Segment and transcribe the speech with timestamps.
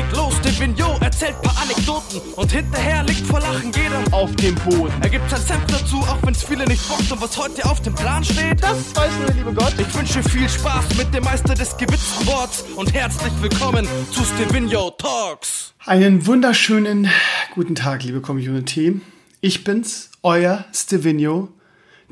[0.00, 4.54] geht los, der Vignot erzählt paar Anekdoten und hinterher liegt vor Lachen jeder auf dem
[4.54, 4.92] Boden.
[5.02, 7.94] Er gibt sein Senf dazu, auch wenn's viele nicht bockt und was heute auf dem
[7.94, 9.74] Plan steht, das weiß nur der liebe Gott.
[9.78, 14.90] Ich wünsche viel Spaß mit dem Meister des gewitzten Worts und herzlich willkommen zu Stevino
[14.90, 15.74] Talks.
[15.84, 17.10] Einen wunderschönen
[17.54, 19.00] guten Tag, liebe Community.
[19.40, 21.48] Ich bin's, euer Stevino,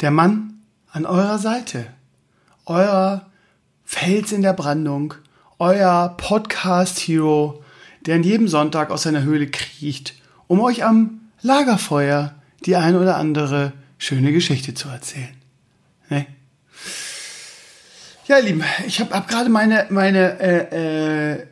[0.00, 0.61] der Mann
[0.91, 1.86] an eurer Seite.
[2.66, 3.27] Euer
[3.84, 5.14] Fels in der Brandung,
[5.59, 7.62] euer Podcast-Hero,
[8.07, 10.15] der an jedem Sonntag aus seiner Höhle kriecht,
[10.47, 12.34] um euch am Lagerfeuer
[12.66, 15.37] die ein oder andere schöne Geschichte zu erzählen.
[16.09, 16.27] Ne?
[18.27, 21.47] Ja, ihr Lieben, ich habe hab gerade meine, meine äh, äh,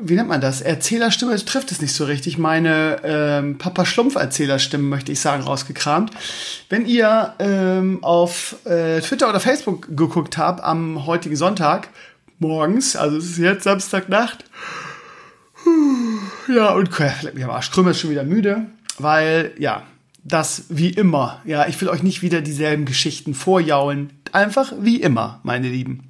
[0.00, 0.60] wie nennt man das?
[0.60, 2.38] Erzählerstimme, das trifft es nicht so richtig.
[2.38, 6.12] Meine ähm, Papa Schlumpf-Erzählerstimme, möchte ich sagen, rausgekramt.
[6.68, 11.88] Wenn ihr ähm, auf äh, Twitter oder Facebook geguckt habt am heutigen Sonntag,
[12.38, 14.44] morgens, also es ist jetzt Samstagnacht,
[16.48, 16.90] ja, und
[17.22, 18.66] leck mich am Arsch, Krümmer ist schon wieder müde,
[18.98, 19.84] weil, ja,
[20.24, 21.40] das wie immer.
[21.44, 24.10] Ja, ich will euch nicht wieder dieselben Geschichten vorjaulen.
[24.32, 26.04] Einfach wie immer, meine Lieben.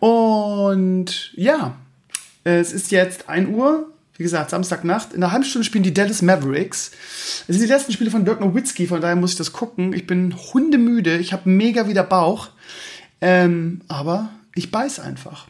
[0.00, 1.76] Und ja,
[2.44, 5.12] es ist jetzt 1 Uhr, wie gesagt, Samstagnacht.
[5.12, 6.92] In einer halben Stunde spielen die Dallas Mavericks.
[7.48, 9.92] Es sind die letzten Spiele von Dirk Nowitzki, von daher muss ich das gucken.
[9.92, 12.48] Ich bin hundemüde, ich habe mega wieder Bauch.
[13.20, 15.46] Ähm, aber ich beiß einfach.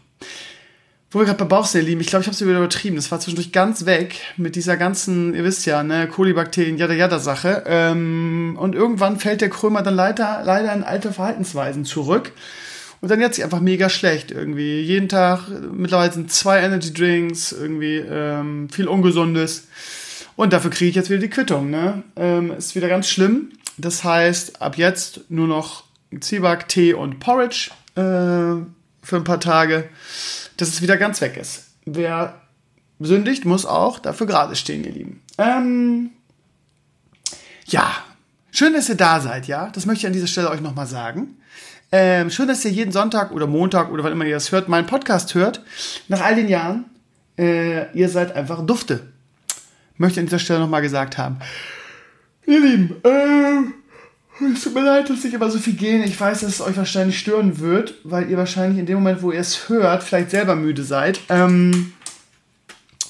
[1.10, 2.96] Wo wir gerade bei Bauch sehr lieben, ich glaube, ich habe es wieder übertrieben.
[2.96, 7.20] Das war zwischendurch ganz weg mit dieser ganzen, ihr wisst ja, ne, Kolibakterien, jada jada
[7.20, 7.62] Sache.
[7.66, 12.32] Ähm, und irgendwann fällt der Krömer dann leider, leider in alte Verhaltensweisen zurück.
[13.00, 14.80] Und dann jetzt sich einfach mega schlecht irgendwie.
[14.80, 19.68] Jeden Tag, mittlerweile sind zwei Energy Drinks, irgendwie ähm, viel Ungesundes.
[20.34, 21.70] Und dafür kriege ich jetzt wieder die Quittung.
[21.70, 22.02] Ne?
[22.16, 23.50] Ähm, ist wieder ganz schlimm.
[23.78, 25.84] Das heißt, ab jetzt nur noch
[26.20, 28.00] Zwieback, Tee und Porridge äh,
[29.02, 29.88] für ein paar Tage,
[30.56, 31.66] dass es wieder ganz weg ist.
[31.84, 32.40] Wer
[32.98, 35.22] sündigt, muss auch dafür gerade stehen, ihr Lieben.
[35.38, 36.10] Ähm,
[37.66, 37.92] ja,
[38.50, 39.70] schön, dass ihr da seid, ja.
[39.70, 41.36] Das möchte ich an dieser Stelle euch nochmal sagen.
[41.92, 44.86] Ähm, schön, dass ihr jeden Sonntag oder Montag oder wann immer ihr das hört, meinen
[44.86, 45.62] Podcast hört.
[46.08, 46.86] Nach all den Jahren,
[47.38, 49.12] äh, ihr seid einfach Dufte.
[49.96, 51.38] Möchte an dieser Stelle nochmal gesagt haben.
[52.46, 53.72] Ihr Lieben, äh,
[54.40, 56.04] es tut mir leid, dass ich immer so viel gehe.
[56.04, 59.32] Ich weiß, dass es euch wahrscheinlich stören wird, weil ihr wahrscheinlich in dem Moment, wo
[59.32, 61.20] ihr es hört, vielleicht selber müde seid.
[61.28, 61.92] Ähm,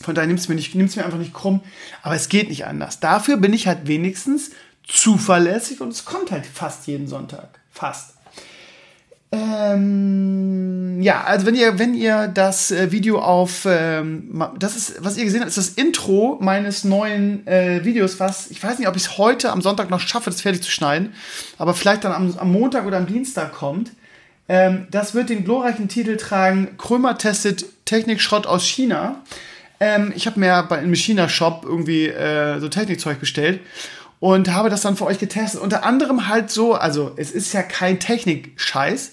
[0.00, 1.62] von daher nimmt es mir, nicht, nimmt's mir einfach nicht krumm.
[2.02, 3.00] Aber es geht nicht anders.
[3.00, 4.50] Dafür bin ich halt wenigstens
[4.86, 7.60] zuverlässig und es kommt halt fast jeden Sonntag.
[7.70, 8.15] Fast.
[9.32, 15.16] Ähm, ja, also wenn ihr, wenn ihr das äh, Video auf, ähm, das ist, was
[15.16, 18.96] ihr gesehen habt, ist das Intro meines neuen äh, Videos, was, ich weiß nicht, ob
[18.96, 21.12] ich es heute am Sonntag noch schaffe, das fertig zu schneiden,
[21.58, 23.90] aber vielleicht dann am, am Montag oder am Dienstag kommt.
[24.48, 29.22] Ähm, das wird den glorreichen Titel tragen, Krömer testet Technikschrott aus China.
[29.80, 33.60] Ähm, ich habe mir bei, im China-Shop irgendwie äh, so Technikzeug bestellt
[34.20, 35.60] und habe das dann für euch getestet.
[35.60, 39.12] Unter anderem halt so, also es ist ja kein Technik-Scheiß,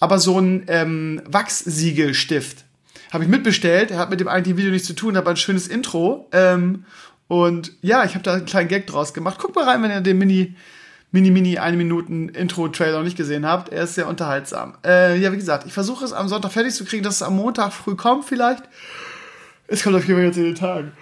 [0.00, 2.64] aber so ein ähm, Wachssiegel-Stift
[3.12, 3.90] habe ich mitbestellt.
[3.90, 6.28] Er hat mit dem eigentlichen Video nichts zu tun, aber ein schönes Intro.
[6.32, 6.84] Ähm,
[7.28, 9.38] und ja, ich habe da einen kleinen Gag draus gemacht.
[9.38, 10.54] Guckt mal rein, wenn ihr den Mini,
[11.12, 13.70] Mini, Mini, eine Minuten Intro-Trailer noch nicht gesehen habt.
[13.70, 14.74] Er ist sehr unterhaltsam.
[14.84, 17.36] Äh, ja, wie gesagt, ich versuche es am Sonntag fertig zu kriegen, dass es am
[17.36, 18.64] Montag früh kommt vielleicht.
[19.66, 20.92] Es kommt auf jeden Fall jetzt in den Tagen.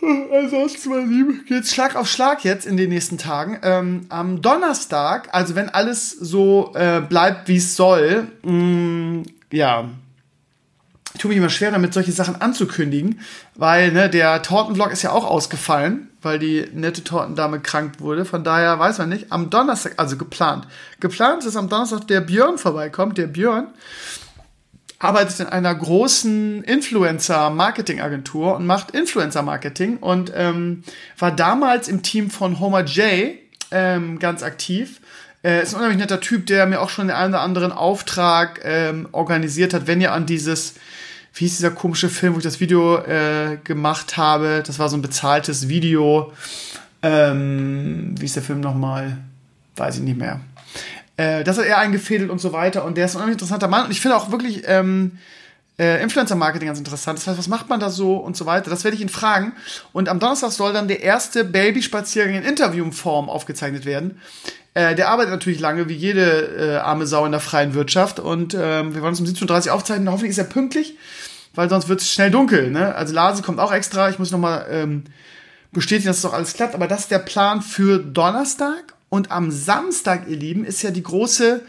[0.32, 3.58] Ansonsten, mein Lieben, geht's Schlag auf Schlag jetzt in den nächsten Tagen.
[3.62, 9.88] Ähm, am Donnerstag, also wenn alles so äh, bleibt, wie es soll, mh, mm, ja,
[11.14, 13.20] ich tue mich immer schwer damit, solche Sachen anzukündigen,
[13.56, 18.24] weil ne, der Tortenvlog ist ja auch ausgefallen, weil die nette Tortendame krank wurde.
[18.24, 19.32] Von daher weiß man nicht.
[19.32, 20.68] Am Donnerstag, also geplant.
[21.00, 23.18] Geplant ist, dass am Donnerstag der Björn vorbeikommt.
[23.18, 23.68] Der Björn
[24.98, 30.82] arbeitet in einer großen Influencer-Marketing-Agentur und macht Influencer-Marketing und ähm,
[31.18, 33.36] war damals im Team von Homer J
[33.70, 35.00] ähm, ganz aktiv.
[35.44, 38.60] Äh, ist ein unheimlich netter Typ, der mir auch schon den einen oder anderen Auftrag
[38.64, 40.74] ähm, organisiert hat, wenn ihr an dieses,
[41.32, 44.96] wie hieß dieser komische Film, wo ich das Video äh, gemacht habe, das war so
[44.96, 46.32] ein bezahltes Video.
[47.02, 49.18] Ähm, wie ist der Film nochmal?
[49.76, 50.40] Weiß ich nicht mehr.
[51.18, 52.84] Äh, das hat er eingefädelt und so weiter.
[52.84, 53.84] Und der ist ein interessanter Mann.
[53.84, 55.18] Und ich finde auch wirklich ähm,
[55.78, 57.18] äh, Influencer-Marketing ganz interessant.
[57.18, 58.70] Das heißt, was macht man da so und so weiter?
[58.70, 59.52] Das werde ich ihn fragen.
[59.92, 64.20] Und am Donnerstag soll dann der erste Babyspaziergang in Interviewform aufgezeichnet werden.
[64.74, 68.20] Äh, der arbeitet natürlich lange, wie jede äh, arme Sau in der freien Wirtschaft.
[68.20, 70.08] Und ähm, wir wollen uns um 17.30 Uhr aufzeichnen.
[70.10, 70.96] Hoffentlich ist er pünktlich,
[71.56, 72.70] weil sonst wird es schnell dunkel.
[72.70, 72.94] Ne?
[72.94, 74.08] Also Lasi kommt auch extra.
[74.08, 75.02] Ich muss noch mal ähm,
[75.72, 76.76] bestätigen, dass es doch alles klappt.
[76.76, 78.94] Aber das ist der Plan für Donnerstag.
[79.08, 81.62] Und am Samstag, ihr Lieben, ist ja die große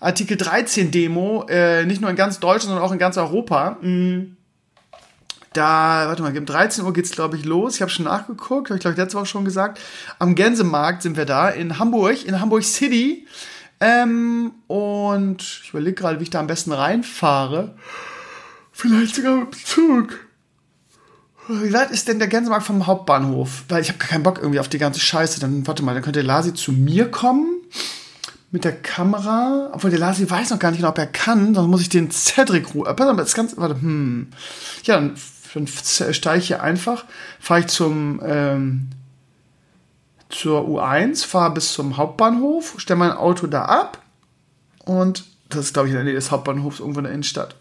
[0.00, 3.78] Artikel 13 Demo, äh, nicht nur in ganz Deutschland, sondern auch in ganz Europa.
[3.80, 4.36] Mhm.
[5.54, 7.76] da, warte mal, um 13 Uhr geht's glaube ich los.
[7.76, 9.80] Ich habe schon nachgeguckt, habe ich glaube ich letzte Woche schon gesagt.
[10.18, 13.26] Am Gänsemarkt sind wir da in Hamburg, in Hamburg City.
[13.80, 17.74] Ähm, und ich überlege gerade, wie ich da am besten reinfahre.
[18.72, 20.23] Vielleicht sogar mit dem Zug.
[21.48, 23.64] Wie weit ist denn der Gänsemarkt vom Hauptbahnhof?
[23.68, 25.40] Weil ich habe gar keinen Bock irgendwie auf die ganze Scheiße.
[25.40, 27.46] Dann, warte mal, dann könnte Lasi zu mir kommen
[28.50, 29.70] mit der Kamera.
[29.72, 31.52] Obwohl der Lasi weiß noch gar nicht genau, ob er kann.
[31.52, 32.90] Dann muss ich den Cedric rufen.
[32.90, 34.28] Äh, das ganz, warte, hm.
[34.84, 35.16] Ja, dann,
[35.52, 37.04] dann steige ich hier einfach,
[37.40, 38.88] fahre ich zum, ähm,
[40.30, 43.98] zur U1, fahre bis zum Hauptbahnhof, stelle mein Auto da ab
[44.84, 47.54] und das ist, glaube ich, in der Nähe des Hauptbahnhofs irgendwo in der Innenstadt.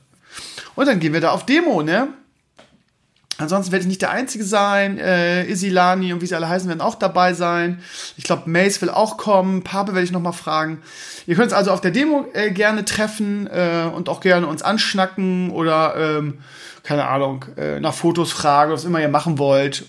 [0.75, 2.07] Und dann gehen wir da auf Demo, ne?
[3.37, 4.99] Ansonsten werde ich nicht der Einzige sein.
[4.99, 7.81] Äh, Isilani und wie sie alle heißen, werden auch dabei sein.
[8.15, 9.63] Ich glaube, Mace will auch kommen.
[9.63, 10.81] Pape werde ich noch mal fragen.
[11.25, 14.61] Ihr könnt uns also auf der Demo äh, gerne treffen äh, und auch gerne uns
[14.61, 16.39] anschnacken oder, ähm,
[16.83, 19.85] keine Ahnung, äh, nach Fotos fragen, was immer ihr machen wollt.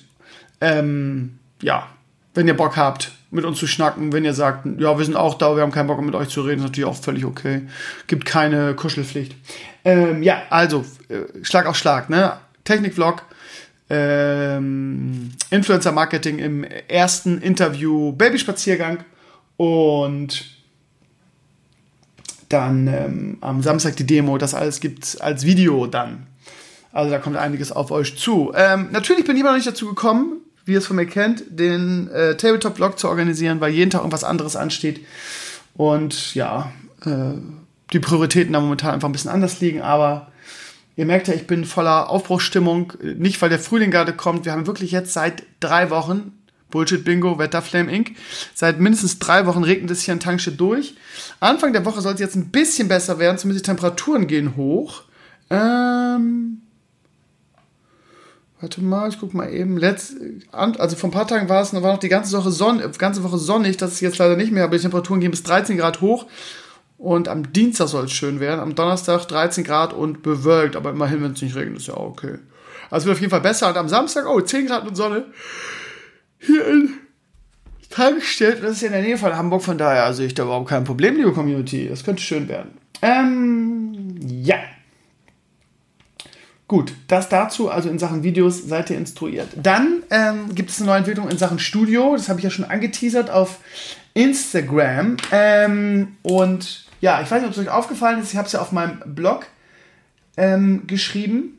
[0.61, 1.87] Ähm, ja,
[2.33, 4.13] wenn ihr Bock habt, mit uns zu schnacken.
[4.13, 6.43] Wenn ihr sagt, ja, wir sind auch da, wir haben keinen Bock mit euch zu
[6.43, 7.63] reden, ist natürlich auch völlig okay.
[8.07, 9.35] Gibt keine Kuschelpflicht.
[9.85, 12.35] Ähm, ja, also, äh, Schlag auf Schlag, ne?
[12.65, 13.23] Technik-Vlog
[13.91, 19.05] ähm, Influencer-Marketing im ersten Interview Babyspaziergang
[19.57, 20.47] und
[22.49, 24.39] dann ähm, am Samstag die Demo.
[24.39, 26.27] Das alles gibt als Video dann.
[26.93, 28.53] Also da kommt einiges auf euch zu.
[28.55, 31.45] Ähm, natürlich bin ich immer noch nicht dazu gekommen, wie ihr es von mir kennt,
[31.49, 35.01] den äh, Tabletop-Vlog zu organisieren, weil jeden Tag irgendwas anderes ansteht.
[35.75, 36.73] Und ja,
[37.05, 37.35] äh,
[37.93, 40.29] die Prioritäten da momentan einfach ein bisschen anders liegen, aber
[40.97, 42.93] Ihr merkt ja, ich bin voller Aufbruchsstimmung.
[43.03, 44.45] Nicht, weil der Frühling gerade kommt.
[44.45, 46.33] Wir haben wirklich jetzt seit drei Wochen
[46.75, 48.17] Bullshit Bingo, Wetter Flame Inc.
[48.53, 50.97] Seit mindestens drei Wochen regnet es hier in Tankstedt durch.
[51.39, 55.03] Anfang der Woche soll es jetzt ein bisschen besser werden, zumindest die Temperaturen gehen hoch.
[55.51, 56.63] Ähm,
[58.61, 59.77] warte mal, ich guck mal eben.
[59.77, 60.17] Letzt,
[60.51, 63.39] also vor ein paar Tagen war es, war noch die ganze Woche, sonn, ganze Woche
[63.39, 66.27] sonnig, das ist jetzt leider nicht mehr, aber die Temperaturen gehen bis 13 Grad hoch.
[66.97, 68.61] Und am Dienstag soll es schön werden.
[68.61, 70.77] Am Donnerstag 13 Grad und bewölkt.
[70.77, 72.39] Aber immerhin, wenn es nicht regnet, ist ja auch okay.
[72.91, 73.69] Also wird auf jeden Fall besser.
[73.69, 75.27] Und am Samstag, oh, 10 Grad und Sonne.
[76.39, 76.95] Hier in
[77.91, 78.63] Tankstedt.
[78.63, 79.63] Das ist ja in der Nähe von Hamburg.
[79.63, 81.89] Von daher sehe ich da überhaupt kein Problem, liebe Community.
[81.89, 82.79] Das könnte schön werden.
[83.03, 84.57] Ähm, ja.
[86.67, 89.49] Gut, das dazu, also in Sachen Videos seid ihr instruiert.
[89.63, 92.17] Dann ähm, gibt es eine neue Entwicklung in Sachen Studio.
[92.17, 93.59] Das habe ich ja schon angeteasert auf
[94.15, 95.17] Instagram.
[95.33, 98.61] Ähm, und ja, ich weiß nicht, ob es euch aufgefallen ist, ich habe es ja
[98.61, 99.47] auf meinem Blog
[100.37, 101.59] ähm, geschrieben,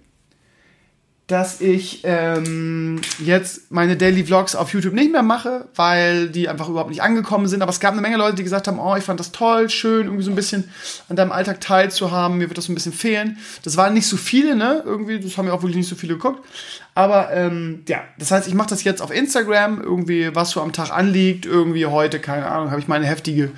[1.27, 6.69] dass ich ähm, jetzt meine Daily Vlogs auf YouTube nicht mehr mache, weil die einfach
[6.69, 7.63] überhaupt nicht angekommen sind.
[7.63, 10.05] Aber es gab eine Menge Leute, die gesagt haben, oh, ich fand das toll, schön,
[10.05, 10.69] irgendwie so ein bisschen
[11.09, 13.39] an deinem Alltag teilzuhaben, mir wird das so ein bisschen fehlen.
[13.63, 14.83] Das waren nicht so viele, ne?
[14.85, 16.47] Irgendwie, das haben ja auch wirklich nicht so viele geguckt.
[16.93, 20.73] Aber ähm, ja, das heißt, ich mache das jetzt auf Instagram, irgendwie, was so am
[20.73, 23.51] Tag anliegt, irgendwie heute, keine Ahnung, habe ich meine heftige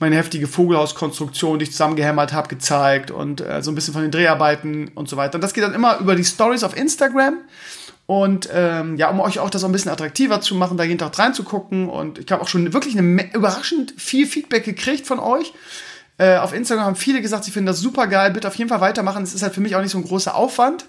[0.00, 4.10] meine heftige Vogelhauskonstruktion, die ich zusammengehämmert habe, gezeigt und äh, so ein bisschen von den
[4.10, 5.36] Dreharbeiten und so weiter.
[5.36, 7.38] Und das geht dann immer über die Stories auf Instagram.
[8.06, 11.16] Und ähm, ja, um euch auch das ein bisschen attraktiver zu machen, da jeden Tag
[11.18, 11.88] reinzugucken.
[11.88, 15.52] Und ich habe auch schon wirklich eine, überraschend viel Feedback gekriegt von euch.
[16.18, 18.80] Äh, auf Instagram haben viele gesagt, sie finden das super geil, bitte auf jeden Fall
[18.80, 19.22] weitermachen.
[19.22, 20.86] Es ist halt für mich auch nicht so ein großer Aufwand.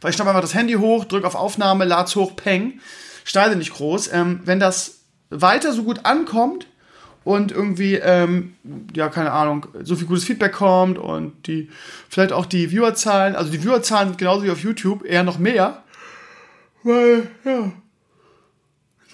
[0.00, 2.78] Weil ich schnappe einfach das Handy hoch, drücke auf Aufnahme, lad's hoch, peng.
[3.24, 4.12] Schneide nicht groß.
[4.12, 4.98] Ähm, wenn das
[5.30, 6.66] weiter so gut ankommt,
[7.24, 8.54] und irgendwie, ähm,
[8.94, 11.68] ja, keine Ahnung, so viel gutes Feedback kommt und die,
[12.08, 15.82] vielleicht auch die Viewerzahlen, also die Viewerzahlen sind genauso wie auf YouTube, eher noch mehr.
[16.82, 17.72] Weil, ja,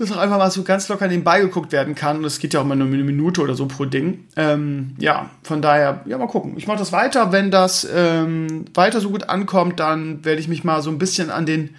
[0.01, 2.19] das auch einfach mal so ganz locker nebenbei geguckt werden kann.
[2.19, 4.25] Und es geht ja auch mal nur eine Minute oder so pro Ding.
[4.35, 6.55] Ähm, ja, von daher, ja, mal gucken.
[6.57, 7.33] Ich mache das weiter.
[7.33, 11.31] Wenn das ähm, weiter so gut ankommt, dann werde ich mich mal so ein bisschen
[11.31, 11.77] an den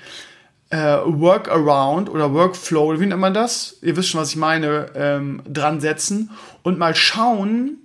[0.71, 3.77] äh, Workaround oder Workflow, wie nennt man das?
[3.81, 6.31] Ihr wisst schon, was ich meine, ähm, dran setzen
[6.63, 7.77] und mal schauen,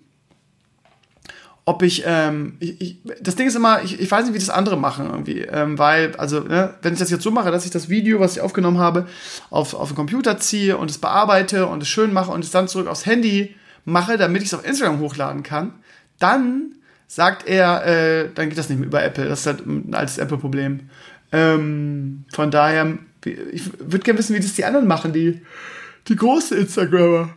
[1.68, 4.50] ob ich, ähm, ich, ich, das Ding ist immer, ich, ich weiß nicht, wie das
[4.50, 7.72] andere machen irgendwie, ähm, weil, also, ne, wenn ich das jetzt so mache, dass ich
[7.72, 9.08] das Video, was ich aufgenommen habe,
[9.50, 12.68] auf, auf den Computer ziehe und es bearbeite und es schön mache und es dann
[12.68, 15.74] zurück aufs Handy mache, damit ich es auf Instagram hochladen kann,
[16.20, 16.76] dann
[17.08, 19.28] sagt er, äh, dann geht das nicht mehr über Apple.
[19.28, 20.88] Das ist halt ein altes Apple-Problem.
[21.36, 22.96] Ähm, von daher,
[23.52, 25.42] ich würde gerne wissen, wie das die anderen machen, die,
[26.08, 27.28] die großen Instagrammer.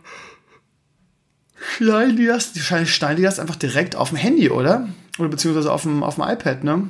[1.76, 4.88] Schneiden die das, die schneiden die das einfach direkt auf dem Handy, oder?
[5.18, 6.88] Oder beziehungsweise auf dem, auf dem iPad, ne?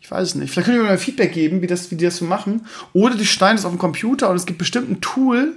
[0.00, 0.52] Ich weiß es nicht.
[0.52, 2.66] Vielleicht könnt ihr mir mal Feedback geben, wie, das, wie die das so machen.
[2.92, 5.56] Oder die schneiden das auf dem Computer und es gibt bestimmt ein Tool,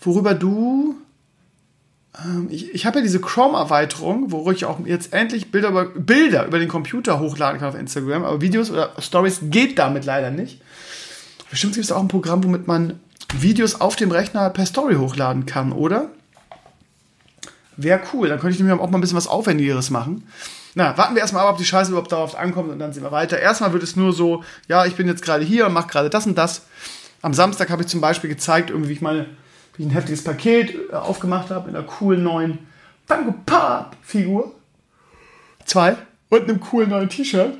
[0.00, 0.96] worüber du
[2.48, 6.58] ich, ich habe ja diese Chrome-Erweiterung, wo ich auch jetzt endlich Bilder über, Bilder über
[6.58, 10.60] den Computer hochladen kann auf Instagram, aber Videos oder Stories geht damit leider nicht.
[11.50, 13.00] Bestimmt gibt es auch ein Programm, womit man
[13.32, 16.10] Videos auf dem Rechner per Story hochladen kann, oder?
[17.76, 20.26] Wäre cool, dann könnte ich nämlich auch mal ein bisschen was Aufwendigeres machen.
[20.74, 23.12] Na, warten wir erstmal ab, ob die Scheiße überhaupt darauf ankommt und dann sehen wir
[23.12, 23.38] weiter.
[23.38, 26.26] Erstmal wird es nur so, ja, ich bin jetzt gerade hier und mache gerade das
[26.26, 26.62] und das.
[27.22, 29.26] Am Samstag habe ich zum Beispiel gezeigt, irgendwie, wie ich meine,
[29.80, 32.58] wie ich ein heftiges Paket äh, aufgemacht habe in einer coolen neuen
[33.06, 34.54] Funko Pop Figur.
[35.64, 35.96] Zwei.
[36.28, 37.56] Und einem coolen neuen T-Shirt.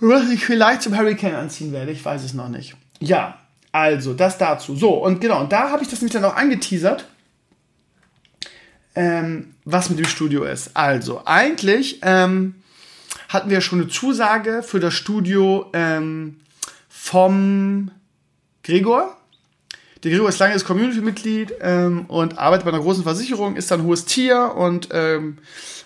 [0.00, 2.76] Was ich vielleicht zum Hurricane anziehen werde, ich weiß es noch nicht.
[2.98, 3.38] Ja,
[3.72, 4.74] also das dazu.
[4.74, 7.06] So, und genau, und da habe ich das nämlich dann auch angeteasert
[8.94, 10.70] ähm, was mit dem Studio ist.
[10.74, 12.54] Also, eigentlich ähm,
[13.28, 16.40] hatten wir schon eine Zusage für das Studio ähm,
[16.88, 17.90] vom
[18.62, 19.16] Gregor.
[20.06, 24.04] Der Gregor ist langes Community-Mitglied ähm, und arbeitet bei einer großen Versicherung, ist dann hohes
[24.04, 25.38] Tier und ähm,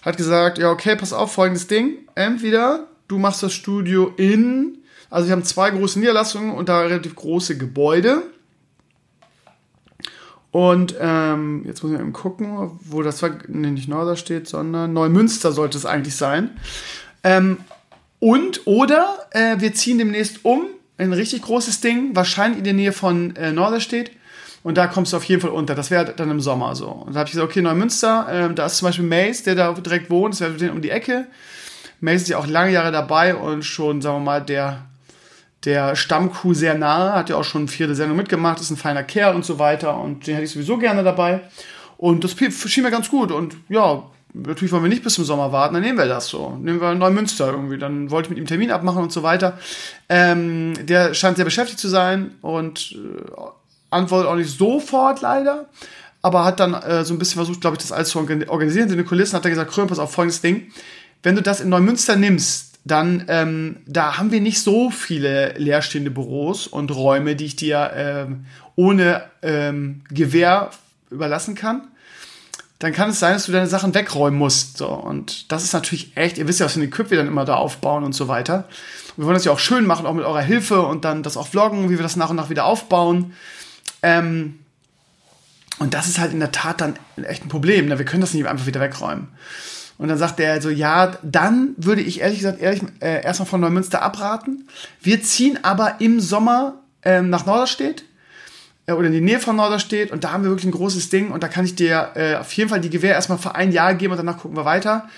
[0.03, 2.07] hat gesagt, ja, okay, pass auf, folgendes Ding.
[2.15, 4.77] Entweder du machst das Studio in,
[5.09, 8.25] also wir haben zwei große Niederlassungen und da relativ große Gebäude.
[10.50, 15.50] Und ähm, jetzt muss ich eben gucken, wo das war, nee, nicht Norderstedt, sondern Neumünster
[15.50, 16.61] sollte es eigentlich sein.
[17.25, 17.57] Ähm,
[18.19, 20.67] und oder äh, wir ziehen demnächst um,
[21.00, 24.11] ein richtig großes Ding, wahrscheinlich in der Nähe von äh, Norderstedt.
[24.62, 25.75] Und da kommst du auf jeden Fall unter.
[25.75, 26.88] Das wäre dann im Sommer so.
[26.88, 29.73] Und da habe ich gesagt, okay, Neumünster, äh, da ist zum Beispiel Mace, der da
[29.73, 31.26] direkt wohnt, das wäre um die Ecke.
[32.00, 34.87] Mace ist ja auch lange Jahre dabei und schon, sagen wir mal, der
[35.64, 39.35] der Stammcrew sehr nahe, hat ja auch schon vierte Sendung mitgemacht, ist ein feiner Kerl
[39.35, 41.40] und so weiter und den hätte ich sowieso gerne dabei.
[41.99, 42.35] Und das
[42.66, 44.04] schien mir ganz gut und ja,
[44.35, 46.57] natürlich wollen wir nicht bis zum Sommer warten, dann nehmen wir das so.
[46.61, 49.59] Nehmen wir Neumünster irgendwie, dann wollte ich mit ihm Termin abmachen und so weiter.
[50.09, 53.41] Ähm, der scheint sehr beschäftigt zu sein und äh,
[53.91, 55.69] antwortet auch nicht sofort leider,
[56.23, 58.91] aber hat dann äh, so ein bisschen versucht, glaube ich, das alles zu organisieren.
[58.91, 60.71] In den Kulissen hat er gesagt, Krön, pass auf, folgendes Ding.
[61.23, 66.11] Wenn du das in Neumünster nimmst, dann ähm, da haben wir nicht so viele leerstehende
[66.11, 70.71] Büros und Räume, die ich dir ähm, ohne ähm, Gewähr
[71.11, 71.89] überlassen kann.
[72.81, 74.79] Dann kann es sein, dass du deine Sachen wegräumen musst.
[74.79, 74.89] So.
[74.89, 77.45] Und das ist natürlich echt, ihr wisst ja, was für eine Küppe wir dann immer
[77.45, 78.65] da aufbauen und so weiter.
[79.17, 81.37] Und wir wollen das ja auch schön machen, auch mit eurer Hilfe und dann das
[81.37, 83.35] auch vloggen, wie wir das nach und nach wieder aufbauen.
[84.03, 84.61] Ähm,
[85.79, 87.87] und das ist halt in der Tat dann echt ein Problem.
[87.87, 87.99] Ne?
[87.99, 89.29] Wir können das nicht einfach wieder wegräumen.
[89.99, 93.61] Und dann sagt er so, ja, dann würde ich ehrlich gesagt ehrlich, äh, erstmal von
[93.61, 94.67] Neumünster abraten.
[95.03, 98.05] Wir ziehen aber im Sommer ähm, nach Norderstedt
[98.97, 101.42] oder in die Nähe von Norderstedt und da haben wir wirklich ein großes Ding und
[101.42, 104.12] da kann ich dir äh, auf jeden Fall die Gewähr erstmal für ein Jahr geben
[104.12, 105.09] und danach gucken wir weiter.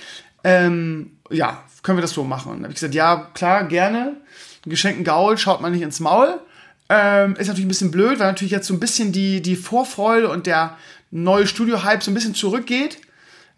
[0.44, 2.50] Ähm, ja, können wir das so machen?
[2.50, 4.16] Und dann habe ich gesagt, ja, klar, gerne.
[4.64, 6.40] Ein geschenkten Gaul schaut man nicht ins Maul.
[6.88, 10.28] Ähm, ist natürlich ein bisschen blöd, weil natürlich jetzt so ein bisschen die, die Vorfreude
[10.28, 10.76] und der
[11.10, 12.98] neue Studio-Hype so ein bisschen zurückgeht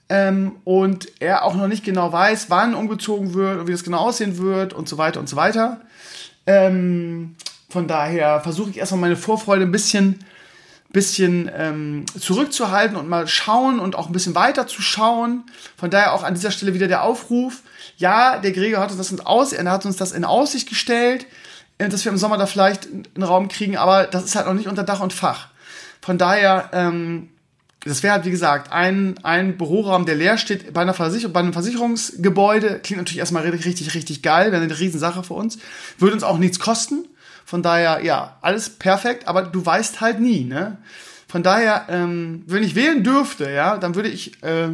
[0.08, 3.98] ähm, und er auch noch nicht genau weiß, wann umgezogen wird und wie das genau
[3.98, 5.80] aussehen wird und so weiter und so weiter.
[6.46, 7.36] Ähm,
[7.74, 10.24] von daher versuche ich erstmal meine Vorfreude ein bisschen,
[10.90, 15.42] bisschen ähm, zurückzuhalten und mal schauen und auch ein bisschen weiter zu schauen.
[15.76, 17.62] Von daher auch an dieser Stelle wieder der Aufruf.
[17.96, 21.26] Ja, der Gregor hat uns das in, Aus er hat uns das in Aussicht gestellt,
[21.78, 24.54] äh, dass wir im Sommer da vielleicht einen Raum kriegen, aber das ist halt noch
[24.54, 25.48] nicht unter Dach und Fach.
[26.00, 27.30] Von daher ähm,
[27.84, 31.40] das wäre halt, wie gesagt, ein, ein Büroraum, der leer steht bei, einer Versicher bei
[31.40, 32.78] einem Versicherungsgebäude.
[32.82, 35.58] Klingt natürlich erstmal richtig, richtig, richtig geil, wäre eine Riesensache für uns.
[35.98, 37.08] Würde uns auch nichts kosten.
[37.44, 40.78] Von daher, ja, alles perfekt, aber du weißt halt nie, ne?
[41.28, 44.68] Von daher, ähm, wenn ich wählen dürfte, ja, dann würde ich äh,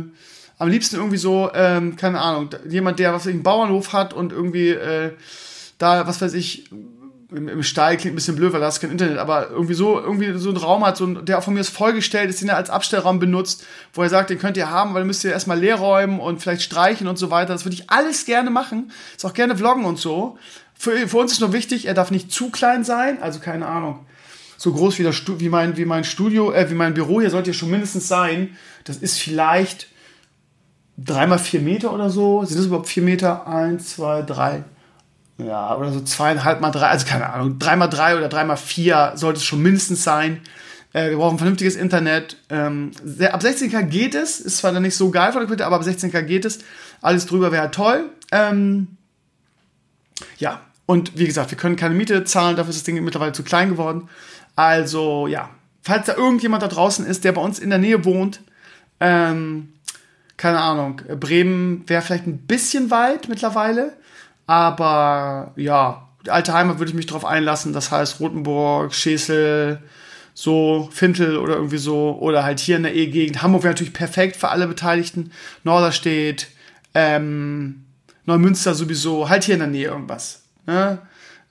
[0.58, 4.68] am liebsten irgendwie so, ähm, keine Ahnung, jemand, der was einen Bauernhof hat und irgendwie
[4.68, 5.12] äh,
[5.78, 6.70] da, was weiß ich,
[7.32, 9.98] im, im Stall klingt ein bisschen blöd, weil da ist kein Internet, aber irgendwie so,
[9.98, 12.48] irgendwie so ein Raum hat, so ein, der auch von mir ist vollgestellt ist, den
[12.48, 15.58] er als Abstellraum benutzt, wo er sagt, den könnt ihr haben, weil müsst ihr erstmal
[15.58, 17.52] leer räumen und vielleicht streichen und so weiter.
[17.52, 18.92] Das würde ich alles gerne machen.
[19.16, 20.38] Ist auch gerne vloggen und so.
[20.80, 24.06] Für, für uns ist nur wichtig, er darf nicht zu klein sein, also keine Ahnung.
[24.56, 27.50] So groß wie, das, wie, mein, wie mein Studio, äh, wie mein Büro hier sollte
[27.50, 28.56] ja schon mindestens sein.
[28.84, 29.88] Das ist vielleicht
[30.96, 32.46] dreimal vier Meter oder so.
[32.46, 33.46] Sind das überhaupt vier Meter?
[33.46, 34.64] Eins, zwei, drei
[35.36, 38.56] ja, oder so zweieinhalb mal drei, also keine Ahnung, drei mal drei oder drei mal
[38.56, 40.40] vier sollte es schon mindestens sein.
[40.94, 42.38] Äh, wir brauchen vernünftiges Internet.
[42.48, 42.92] Ähm,
[43.30, 45.82] ab 16K geht es, ist zwar dann nicht so geil von der Qualität, aber ab
[45.82, 46.60] 16K geht es.
[47.02, 48.08] Alles drüber wäre toll.
[48.32, 48.96] Ähm,
[50.38, 53.44] ja, und wie gesagt, wir können keine Miete zahlen, dafür ist das Ding mittlerweile zu
[53.44, 54.08] klein geworden.
[54.56, 55.50] Also ja,
[55.82, 58.40] falls da irgendjemand da draußen ist, der bei uns in der Nähe wohnt,
[58.98, 59.72] ähm,
[60.36, 63.92] keine Ahnung, Bremen wäre vielleicht ein bisschen weit mittlerweile.
[64.48, 67.72] Aber ja, alte Heimat würde ich mich drauf einlassen.
[67.72, 69.78] Das heißt Rotenburg, Schesel,
[70.34, 73.42] so Fintel oder irgendwie so, oder halt hier in der E-Gegend.
[73.44, 75.30] Hamburg wäre natürlich perfekt für alle Beteiligten.
[75.62, 76.48] Norderstedt,
[76.94, 77.84] ähm,
[78.26, 80.39] Neumünster sowieso, halt hier in der Nähe irgendwas.
[80.66, 80.98] Ne?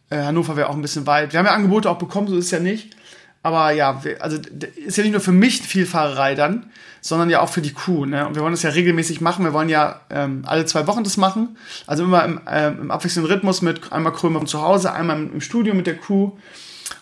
[0.10, 1.34] Äh, Hannover wäre auch ein bisschen weit.
[1.34, 2.96] Wir haben ja Angebote auch bekommen, so ist es ja nicht.
[3.42, 4.38] Aber ja, also
[4.76, 8.06] ist ja nicht nur für mich viel Fahrerei dann, sondern ja auch für die Crew.
[8.06, 8.28] Ne?
[8.28, 9.46] Und wir wollen das ja regelmäßig machen.
[9.46, 11.58] Wir wollen ja ähm, alle zwei Wochen das machen.
[11.88, 15.42] Also immer im, ähm, im abwechselnden Rhythmus mit einmal Krömer zu Hause, einmal im, im
[15.42, 16.32] Studio mit der Crew.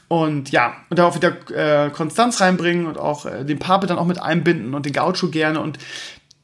[0.09, 4.05] Und ja, und darauf wieder äh, Konstanz reinbringen und auch äh, den Pape dann auch
[4.05, 5.59] mit einbinden und den Gaucho gerne.
[5.59, 5.79] Und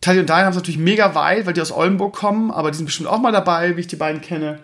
[0.01, 2.77] Tali und Daniel haben es natürlich mega weit, weil die aus Oldenburg kommen, aber die
[2.77, 4.60] sind bestimmt auch mal dabei, wie ich die beiden kenne.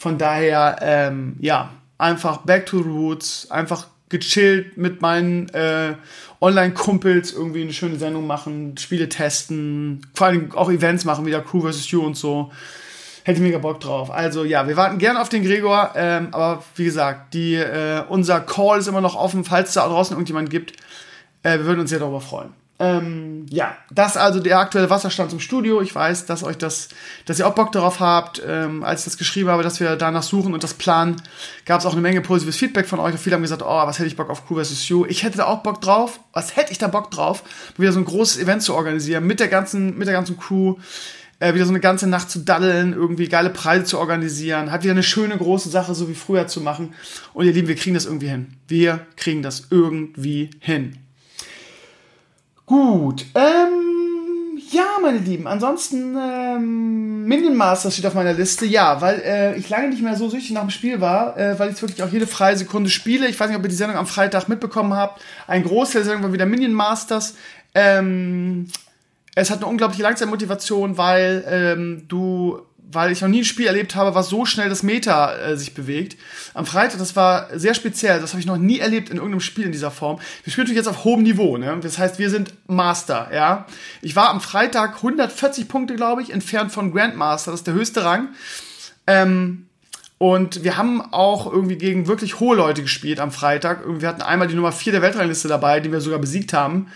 [0.00, 5.94] Von daher, ähm, ja, einfach back to roots, einfach gechillt mit meinen äh,
[6.40, 11.70] Online-Kumpels irgendwie eine schöne Sendung machen, Spiele testen, vor allem auch Events machen, wieder Crew
[11.70, 11.90] vs.
[11.90, 12.50] You und so.
[13.24, 14.10] Hätte mega Bock drauf.
[14.10, 18.40] Also ja, wir warten gerne auf den Gregor, ähm, aber wie gesagt, die, äh, unser
[18.40, 20.72] Call ist immer noch offen, falls es da draußen irgendjemand gibt.
[21.42, 22.54] Äh, wir würden uns sehr darüber freuen.
[22.80, 25.82] Ähm, ja, das also der aktuelle Wasserstand zum Studio.
[25.82, 26.88] Ich weiß, dass euch das,
[27.26, 28.42] dass ihr auch Bock darauf habt.
[28.44, 31.20] Ähm, als ich das geschrieben habe, dass wir danach suchen und das planen,
[31.66, 33.14] gab es auch eine Menge positives Feedback von euch.
[33.16, 34.88] viele haben gesagt, oh, was hätte ich Bock auf Crew vs.
[34.88, 35.04] You?
[35.04, 36.20] Ich hätte da auch Bock drauf.
[36.32, 37.42] Was hätte ich da Bock drauf?
[37.76, 40.76] Wieder so ein großes Event zu organisieren mit der ganzen, mit der ganzen Crew.
[41.38, 44.92] Äh, wieder so eine ganze Nacht zu daddeln, irgendwie geile Preise zu organisieren, hat wieder
[44.92, 46.94] eine schöne große Sache, so wie früher zu machen.
[47.34, 48.54] Und ihr Lieben, wir kriegen das irgendwie hin.
[48.68, 50.98] Wir kriegen das irgendwie hin.
[52.70, 59.20] Gut, ähm, ja, meine Lieben, ansonsten ähm, Minion Master steht auf meiner Liste, ja, weil
[59.24, 62.00] äh, ich lange nicht mehr so süchtig nach dem Spiel war, äh, weil ich wirklich
[62.04, 63.26] auch jede freie Sekunde spiele.
[63.26, 65.20] Ich weiß nicht, ob ihr die Sendung am Freitag mitbekommen habt.
[65.48, 67.34] Ein Großteil der Sendung war wieder Minion Masters.
[67.74, 68.68] Ähm,
[69.34, 72.60] es hat eine unglaubliche Langzeitmotivation, weil ähm, du
[72.92, 75.74] weil ich noch nie ein Spiel erlebt habe, was so schnell das Meta äh, sich
[75.74, 76.16] bewegt.
[76.54, 79.64] Am Freitag, das war sehr speziell, das habe ich noch nie erlebt in irgendeinem Spiel
[79.64, 80.18] in dieser Form.
[80.44, 81.78] Wir spielen natürlich jetzt auf hohem Niveau, ne?
[81.82, 83.66] Das heißt, wir sind Master, ja.
[84.02, 88.04] Ich war am Freitag 140 Punkte, glaube ich, entfernt von Grandmaster, das ist der höchste
[88.04, 88.28] Rang.
[89.06, 89.66] Ähm,
[90.22, 93.80] und wir haben auch irgendwie gegen wirklich hohe Leute gespielt am Freitag.
[93.86, 96.88] Wir hatten einmal die Nummer 4 der Weltrangliste dabei, die wir sogar besiegt haben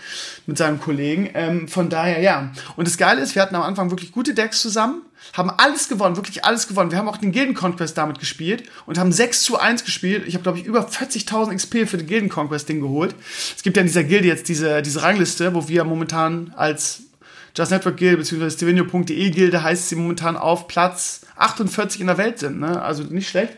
[0.45, 1.31] mit seinem Kollegen.
[1.33, 2.51] Ähm, von daher, ja.
[2.75, 5.01] Und das Geile ist, wir hatten am Anfang wirklich gute Decks zusammen,
[5.33, 6.91] haben alles gewonnen, wirklich alles gewonnen.
[6.91, 10.25] Wir haben auch den Gilden Conquest damit gespielt und haben 6 zu 1 gespielt.
[10.27, 13.15] Ich habe, glaube ich, über 40.000 XP für den Gilden Conquest Ding geholt.
[13.57, 17.01] Es gibt ja in dieser Gilde jetzt diese, diese Rangliste, wo wir momentan als
[17.55, 18.49] Just Network Guild bzw.
[18.49, 22.81] Stevenio.de Gilde heißt sie momentan auf Platz 48 in der Welt sind, ne?
[22.81, 23.53] Also nicht schlecht.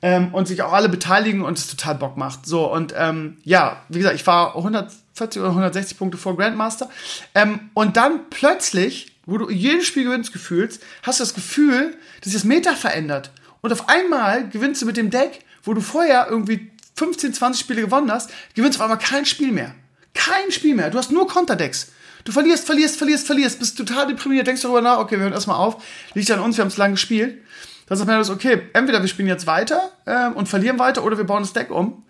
[0.00, 2.46] Ähm, und sich auch alle beteiligen und es total Bock macht.
[2.46, 6.88] So, und ähm, ja, wie gesagt, ich war 140 oder 160 Punkte vor Grandmaster.
[7.34, 12.32] Ähm, und dann plötzlich, wo du jedes Spiel gewinnst gefühlt, hast du das Gefühl, dass
[12.32, 13.32] sich das Meta verändert.
[13.60, 17.80] Und auf einmal gewinnst du mit dem Deck, wo du vorher irgendwie 15, 20 Spiele
[17.80, 19.74] gewonnen hast, gewinnst du auf einmal kein Spiel mehr.
[20.14, 20.90] Kein Spiel mehr.
[20.90, 21.90] Du hast nur Konterdecks.
[22.28, 25.56] Du verlierst, verlierst, verlierst, verlierst, bist total deprimiert, denkst darüber nach, okay, wir hören erstmal
[25.56, 27.38] auf, liegt an uns, wir haben es lang gespielt.
[27.86, 31.16] Dann sagt man das, okay, entweder wir spielen jetzt weiter äh, und verlieren weiter oder
[31.16, 32.04] wir bauen das Deck um.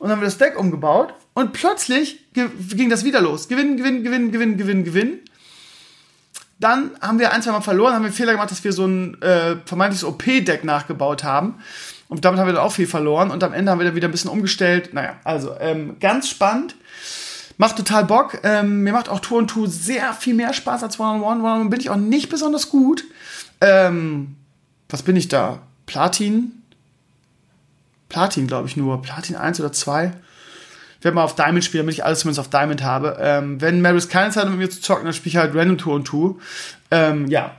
[0.00, 3.46] Und dann haben wir das Deck umgebaut und plötzlich ging das wieder los.
[3.46, 5.20] Gewinnen, gewinnen, gewinnen, gewinnen, gewinnen, gewinnen.
[6.58, 9.22] Dann haben wir ein, zwei Mal verloren, haben wir Fehler gemacht, dass wir so ein
[9.22, 11.60] äh, vermeintliches OP-Deck nachgebaut haben.
[12.08, 13.30] Und damit haben wir dann auch viel verloren.
[13.30, 14.94] Und am Ende haben wir dann wieder ein bisschen umgestellt.
[14.94, 16.74] Naja, also ähm, ganz spannend.
[17.60, 18.38] Macht total Bock.
[18.42, 21.42] Ähm, mir macht auch Tour und Tour sehr viel mehr Spaß als One-on-One.
[21.42, 23.04] One-on-One bin ich auch nicht besonders gut.
[23.60, 24.34] Ähm,
[24.88, 25.58] was bin ich da?
[25.84, 26.52] Platin?
[28.08, 29.02] Platin, glaube ich nur.
[29.02, 30.10] Platin 1 oder 2.
[30.98, 33.18] Ich werde mal auf Diamond spielen, damit ich alles zumindest auf Diamond habe.
[33.20, 35.76] Ähm, wenn Maris keine Zeit hat, mit mir zu zocken, dann spiele ich halt Random
[35.76, 36.38] Tour und Tour.
[36.90, 37.56] Ähm, ja.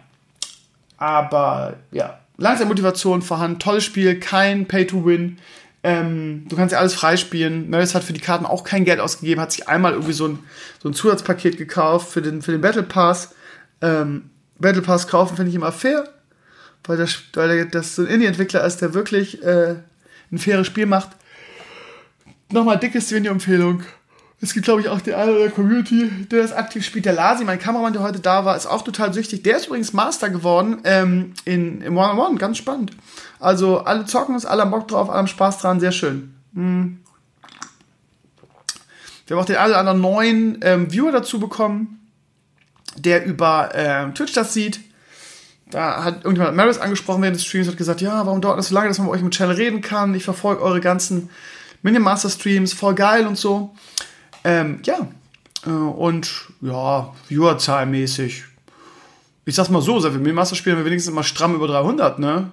[0.98, 3.60] Aber ja, langsam Motivation vorhanden.
[3.60, 5.38] Tolles Spiel, kein Pay-to-Win.
[5.84, 7.70] Ähm, du kannst ja alles freispielen.
[7.70, 10.40] Maris hat für die Karten auch kein Geld ausgegeben, hat sich einmal irgendwie so ein,
[10.82, 13.34] so ein Zusatzpaket gekauft für den, für den Battle Pass.
[13.82, 16.08] Ähm, Battle Pass kaufen finde ich immer fair,
[16.84, 19.76] weil das, weil das so ein Indie-Entwickler ist, der wirklich äh,
[20.32, 21.10] ein faires Spiel macht.
[22.52, 23.84] Nochmal dicke Stevenio-Empfehlung.
[24.44, 27.06] Es gibt, glaube ich, auch den einen oder der Community, der das aktiv spielt.
[27.06, 29.44] Der Lasi, mein Kameramann, der heute da war, ist auch total süchtig.
[29.44, 32.40] Der ist übrigens Master geworden ähm, in, im One-on-One.
[32.40, 32.92] Ganz spannend.
[33.40, 35.80] Also alle zocken es, alle haben Bock drauf, alle haben Spaß dran.
[35.80, 36.34] Sehr schön.
[36.54, 37.02] Mhm.
[39.28, 42.00] Wir haben auch den einen oder anderen neuen ähm, Viewer dazu bekommen,
[42.98, 44.80] der über ähm, Twitch das sieht.
[45.70, 48.76] Da hat irgendjemand Maris angesprochen während des Streams, hat gesagt, ja, warum dauert das so
[48.76, 50.16] lange, dass man mit euch mit Channel reden kann?
[50.16, 51.30] Ich verfolge eure ganzen
[51.84, 53.74] Minimaster-Streams, voll geil und so.
[54.44, 55.08] Ähm, ja.
[55.66, 58.46] Äh, und ja, Viewerzahlmäßig.
[59.46, 62.52] Ich sag's mal so, seit wir Master spielen wir wenigstens immer stramm über 300, ne?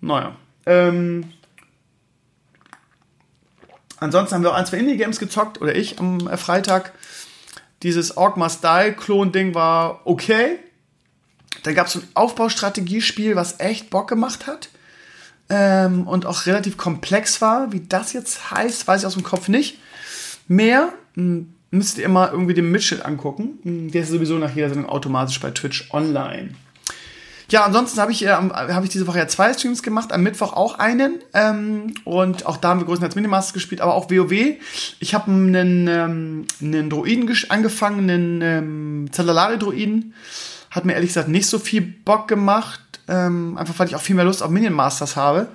[0.00, 0.36] Naja.
[0.66, 1.32] Ähm,
[4.00, 6.92] Ansonsten haben wir auch ein, zwei Indie-Games gezockt, oder ich am äh, Freitag.
[7.82, 10.58] Dieses Orc Must Die Klon-Ding war okay.
[11.62, 14.68] Dann gab es ein Aufbaustrategiespiel, was echt Bock gemacht hat.
[15.50, 17.72] Ähm, und auch relativ komplex war.
[17.72, 19.78] Wie das jetzt heißt, weiß ich aus dem Kopf nicht.
[20.48, 23.58] Mehr hm, müsst ihr mal irgendwie den Mitschnitt angucken.
[23.62, 26.50] Hm, der ist sowieso nach jeder Sendung automatisch bei Twitch online.
[27.50, 30.52] Ja, ansonsten habe ich, äh, hab ich diese Woche ja zwei Streams gemacht, am Mittwoch
[30.52, 31.20] auch einen.
[31.32, 34.56] Ähm, und auch da haben wir größtenteils Minimasters gespielt, aber auch WoW.
[35.00, 40.12] Ich habe einen, ähm, einen Droiden angefangen, einen ähm, Zallalari-Droiden.
[40.70, 42.80] Hat mir ehrlich gesagt nicht so viel Bock gemacht.
[43.08, 45.48] Ähm, einfach weil ich auch viel mehr Lust auf Minion Masters habe.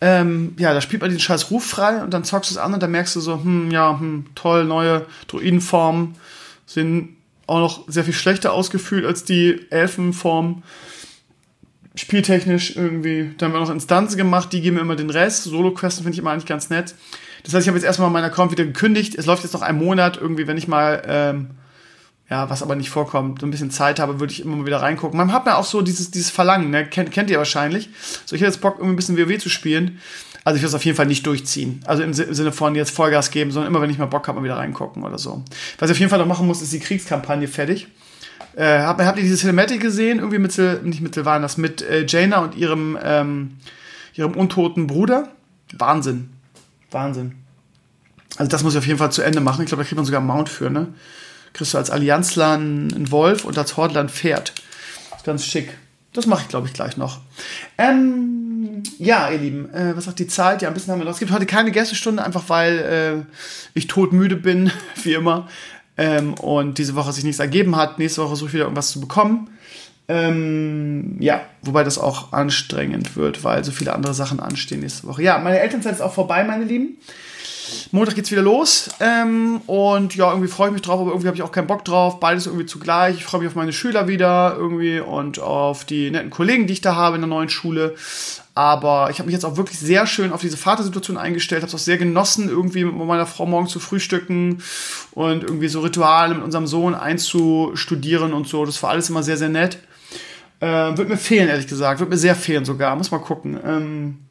[0.00, 2.74] Ähm, ja, da spielt man den scheiß Ruf frei und dann zockst du es an
[2.74, 6.16] und dann merkst du so, hm, ja, hm, toll, neue Druidenformen
[6.66, 10.62] sind auch noch sehr viel schlechter ausgefühlt als die Elfenformen
[11.94, 13.30] spieltechnisch irgendwie.
[13.38, 15.44] Dann haben wir noch Instanzen gemacht, die geben mir immer den Rest.
[15.44, 16.94] Solo-Questen finde ich immer eigentlich ganz nett.
[17.42, 19.14] Das heißt, ich habe jetzt erstmal meinen Account wieder gekündigt.
[19.14, 21.50] Es läuft jetzt noch einen Monat irgendwie, wenn ich mal, ähm,
[22.28, 24.82] ja, was aber nicht vorkommt, so ein bisschen Zeit habe, würde ich immer mal wieder
[24.82, 25.16] reingucken.
[25.16, 26.84] Man hat ja auch so dieses, dieses Verlangen, ne?
[26.84, 27.88] Kennt, kennt ihr wahrscheinlich.
[28.24, 30.00] So, ich hätte jetzt Bock, irgendwie ein bisschen WoW zu spielen.
[30.42, 31.80] Also ich will es auf jeden Fall nicht durchziehen.
[31.86, 34.44] Also im, Sinne von jetzt Vollgas geben, sondern immer, wenn ich mal Bock habe, mal
[34.44, 35.42] wieder reingucken oder so.
[35.78, 37.88] Was ich auf jeden Fall noch machen muss, ist die Kriegskampagne fertig.
[38.56, 40.18] Äh, habt, habt ihr diese Cinematic gesehen?
[40.18, 43.56] Irgendwie mit, nicht mit Sylvain, das mit äh, Jaina und ihrem, ähm,
[44.14, 45.30] ihrem untoten Bruder?
[45.76, 46.30] Wahnsinn.
[46.90, 47.34] Wahnsinn.
[48.36, 49.62] Also das muss ich auf jeden Fall zu Ende machen.
[49.62, 50.88] Ich glaube, da kriegt man sogar einen Mount für, ne?
[51.56, 54.52] Kriegst du als Allianzler einen Wolf und als Hordler ein Pferd.
[55.24, 55.74] Ganz schick.
[56.12, 57.20] Das mache ich, glaube ich, gleich noch.
[57.78, 60.60] Ähm, ja, ihr Lieben, äh, was sagt die Zeit?
[60.60, 61.14] Ja, ein bisschen haben wir noch.
[61.14, 63.32] Es gibt heute keine Gästestunde, einfach weil äh,
[63.72, 64.70] ich todmüde bin,
[65.02, 65.48] wie immer
[65.96, 67.98] ähm, und diese Woche sich nichts ergeben hat.
[67.98, 69.48] Nächste Woche suche ich wieder irgendwas zu bekommen.
[70.08, 75.22] Ähm, ja, wobei das auch anstrengend wird, weil so viele andere Sachen anstehen nächste Woche.
[75.22, 76.98] Ja, meine Elternzeit ist auch vorbei, meine Lieben.
[77.92, 78.90] Montag geht's wieder los.
[79.00, 81.84] Ähm, und ja, irgendwie freue ich mich drauf, aber irgendwie habe ich auch keinen Bock
[81.84, 82.20] drauf.
[82.20, 83.16] Beides irgendwie zugleich.
[83.16, 86.80] Ich freue mich auf meine Schüler wieder irgendwie und auf die netten Kollegen, die ich
[86.80, 87.94] da habe in der neuen Schule.
[88.54, 91.74] Aber ich habe mich jetzt auch wirklich sehr schön auf diese Vatersituation eingestellt, habe es
[91.74, 94.62] auch sehr genossen, irgendwie mit meiner Frau morgen zu frühstücken
[95.12, 98.64] und irgendwie so Rituale mit unserem Sohn einzustudieren und so.
[98.64, 99.78] Das war alles immer sehr, sehr nett.
[100.60, 102.00] Äh, wird mir fehlen, ehrlich gesagt.
[102.00, 102.96] Wird mir sehr fehlen sogar.
[102.96, 103.60] Muss mal gucken.
[103.62, 104.25] Ähm,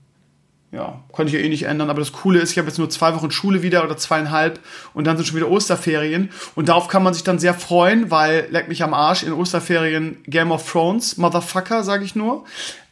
[0.75, 1.89] ja, konnte ich ja eh nicht ändern.
[1.89, 4.59] Aber das Coole ist, ich habe jetzt nur zwei Wochen Schule wieder oder zweieinhalb
[4.93, 6.29] und dann sind schon wieder Osterferien.
[6.53, 10.17] Und darauf kann man sich dann sehr freuen, weil, leck mich am Arsch, in Osterferien
[10.27, 12.43] Game of Thrones, Motherfucker, sage ich nur.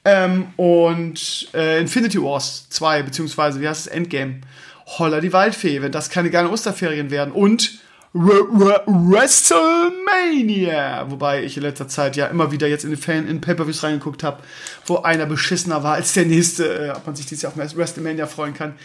[0.05, 4.41] Ähm, und äh, Infinity Wars 2, beziehungsweise wie heißt es, Endgame.
[4.85, 7.31] Holla die Waldfee, wenn das keine geilen Osterferien werden.
[7.31, 7.79] Und
[8.13, 13.81] WrestleMania, wobei ich in letzter Zeit ja immer wieder jetzt in den Fan in Pay-per-Views
[13.81, 14.43] reingeguckt habe,
[14.85, 18.27] wo einer beschissener war als der nächste, äh, ob man sich dieses Jahr auf WrestleMania
[18.27, 18.75] freuen kann.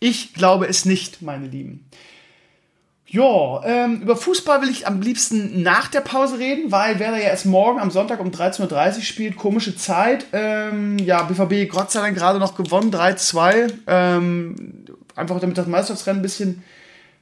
[0.00, 1.88] Ich glaube es nicht, meine Lieben.
[3.06, 7.18] Ja, ähm, über Fußball will ich am liebsten nach der Pause reden, weil wer da
[7.18, 10.24] ja erst morgen am Sonntag um 13.30 Uhr spielt, komische Zeit.
[10.32, 13.70] Ähm, ja, BVB Gott sei Dank gerade noch gewonnen, 3-2.
[13.86, 16.64] Ähm, einfach damit das Meisterschaftsrennen ein bisschen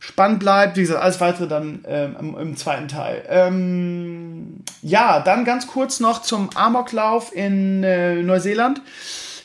[0.01, 0.77] spannend bleibt.
[0.77, 3.23] Wie gesagt, alles weitere dann ähm, im, im, zweiten Teil.
[3.29, 8.83] Ähm, ja, dann ganz kurz noch zum Amoklauf in äh, Neuseeland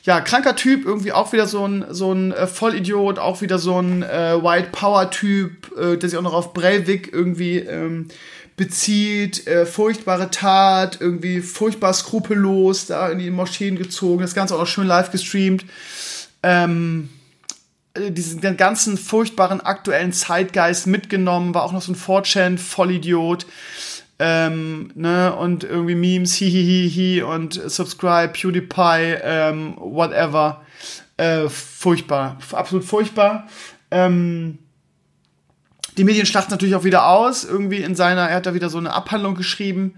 [0.05, 3.81] ja, kranker Typ, irgendwie auch wieder so ein, so ein äh, Vollidiot, auch wieder so
[3.81, 8.09] ein äh, White Power Typ, äh, der sich auch noch auf Breivik irgendwie ähm,
[8.55, 14.59] bezieht, äh, furchtbare Tat, irgendwie furchtbar skrupellos, da in die Moscheen gezogen, das Ganze auch
[14.59, 15.65] noch schön live gestreamt.
[16.43, 17.14] Ähm, äh,
[17.97, 23.45] diesen ganzen furchtbaren aktuellen Zeitgeist mitgenommen, war auch noch so ein 4chan Vollidiot.
[24.17, 30.61] Ähm, ne, und irgendwie Memes, hihihihi und subscribe, PewDiePie, ähm, whatever.
[31.17, 33.47] Äh, furchtbar, absolut furchtbar.
[33.91, 34.59] Ähm,
[35.97, 37.43] die Medien schlachten natürlich auch wieder aus.
[37.43, 39.95] Irgendwie in seiner, er hat da wieder so eine Abhandlung geschrieben.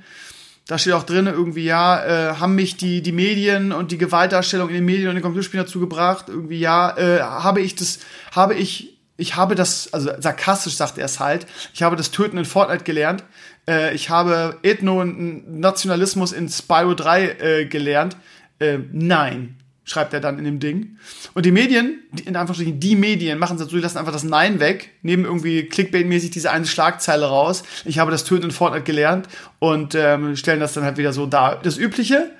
[0.67, 4.67] Da steht auch drin, irgendwie, ja, äh, haben mich die, die Medien und die Gewaltdarstellung
[4.69, 6.25] in den Medien und den Computerspielen dazu gebracht.
[6.27, 7.99] Irgendwie, ja, äh, habe ich das,
[8.36, 12.38] habe ich, ich habe das, also sarkastisch sagt er es halt, ich habe das Töten
[12.38, 13.23] in Fortnite gelernt
[13.67, 18.15] äh, ich habe Ethno-Nationalismus in Spyro 3 äh, gelernt.
[18.60, 20.97] Äh, nein, schreibt er dann in dem Ding.
[21.34, 24.23] Und die Medien, die, in Anführungsstrichen die Medien, machen es so, die lassen einfach das
[24.23, 27.63] Nein weg, nehmen irgendwie Clickbait-mäßig diese eine Schlagzeile raus.
[27.86, 29.28] Ich habe das Töten in Fortnite gelernt
[29.60, 31.60] und ähm, stellen das dann halt wieder so dar.
[31.62, 32.32] Das Übliche,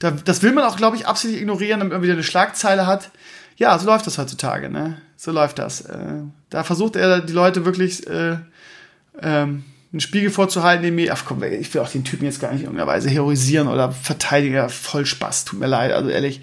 [0.00, 3.10] da, das will man auch, glaube ich, absichtlich ignorieren, damit man wieder eine Schlagzeile hat.
[3.56, 5.00] Ja, so läuft das heutzutage, ne?
[5.16, 5.82] So läuft das.
[5.82, 8.38] Äh, da versucht er die Leute wirklich äh,
[9.22, 12.52] ähm, einen Spiegel vorzuhalten, den mir, ach komm, ich will auch den Typen jetzt gar
[12.52, 16.40] nicht in irgendeiner Weise heroisieren oder verteidigen, voll Spaß, tut mir leid, also ehrlich.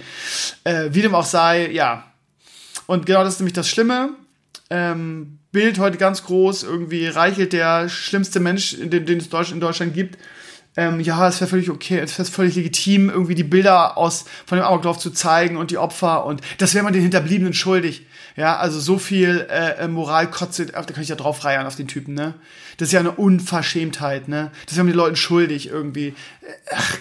[0.65, 2.11] Äh, wie dem auch sei, ja.
[2.87, 4.09] Und genau das ist nämlich das Schlimme.
[4.69, 9.93] Ähm, Bild heute ganz groß, irgendwie reichelt der schlimmste Mensch, den, den es in Deutschland
[9.93, 10.17] gibt.
[10.75, 14.57] Ähm, ja, es wäre völlig okay, es wäre völlig legitim, irgendwie die Bilder aus von
[14.57, 18.05] dem Amoklauf zu zeigen und die Opfer und das wäre man den Hinterbliebenen schuldig.
[18.37, 21.87] Ja, also so viel äh, äh Moralkotze, da kann ich ja drauf reiern auf den
[21.87, 22.35] Typen, ne?
[22.77, 24.51] Das ist ja eine Unverschämtheit, ne?
[24.67, 26.13] Das wäre man den Leuten schuldig irgendwie.
[26.71, 26.97] Ach,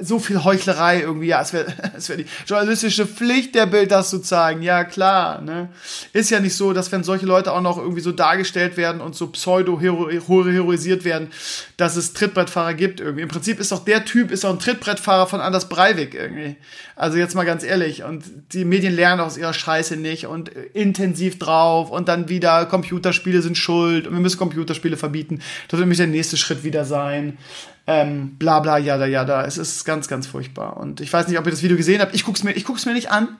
[0.00, 1.66] so viel Heuchlerei irgendwie, ja, es wäre
[1.96, 5.70] es wär die journalistische Pflicht der Bild, das zu zeigen, ja klar, ne?
[6.12, 9.16] Ist ja nicht so, dass wenn solche Leute auch noch irgendwie so dargestellt werden und
[9.16, 11.28] so pseudo-heroisiert werden,
[11.76, 13.22] dass es Trittbrettfahrer gibt irgendwie.
[13.22, 16.56] Im Prinzip ist doch der Typ, ist doch ein Trittbrettfahrer von Anders Breivik irgendwie.
[16.94, 21.40] Also jetzt mal ganz ehrlich, und die Medien lernen aus ihrer Scheiße nicht und intensiv
[21.40, 25.40] drauf und dann wieder Computerspiele sind schuld und wir müssen Computerspiele verbieten.
[25.66, 27.38] Das wird nämlich der nächste Schritt wieder sein
[27.86, 29.44] ähm, bla bla, jada jada.
[29.44, 30.76] Es ist ganz, ganz furchtbar.
[30.76, 32.14] Und ich weiß nicht, ob ihr das Video gesehen habt.
[32.14, 33.36] Ich guck's mir, ich guck's mir nicht an.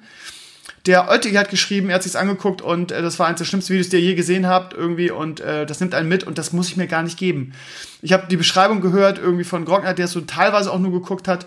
[0.86, 3.72] Der Oettinger hat geschrieben, er hat sich's angeguckt und äh, das war eines der schlimmsten
[3.72, 6.52] Videos, die ihr je gesehen habt irgendwie und äh, das nimmt einen mit und das
[6.52, 7.52] muss ich mir gar nicht geben.
[8.00, 11.28] Ich habe die Beschreibung gehört irgendwie von Grockner, der es so teilweise auch nur geguckt
[11.28, 11.46] hat,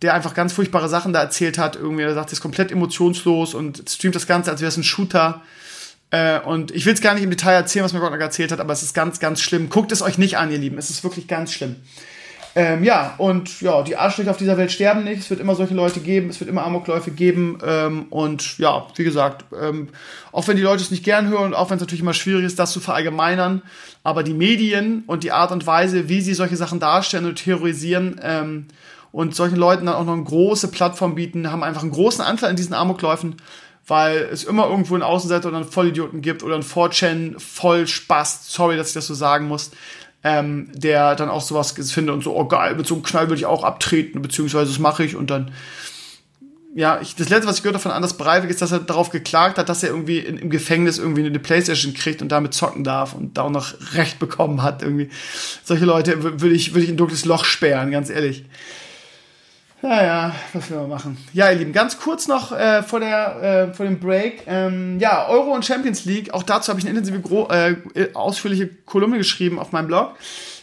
[0.00, 1.76] der einfach ganz furchtbare Sachen da erzählt hat.
[1.76, 5.42] Irgendwie, er sagt, ist komplett emotionslos und streamt das Ganze, als wäre es ein Shooter.
[6.10, 8.60] Äh, und ich will es gar nicht im Detail erzählen, was mir Grockner erzählt hat,
[8.60, 9.68] aber es ist ganz, ganz schlimm.
[9.68, 10.78] Guckt es euch nicht an, ihr Lieben.
[10.78, 11.76] Es ist wirklich ganz schlimm.
[12.56, 15.20] Ähm, ja, und ja, die Arschlöcher auf dieser Welt sterben nicht.
[15.20, 17.58] Es wird immer solche Leute geben, es wird immer Amokläufe geben.
[17.66, 19.88] Ähm, und ja, wie gesagt, ähm,
[20.30, 22.44] auch wenn die Leute es nicht gern hören und auch wenn es natürlich immer schwierig
[22.44, 23.62] ist, das zu verallgemeinern,
[24.04, 28.20] aber die Medien und die Art und Weise, wie sie solche Sachen darstellen und terrorisieren,
[28.22, 28.66] ähm,
[29.14, 32.50] und solchen Leuten dann auch noch eine große Plattform bieten, haben einfach einen großen Anteil
[32.50, 33.36] an diesen Amokläufen,
[33.86, 38.52] weil es immer irgendwo einen Außenseiter oder einen Vollidioten gibt oder einen 4chan voll Spaß,
[38.52, 39.70] sorry, dass ich das so sagen muss,
[40.24, 43.36] ähm, der dann auch sowas findet und so, oh geil, mit so einem Knall würde
[43.36, 45.52] ich auch abtreten, beziehungsweise das mache ich und dann
[46.76, 49.10] ja, ich, das letzte, was ich gehört habe von Anders Breivik, ist, dass er darauf
[49.10, 52.82] geklagt hat, dass er irgendwie in, im Gefängnis irgendwie eine Playstation kriegt und damit zocken
[52.82, 54.82] darf und da auch noch Recht bekommen hat.
[54.82, 55.08] Irgendwie
[55.62, 58.44] solche Leute würde ich, würde ich in ein dunkles Loch sperren, ganz ehrlich.
[59.84, 61.18] Naja, was will man machen?
[61.34, 64.44] Ja, ihr Lieben, ganz kurz noch äh, vor, der, äh, vor dem Break.
[64.46, 66.32] Ähm, ja, Euro und Champions League.
[66.32, 67.20] Auch dazu habe ich eine intensive,
[67.94, 70.14] äh, ausführliche Kolumne geschrieben auf meinem Blog.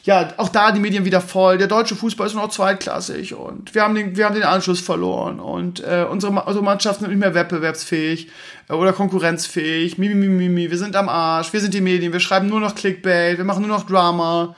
[0.06, 1.60] Ja, auch da die Medien wieder voll.
[1.60, 5.40] Der deutsche Fußball ist noch zweitklassig und wir haben den, wir haben den Anschluss verloren
[5.40, 8.28] und äh, unsere, unsere Mannschaften sind nicht mehr wettbewerbsfähig
[8.70, 10.00] äh, oder konkurrenzfähig.
[10.00, 11.54] Mimi, mimi, mimi, wir sind am Arsch.
[11.54, 12.12] Wir sind die Medien.
[12.12, 13.38] Wir schreiben nur noch Clickbait.
[13.38, 14.56] Wir machen nur noch Drama.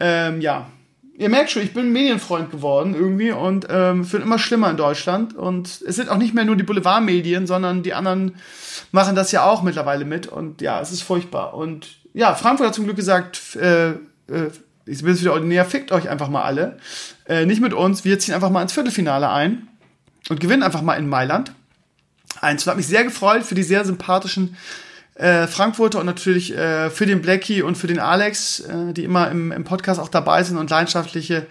[0.00, 0.66] Ähm, ja,
[1.16, 5.34] ihr merkt schon, ich bin Medienfreund geworden irgendwie und ähm, wird immer schlimmer in Deutschland.
[5.34, 8.36] Und es sind auch nicht mehr nur die Boulevardmedien, sondern die anderen
[8.90, 10.26] machen das ja auch mittlerweile mit.
[10.26, 11.54] Und ja, es ist furchtbar.
[11.54, 14.50] Und ja, Frankfurt hat zum Glück gesagt, äh, äh,
[14.84, 16.78] ich bin jetzt wieder ordinär, fickt euch einfach mal alle.
[17.26, 19.68] Äh, nicht mit uns, wir ziehen einfach mal ins Viertelfinale ein
[20.28, 21.52] und gewinnen einfach mal in Mailand.
[22.40, 24.56] Eins, hat mich sehr gefreut für die sehr sympathischen
[25.14, 29.30] äh, Frankfurter und natürlich äh, für den Blackie und für den Alex, äh, die immer
[29.30, 31.46] im, im Podcast auch dabei sind und leidenschaftliche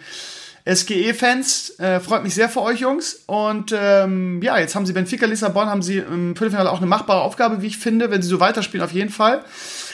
[0.66, 1.80] SGE-Fans.
[1.80, 3.24] Äh, freut mich sehr für euch, Jungs.
[3.26, 7.22] Und ähm, ja, jetzt haben sie Benfica Lissabon, haben sie im Viertelfinale auch eine machbare
[7.22, 9.44] Aufgabe, wie ich finde, wenn sie so weiterspielen, auf jeden Fall.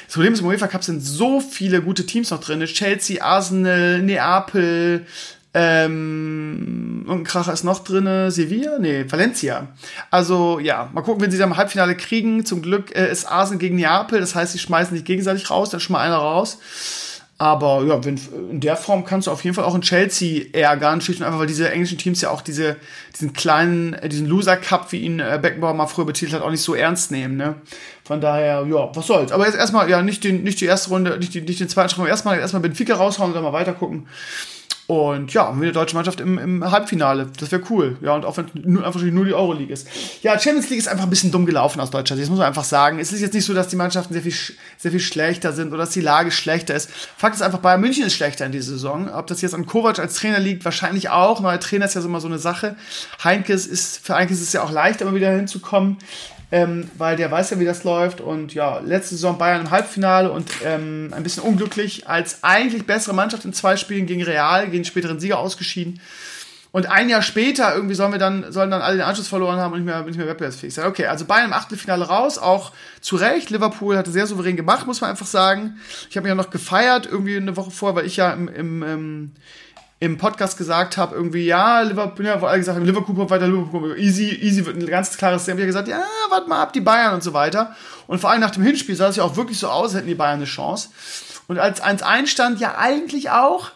[0.05, 2.63] Das Problem ist, im UEFA Cup sind so viele gute Teams noch drin.
[2.65, 5.05] Chelsea, Arsenal, Neapel,
[5.59, 8.29] ähm, und ein Kracher ist noch drinne.
[8.29, 8.77] Sevilla?
[8.77, 9.69] Nee, Valencia.
[10.11, 12.45] Also, ja, mal gucken, wenn sie dann im Halbfinale kriegen.
[12.45, 14.19] Zum Glück äh, ist Arsenal gegen Neapel.
[14.19, 15.71] Das heißt, sie schmeißen sich gegenseitig raus.
[15.71, 16.59] Dann schon mal einer raus.
[17.39, 18.19] Aber ja, wenn,
[18.51, 21.39] in der Form kannst du auf jeden Fall auch in Chelsea ärgern, schlicht und einfach,
[21.39, 22.77] weil diese englischen Teams ja auch diese,
[23.15, 26.51] diesen kleinen, äh, diesen Loser Cup, wie ihn äh, Beckenbauer mal früher betitelt hat, auch
[26.51, 27.55] nicht so ernst nehmen, ne?
[28.03, 29.31] Von daher, ja, was soll's.
[29.31, 31.89] Aber jetzt erstmal, ja, nicht, den, nicht die erste Runde, nicht, die, nicht den zweiten
[31.89, 34.07] Schritt, erstmal, erstmal Benfica raushauen und dann mal weiter gucken.
[34.87, 37.27] Und ja, wir eine deutsche Mannschaft im, im Halbfinale.
[37.37, 37.97] Das wäre cool.
[37.99, 39.85] Ja, und auch wenn nur, einfach nur die Euroleague ist.
[40.23, 42.21] Ja, Champions League ist einfach ein bisschen dumm gelaufen aus Deutschland.
[42.21, 42.97] Das muss man einfach sagen.
[42.97, 44.33] Es ist jetzt nicht so, dass die Mannschaften sehr viel,
[44.77, 46.89] sehr viel schlechter sind oder dass die Lage schlechter ist.
[47.17, 49.09] Fakt ist einfach, Bayern München ist schlechter in dieser Saison.
[49.09, 51.41] Ob das jetzt an Kovac als Trainer liegt, wahrscheinlich auch.
[51.41, 52.77] Neuer Trainer ist ja so immer so eine Sache.
[53.21, 55.97] Heinkes ist, für Heinkes ist es ja auch leicht, immer wieder hinzukommen
[56.51, 58.21] ähm, weil der weiß ja, wie das läuft.
[58.21, 63.13] Und ja, letzte Saison Bayern im Halbfinale und ähm, ein bisschen unglücklich als eigentlich bessere
[63.13, 65.99] Mannschaft in zwei Spielen gegen Real, gegen späteren Sieger ausgeschieden.
[66.71, 69.73] Und ein Jahr später irgendwie sollen wir dann, sollen dann alle den Anschluss verloren haben
[69.73, 70.85] und nicht mehr, nicht mehr wettbewerbsfähig sein.
[70.85, 73.49] Okay, also Bayern im Achtelfinale raus, auch zu Recht.
[73.49, 75.77] Liverpool hatte sehr souverän gemacht, muss man einfach sagen.
[76.09, 78.83] Ich habe mich ja noch gefeiert, irgendwie eine Woche vor, weil ich ja im, im,
[78.83, 79.31] im
[79.99, 83.97] im Podcast gesagt habe, irgendwie, ja, Liverpool, ja, wo alle gesagt haben, Liverpool weiter, Liverpool,
[83.97, 85.59] easy, easy wird ein ganz klares Thema.
[85.59, 87.75] Ich gesagt, ja, warte mal ab, die Bayern und so weiter.
[88.05, 90.15] Und vor allem nach dem Hinspiel sah es ja auch wirklich so aus, hätten die
[90.15, 90.89] Bayern eine Chance.
[91.47, 93.71] Und als 1-1 stand, ja, eigentlich auch.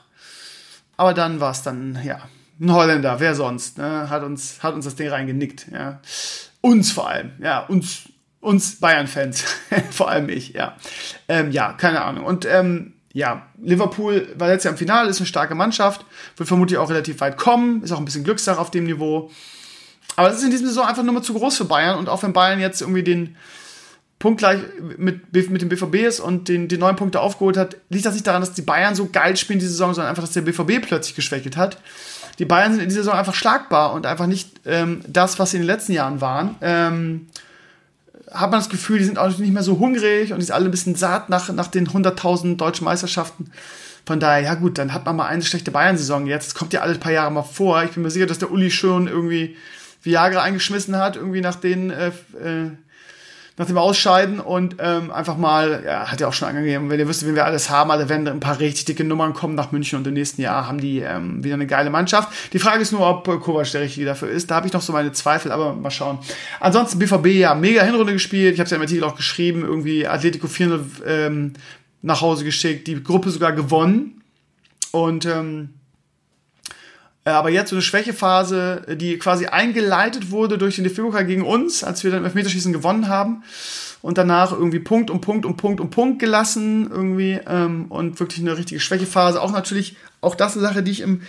[0.96, 2.20] Aber dann war es dann, ja,
[2.60, 6.00] ein Holländer, wer sonst, ne, hat uns, hat uns das Ding reingenickt, ja.
[6.62, 8.04] Uns vor allem, ja, uns
[8.42, 9.46] uns Bayern-Fans,
[9.92, 10.76] vor allem ich, ja.
[11.28, 12.26] Ähm, ja, keine Ahnung.
[12.26, 16.06] Und ähm, ja, Liverpool war letztes Jahr im Finale, ist eine starke Mannschaft,
[16.38, 19.30] wird vermutlich auch relativ weit kommen, ist auch ein bisschen Glückssache auf dem Niveau.
[20.16, 22.24] Aber es ist in diesem Saison einfach nur mal zu groß für Bayern und auch
[22.24, 23.36] wenn Bayern jetzt irgendwie den
[24.20, 24.60] Punkt gleich
[24.98, 28.28] mit, mit dem BVB ist und den, die neun Punkte aufgeholt hat, liegt das nicht
[28.28, 31.16] daran, dass die Bayern so geil spielen diese Saison, sondern einfach, dass der BVB plötzlich
[31.16, 31.80] geschwächelt hat.
[32.38, 35.58] Die Bayern sind in dieser Saison einfach schlagbar und einfach nicht ähm, das, was sie
[35.58, 36.56] in den letzten Jahren waren.
[36.62, 37.28] Ähm,
[38.32, 40.66] hat man das Gefühl, die sind auch nicht mehr so hungrig und die sind alle
[40.66, 43.52] ein bisschen satt nach, nach den 100.000 deutschen Meisterschaften.
[44.06, 46.48] Von daher, ja gut, dann hat man mal eine schlechte Bayern-Saison jetzt.
[46.48, 47.84] Das kommt ja alle paar Jahre mal vor.
[47.84, 49.56] Ich bin mir sicher, dass der Uli schon irgendwie
[50.02, 52.72] Viagra eingeschmissen hat, irgendwie nach den äh, äh,
[53.62, 57.08] nach dem Ausscheiden und ähm, einfach mal, ja, hat ja auch schon angegeben, wenn ihr
[57.08, 60.00] wisst, wen wir alles haben, also wenn ein paar richtig dicke Nummern kommen nach München
[60.00, 62.30] und im nächsten Jahr haben die ähm, wieder eine geile Mannschaft.
[62.54, 64.50] Die Frage ist nur, ob äh, Kovac der richtige dafür ist.
[64.50, 66.18] Da habe ich noch so meine Zweifel, aber mal schauen.
[66.60, 68.56] Ansonsten BVB, ja, mega Hinrunde gespielt.
[68.56, 71.54] Ich habe es ja im Artikel auch geschrieben, irgendwie Atletico 400 ähm,
[72.02, 74.24] nach Hause geschickt, die Gruppe sogar gewonnen
[74.92, 75.81] und ähm, äh,
[77.24, 82.04] aber jetzt so eine Schwächephase, die quasi eingeleitet wurde durch den DFB-Pokal gegen uns, als
[82.04, 83.44] wir dann im Elfmeterschießen gewonnen haben.
[84.02, 87.40] Und danach irgendwie Punkt um Punkt um Punkt um Punkt gelassen irgendwie.
[87.48, 89.40] Ähm, und wirklich eine richtige Schwächephase.
[89.40, 91.22] Auch natürlich, auch das eine Sache, die ich im,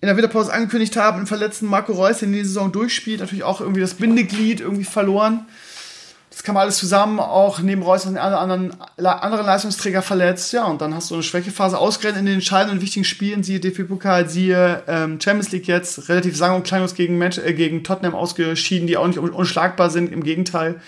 [0.00, 3.44] in der Winterpause angekündigt habe, im verletzten Marco Reus, der in die Saison durchspielt, natürlich
[3.44, 5.46] auch irgendwie das Bindeglied irgendwie verloren.
[6.32, 10.50] Das kam alles zusammen, auch neben Reus und anderen, anderen Leistungsträger verletzt.
[10.54, 13.60] Ja, und dann hast du eine Schwächephase ausgerennt in den entscheidenden und wichtigen Spielen, siehe
[13.60, 18.14] DFB-Pokal, siehe ähm, Champions League jetzt, relativ sang- und kleinlos gegen, Match, äh, gegen Tottenham
[18.14, 20.80] ausgeschieden, die auch nicht unschlagbar sind, im Gegenteil.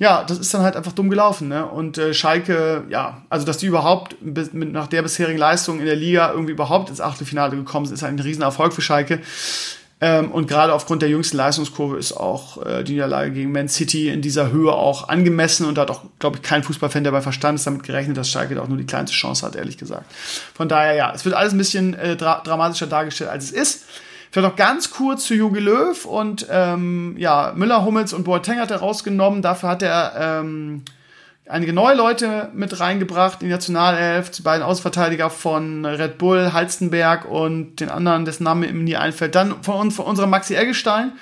[0.00, 1.46] Ja, das ist dann halt einfach dumm gelaufen.
[1.46, 1.64] Ne?
[1.64, 5.96] Und äh, Schalke, ja, also dass die überhaupt mit, nach der bisherigen Leistung in der
[5.96, 9.20] Liga irgendwie überhaupt ins Achtelfinale gekommen sind, ist ein Riesenerfolg für Schalke.
[9.98, 14.10] Ähm, und gerade aufgrund der jüngsten Leistungskurve ist auch äh, die Niederlage gegen Man City
[14.10, 17.22] in dieser Höhe auch angemessen und da hat auch, glaube ich, kein Fußballfan, der bei
[17.22, 20.04] Verstand ist, damit gerechnet, dass Schalke da auch nur die kleinste Chance hat, ehrlich gesagt.
[20.54, 23.84] Von daher, ja, es wird alles ein bisschen äh, dra dramatischer dargestellt, als es ist.
[24.30, 28.70] Vielleicht noch ganz kurz zu Jogi Löw und ähm, ja, Müller, Hummels und Boateng hat
[28.70, 29.40] er rausgenommen.
[29.40, 30.82] Dafür hat er ähm,
[31.48, 37.24] einige neue Leute mit reingebracht in die Nationalelf, die beiden Ausverteidiger von Red Bull, Halstenberg
[37.24, 39.34] und den anderen, dessen Name ihm nie einfällt.
[39.34, 41.12] Dann von, uns, von unserem Maxi Eggestein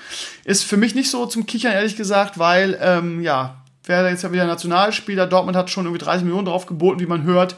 [0.45, 4.33] ist für mich nicht so zum Kichern, ehrlich gesagt, weil, ähm, ja, wäre jetzt ja
[4.33, 5.27] wieder Nationalspieler.
[5.27, 7.57] Dortmund hat schon irgendwie 30 Millionen drauf geboten, wie man hört.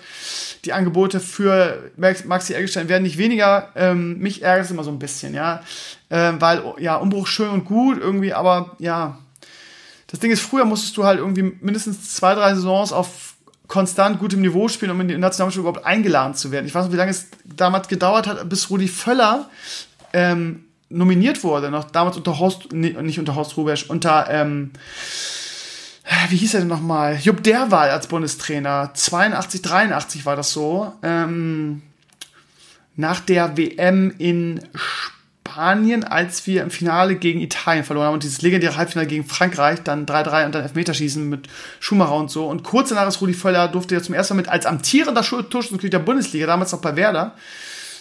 [0.64, 3.68] Die Angebote für Maxi Eggestein werden nicht weniger.
[3.76, 5.62] Ähm, mich ärgert es immer so ein bisschen, ja.
[6.11, 9.18] Ähm, weil, ja, Umbruch schön und gut irgendwie, aber ja,
[10.09, 13.35] das Ding ist, früher musstest du halt irgendwie mindestens zwei, drei Saisons auf
[13.69, 16.66] konstant gutem Niveau spielen, um in die Nationalmannschaft überhaupt eingeladen zu werden.
[16.66, 19.51] Ich weiß nicht, wie lange es damals gedauert hat, bis Rudi Völler
[20.12, 24.71] ähm, nominiert wurde, noch damals unter Horst, nee, nicht unter Horst Rubesch, unter, ähm,
[26.29, 27.16] wie hieß er denn nochmal?
[27.16, 28.92] Jupp Derwahl als Bundestrainer.
[28.95, 30.92] 82, 83 war das so.
[31.03, 31.83] Ähm,
[32.95, 35.15] nach der WM in Spanien
[35.46, 39.82] Spanien, als wir im Finale gegen Italien verloren haben und dieses legendäre Halbfinale gegen Frankreich,
[39.82, 41.48] dann 3-3 und dann Elfmeterschießen mit
[41.80, 42.46] Schumacher und so.
[42.46, 45.92] Und kurz danach ist Rudi Völler, durfte er zum ersten Mal mit als amtierender Torschützenkönig
[45.92, 47.37] der Bundesliga, damals noch bei Werder,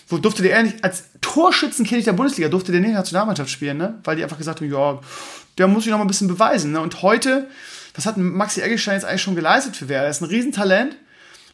[0.07, 3.77] wo durfte der nicht, als Torschützenkönig der Bundesliga durfte der nicht in der Nationalmannschaft spielen,
[3.77, 3.99] ne?
[4.03, 4.99] Weil die einfach gesagt haben, ja,
[5.57, 6.81] der muss sich noch mal ein bisschen beweisen, ne?
[6.81, 7.47] Und heute,
[7.93, 10.05] was hat Maxi Eggestein jetzt eigentlich schon geleistet für Werder?
[10.05, 10.95] Er ist ein Riesentalent.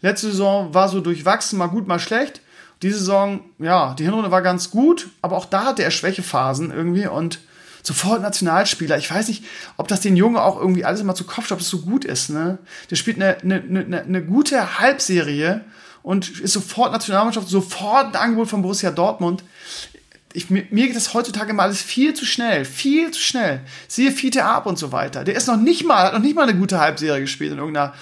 [0.02, 2.42] Letzte Saison war so durchwachsen, mal gut, mal schlecht.
[2.82, 7.08] Diese Saison, ja, die Hinrunde war ganz gut, aber auch da hatte er Schwächephasen irgendwie
[7.08, 7.40] und
[7.84, 8.98] sofort Nationalspieler.
[8.98, 9.44] Ich weiß nicht,
[9.78, 12.06] ob das den Jungen auch irgendwie alles immer zu Kopf steht, ob das so gut
[12.06, 12.30] ist.
[12.30, 12.60] Ne?
[12.90, 15.62] Der spielt eine, eine, eine, eine gute Halbserie
[16.04, 19.44] und ist sofort Nationalmannschaft, sofort ein Angebot von Borussia Dortmund.
[20.34, 23.62] Ich, mir, mir geht das heutzutage mal alles viel zu schnell, viel zu schnell.
[23.88, 25.24] Siehe Fiete Ab und so weiter.
[25.24, 27.94] Der ist noch nicht mal, hat noch nicht mal eine gute Halbserie gespielt in irgendeiner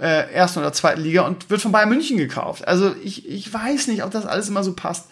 [0.00, 2.66] äh, ersten oder zweiten Liga und wird von Bayern München gekauft.
[2.66, 5.06] Also ich, ich weiß nicht, ob das alles immer so passt.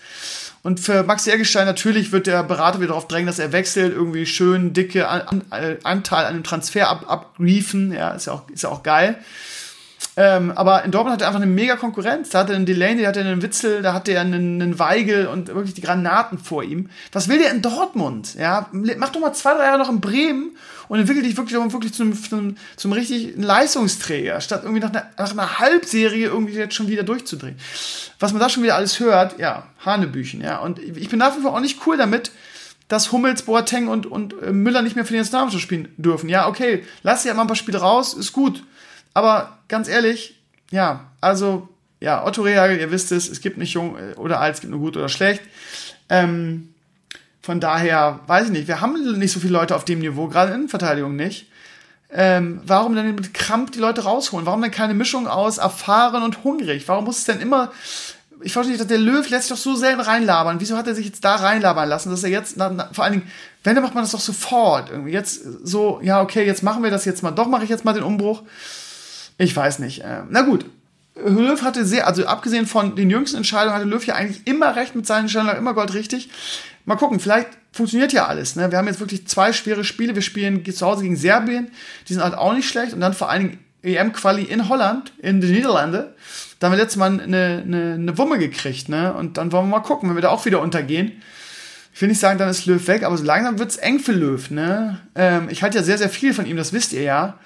[0.63, 4.25] Und für Max Eggestein natürlich wird der Berater wieder darauf drängen, dass er wechselt, irgendwie
[4.25, 7.93] schön dicke an, an, äh, Anteil an dem Transfer ab, abgriefen.
[7.93, 9.19] Ja, ist ja auch, ist ja auch geil.
[10.17, 12.31] Ähm, aber in Dortmund hat er einfach eine mega Konkurrenz.
[12.31, 14.79] Da hat er einen Delaney, da hat er einen Witzel, da hat er einen, einen
[14.79, 16.89] Weigel und wirklich die Granaten vor ihm.
[17.13, 18.35] Was will der in Dortmund?
[18.35, 20.57] Ja, mach doch mal zwei, drei Jahre noch in Bremen
[20.89, 25.33] und entwickle dich wirklich, wirklich zum, zum, zum richtigen Leistungsträger, statt irgendwie nach einer, nach
[25.33, 27.57] einer Halbserie irgendwie jetzt schon wieder durchzudrehen.
[28.19, 30.59] Was man da schon wieder alles hört, ja, Hanebüchen, ja.
[30.59, 32.31] Und ich bin nach wie vor auch nicht cool damit,
[32.89, 36.29] dass Hummels, Boateng und, und äh, Müller nicht mehr für die Nationalmannschaft spielen dürfen.
[36.29, 38.63] Ja, okay, lass ja mal ein paar Spiele raus, ist gut.
[39.15, 41.69] Aber ganz ehrlich, ja, also,
[42.01, 44.73] ja, Otto Rehagel, ihr wisst es, es gibt nicht jung äh, oder alt, es gibt
[44.73, 45.43] nur gut oder schlecht.
[46.11, 46.74] Ähm,
[47.45, 50.51] von daher, weiß ich nicht, wir haben nicht so viele Leute auf dem Niveau, gerade
[50.53, 51.47] in Innenverteidigung nicht.
[52.11, 54.47] Ähm, warum denn mit Kramp die Leute rausholen?
[54.47, 56.89] Warum denn keine Mischung aus erfahren und hungrig?
[56.89, 57.73] Warum muss es denn immer
[58.45, 60.61] ich verstehe nicht, der Löw lässt sich doch so selten reinlabern.
[60.61, 63.15] Wieso hat er sich jetzt da reinlabern lassen, dass er jetzt, na, na, vor allen
[63.15, 63.31] Dingen,
[63.63, 64.91] wenn, dann macht man das doch sofort.
[64.91, 67.31] Irgendwie jetzt so, ja, okay, jetzt machen wir das jetzt mal.
[67.31, 68.43] Doch mache ich jetzt mal den Umbruch.
[69.39, 70.03] Ich weiß nicht.
[70.03, 70.67] Äh, na gut.
[71.15, 74.95] Löw hatte sehr, also abgesehen von den jüngsten Entscheidungen, hatte Löw ja eigentlich immer recht
[74.95, 76.29] mit seinen Entscheidungen, immer Gold richtig.
[76.85, 78.57] Mal gucken, vielleicht funktioniert ja alles.
[78.57, 78.71] Ne?
[78.71, 80.15] Wir haben jetzt wirklich zwei schwere Spiele.
[80.15, 81.71] Wir spielen zu Hause gegen Serbien.
[82.09, 82.93] Die sind halt auch nicht schlecht.
[82.93, 86.05] Und dann vor allen Dingen EM-Quali in Holland, in den Niederlanden.
[86.59, 89.13] Da haben wir letztes Mal eine, eine, eine Wumme gekriegt, ne?
[89.13, 91.21] Und dann wollen wir mal gucken, wenn wir da auch wieder untergehen.
[91.93, 94.51] Ich will nicht sagen, dann ist Löw weg, aber so langsam wird's eng für Löw,
[94.51, 95.01] ne?
[95.15, 97.39] Ähm, ich halte ja sehr, sehr viel von ihm, das wisst ihr ja.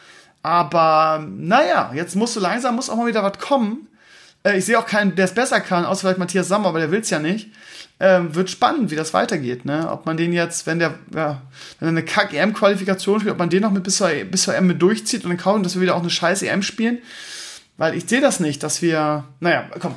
[0.43, 3.88] Aber naja, jetzt muss so langsam muss auch mal wieder was kommen.
[4.49, 6.91] Äh, ich sehe auch keinen, der es besser kann, außer vielleicht Matthias Sammer, aber der
[6.91, 7.49] will's ja nicht.
[8.01, 9.91] Ähm, wird spannend, wie das weitergeht, ne?
[9.91, 11.43] Ob man den jetzt, wenn der, ja,
[11.81, 14.69] wenn er eine Kack-EM-Qualifikation spielt, ob man den noch mit bis zur, bis zur EM
[14.69, 16.99] mit durchzieht und dann kaufen, dass wir wieder auch eine scheiß EM spielen.
[17.77, 19.95] Weil ich sehe das nicht, dass wir, naja, komm,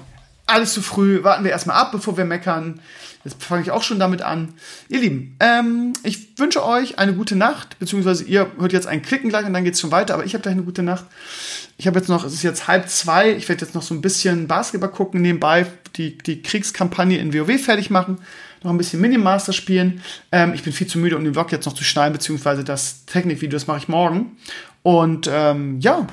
[0.51, 2.79] alles zu früh, warten wir erstmal ab, bevor wir meckern.
[3.23, 4.53] Jetzt fange ich auch schon damit an.
[4.89, 9.29] Ihr Lieben, ähm, ich wünsche euch eine gute Nacht, beziehungsweise ihr hört jetzt ein Klicken
[9.29, 11.05] gleich und dann geht es schon weiter, aber ich habe gleich eine gute Nacht.
[11.77, 14.01] Ich habe jetzt noch, es ist jetzt halb zwei, ich werde jetzt noch so ein
[14.01, 18.17] bisschen Basketball gucken, nebenbei die, die Kriegskampagne in WoW fertig machen,
[18.63, 20.01] noch ein bisschen Minimaster spielen.
[20.31, 23.05] Ähm, ich bin viel zu müde, um den Vlog jetzt noch zu schneiden, beziehungsweise das
[23.05, 24.37] Technikvideo, das mache ich morgen.
[24.83, 26.07] Und ähm, ja,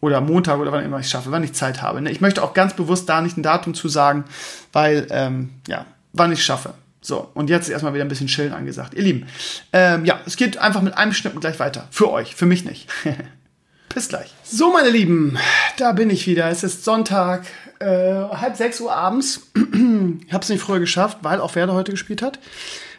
[0.00, 2.00] oder Montag oder wann immer ich schaffe, wann ich Zeit habe.
[2.00, 2.10] Ne?
[2.10, 4.24] Ich möchte auch ganz bewusst da nicht ein Datum zu sagen,
[4.72, 6.74] weil, ähm, ja, wann ich schaffe.
[7.00, 8.94] So, und jetzt ist erstmal wieder ein bisschen chillen angesagt.
[8.94, 9.26] Ihr Lieben,
[9.72, 11.88] ähm, ja, es geht einfach mit einem Schnippen gleich weiter.
[11.90, 12.88] Für euch, für mich nicht.
[13.94, 14.34] Bis gleich.
[14.44, 15.38] So, meine Lieben,
[15.78, 16.50] da bin ich wieder.
[16.50, 17.46] Es ist Sonntag,
[17.78, 19.48] äh, halb sechs Uhr abends.
[19.54, 22.38] ich habe es nicht früher geschafft, weil auch Werder heute gespielt hat.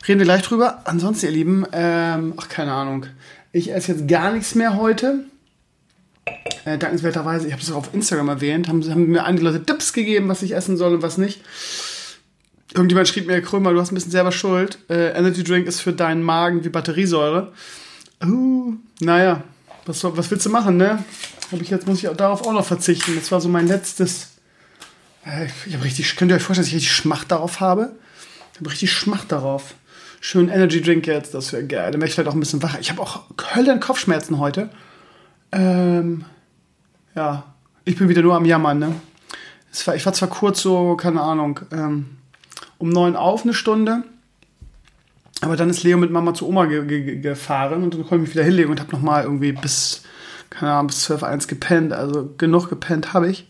[0.07, 0.81] Reden wir gleich drüber.
[0.85, 3.05] Ansonsten, ihr Lieben, ähm, ach, keine Ahnung.
[3.51, 5.25] Ich esse jetzt gar nichts mehr heute
[6.65, 9.93] äh, dankenswerterweise, ich habe es auch auf Instagram erwähnt, haben, haben mir einige Leute Tipps
[9.93, 11.41] gegeben, was ich essen soll und was nicht.
[12.73, 14.77] Irgendjemand schrieb mir, Krömer, du hast ein bisschen selber Schuld.
[14.89, 17.51] Äh, Energy Drink ist für deinen Magen wie Batteriesäure.
[18.23, 19.43] Uh, naja,
[19.85, 21.03] was, was willst du machen, ne?
[21.51, 23.15] Hab ich jetzt muss ich darauf auch noch verzichten.
[23.15, 24.29] Das war so mein letztes.
[25.25, 27.93] Äh, ich habe richtig, könnt ihr euch vorstellen, dass ich richtig Schmacht darauf habe?
[28.53, 29.73] Ich habe richtig Schmacht darauf.
[30.21, 31.91] Schön Energy Drink jetzt, das wäre geil.
[31.91, 32.79] Dann wäre ich vielleicht auch ein bisschen wacher.
[32.79, 33.23] Ich habe auch
[33.55, 34.69] Höllen Kopfschmerzen heute.
[35.51, 36.25] Ähm,
[37.15, 37.43] ja,
[37.85, 38.95] ich bin wieder nur am Jammern, ne?
[39.85, 42.17] War, ich war zwar kurz so, keine Ahnung, ähm,
[42.77, 44.03] um neun auf eine Stunde,
[45.41, 48.21] aber dann ist Leo mit Mama zu Oma ge ge gefahren und dann konnte ich
[48.21, 50.03] mich wieder hinlegen und habe nochmal irgendwie bis,
[50.49, 51.93] keine Ahnung, bis 12, 1 gepennt.
[51.93, 53.47] Also genug gepennt habe ich.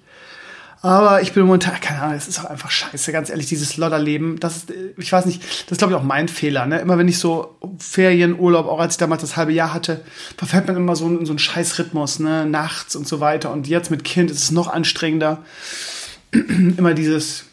[0.81, 4.39] Aber ich bin momentan, keine Ahnung, es ist auch einfach scheiße, ganz ehrlich, dieses Lodderleben.
[4.39, 6.65] Das ist, ich weiß nicht, das ist glaube ich auch mein Fehler.
[6.65, 6.79] Ne?
[6.79, 10.01] Immer wenn ich so Ferien, Urlaub, auch als ich damals das halbe Jahr hatte,
[10.37, 12.45] verfällt man immer so in so einen Scheißrhythmus, ne?
[12.45, 13.51] nachts und so weiter.
[13.51, 15.43] Und jetzt mit Kind ist es noch anstrengender.
[16.31, 17.45] immer dieses,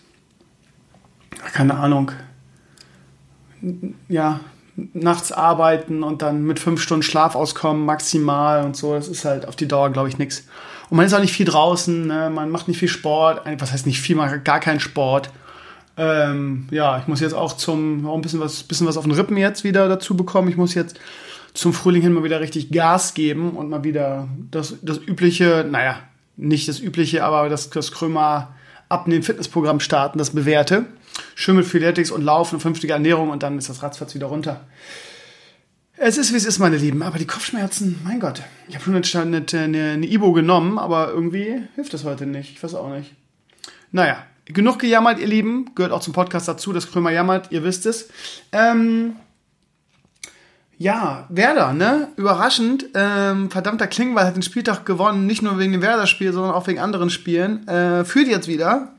[1.52, 2.12] keine Ahnung,
[4.08, 4.40] ja,
[4.92, 8.94] nachts arbeiten und dann mit fünf Stunden Schlaf auskommen, maximal und so.
[8.94, 10.44] Das ist halt auf die Dauer, glaube ich, nichts.
[10.88, 12.30] Und man ist auch nicht viel draußen, ne?
[12.30, 13.42] man macht nicht viel Sport.
[13.58, 15.30] Was heißt nicht viel, man hat gar keinen Sport.
[15.96, 19.12] Ähm, ja, ich muss jetzt auch zum, auch ein bisschen was, bisschen was auf den
[19.12, 20.48] Rippen jetzt wieder dazu bekommen.
[20.48, 20.98] Ich muss jetzt
[21.54, 25.98] zum Frühling hin mal wieder richtig Gas geben und mal wieder das, das übliche, naja,
[26.36, 28.54] nicht das übliche, aber das, das Krömer
[28.88, 30.84] Abnehmen Fitnessprogramm starten, das bewährte.
[31.34, 34.60] Schön mit Freeletics und Laufen und vernünftige Ernährung und dann ist das ratzfatz wieder runter.
[35.98, 37.02] Es ist, wie es ist, meine Lieben.
[37.02, 38.42] Aber die Kopfschmerzen, mein Gott.
[38.68, 42.52] Ich habe schon eine, eine, eine Ibo genommen, aber irgendwie hilft das heute nicht.
[42.52, 43.14] Ich weiß auch nicht.
[43.92, 45.74] Naja, genug gejammert, ihr Lieben.
[45.74, 47.50] Gehört auch zum Podcast dazu, dass Krömer jammert.
[47.50, 48.10] Ihr wisst es.
[48.52, 49.16] Ähm,
[50.76, 52.08] ja, Werder, ne?
[52.16, 52.86] Überraschend.
[52.94, 55.26] Ähm, verdammter Klingbeil hat den Spieltag gewonnen.
[55.26, 57.66] Nicht nur wegen dem Werder-Spiel, sondern auch wegen anderen Spielen.
[57.68, 58.95] Äh, führt jetzt wieder.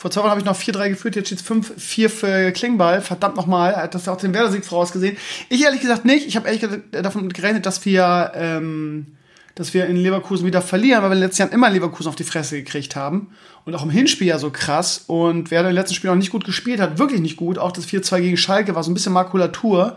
[0.00, 3.02] Vor zwei Wochen habe ich noch 4-3 geführt, jetzt steht es 5-4 für Klingbeil.
[3.02, 5.18] Verdammt nochmal, hat das ja auch den Werder-Sieg vorausgesehen.
[5.50, 6.26] Ich ehrlich gesagt nicht.
[6.26, 9.08] Ich habe ehrlich gesagt davon gerechnet, dass wir, ähm,
[9.56, 12.16] dass wir in Leverkusen wieder verlieren, weil wir in den letzten Jahren immer Leverkusen auf
[12.16, 13.28] die Fresse gekriegt haben.
[13.66, 15.04] Und auch im Hinspiel ja so krass.
[15.06, 17.58] Und Werder im letzten Spiel noch nicht gut gespielt hat, wirklich nicht gut.
[17.58, 19.96] Auch das 4-2 gegen Schalke war so ein bisschen Makulatur,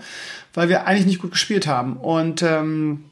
[0.54, 1.96] weil wir eigentlich nicht gut gespielt haben.
[1.96, 3.06] Und ähm,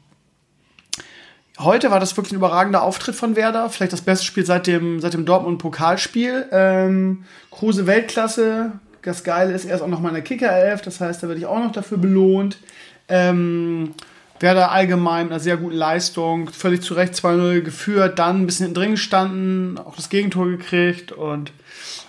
[1.62, 3.68] heute war das wirklich ein überragender Auftritt von Werder.
[3.70, 6.46] Vielleicht das beste Spiel seit dem, seit dem Dortmund-Pokalspiel.
[6.52, 8.72] Ähm, Kruse Weltklasse.
[9.02, 10.82] Das Geile ist, er ist auch noch mal in der Kicker-Elf.
[10.82, 12.58] Das heißt, da werde ich auch noch dafür belohnt.
[13.08, 13.94] Ähm,
[14.38, 16.48] Werder allgemein einer sehr guten Leistung.
[16.50, 18.18] Völlig zu Recht 2-0 geführt.
[18.18, 19.78] Dann ein bisschen drin gestanden.
[19.78, 21.12] Auch das Gegentor gekriegt.
[21.12, 21.52] Und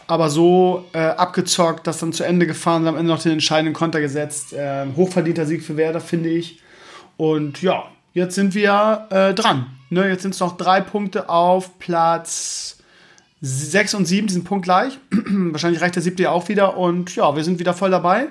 [0.07, 4.01] aber so äh, abgezockt, das dann zu Ende gefahren am Ende noch den entscheidenden Konter
[4.01, 4.53] gesetzt.
[4.53, 6.59] Äh, hochverdienter Sieg für Werder, finde ich.
[7.17, 9.67] Und ja, jetzt sind wir äh, dran.
[9.89, 12.77] Ne, jetzt sind es noch drei Punkte auf Platz
[13.45, 14.97] 6 und 7, diesen Punkt gleich.
[15.11, 16.77] Wahrscheinlich reicht der siebte ja auch wieder.
[16.77, 18.27] Und ja, wir sind wieder voll dabei.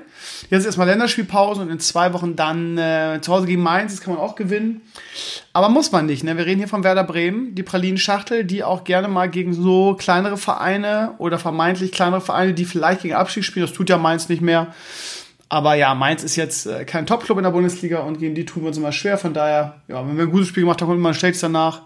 [0.49, 3.93] Jetzt erstmal Länderspielpause und in zwei Wochen dann äh, zu Hause gegen Mainz.
[3.93, 4.81] Das kann man auch gewinnen.
[5.53, 6.25] Aber muss man nicht.
[6.25, 6.39] Ne?
[6.39, 10.39] Wir reden hier von Werder Bremen, die Pralinenschachtel, die auch gerne mal gegen so kleinere
[10.39, 14.41] Vereine oder vermeintlich kleinere Vereine, die vielleicht gegen Abstieg spielen, das tut ja Mainz nicht
[14.41, 14.75] mehr.
[15.53, 18.63] Aber ja, Mainz ist jetzt äh, kein Top-Club in der Bundesliga und gegen die tun
[18.63, 19.19] wir uns immer schwer.
[19.19, 21.83] Von daher, ja, wenn wir ein gutes Spiel gemacht haben, kommt immer ein schlechtes danach.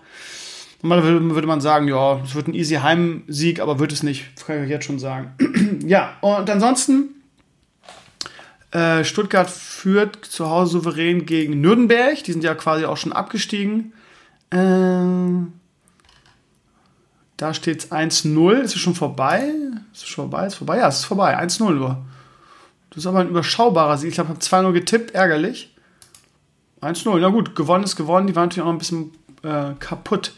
[0.82, 4.24] Normalerweise würde man sagen, ja, es wird ein easy Heimsieg, aber wird es nicht.
[4.46, 5.34] Kann ich jetzt schon sagen.
[5.84, 7.08] ja, und ansonsten,
[8.70, 12.22] äh, Stuttgart führt zu Hause souverän gegen Nürnberg.
[12.22, 13.94] Die sind ja quasi auch schon abgestiegen.
[14.52, 15.54] Ähm,
[17.36, 18.60] da steht es 1-0.
[18.60, 19.50] Ist es schon vorbei?
[19.92, 20.46] Ist es schon vorbei?
[20.46, 20.78] Ist vorbei?
[20.78, 21.36] Ja, es ist vorbei.
[21.36, 22.04] 1-0 nur.
[22.96, 24.08] Das ist aber ein überschaubarer Sieg.
[24.08, 25.10] Ich glaube, ich habe 2-0 getippt.
[25.10, 25.70] Ärgerlich.
[26.80, 27.18] 1-0.
[27.20, 28.26] Na gut, gewonnen ist gewonnen.
[28.26, 30.32] Die waren natürlich auch ein bisschen äh, kaputt.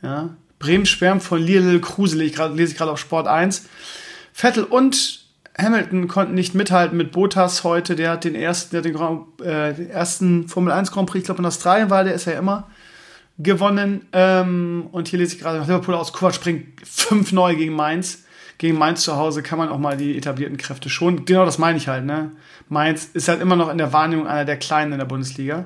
[0.00, 0.30] Ja.
[0.60, 3.64] Bremen schwärmt von Lionel Kruse, lese ich gerade auf Sport 1.
[4.32, 5.24] Vettel und
[5.58, 7.96] Hamilton konnten nicht mithalten mit Bottas heute.
[7.96, 11.26] Der hat den ersten, der den, Grand, äh, den ersten Formel 1 Grand Prix, ich
[11.26, 12.70] glaube in Australien war, der ist ja immer
[13.38, 14.06] gewonnen.
[14.12, 18.22] Ähm, und hier lese ich gerade Liverpool aus Kovac springt 5 neu gegen Mainz.
[18.62, 21.24] Gegen Mainz zu Hause kann man auch mal die etablierten Kräfte schon.
[21.24, 22.04] Genau das meine ich halt.
[22.04, 22.30] Ne?
[22.68, 25.64] Mainz ist halt immer noch in der Wahrnehmung einer der Kleinen in der Bundesliga.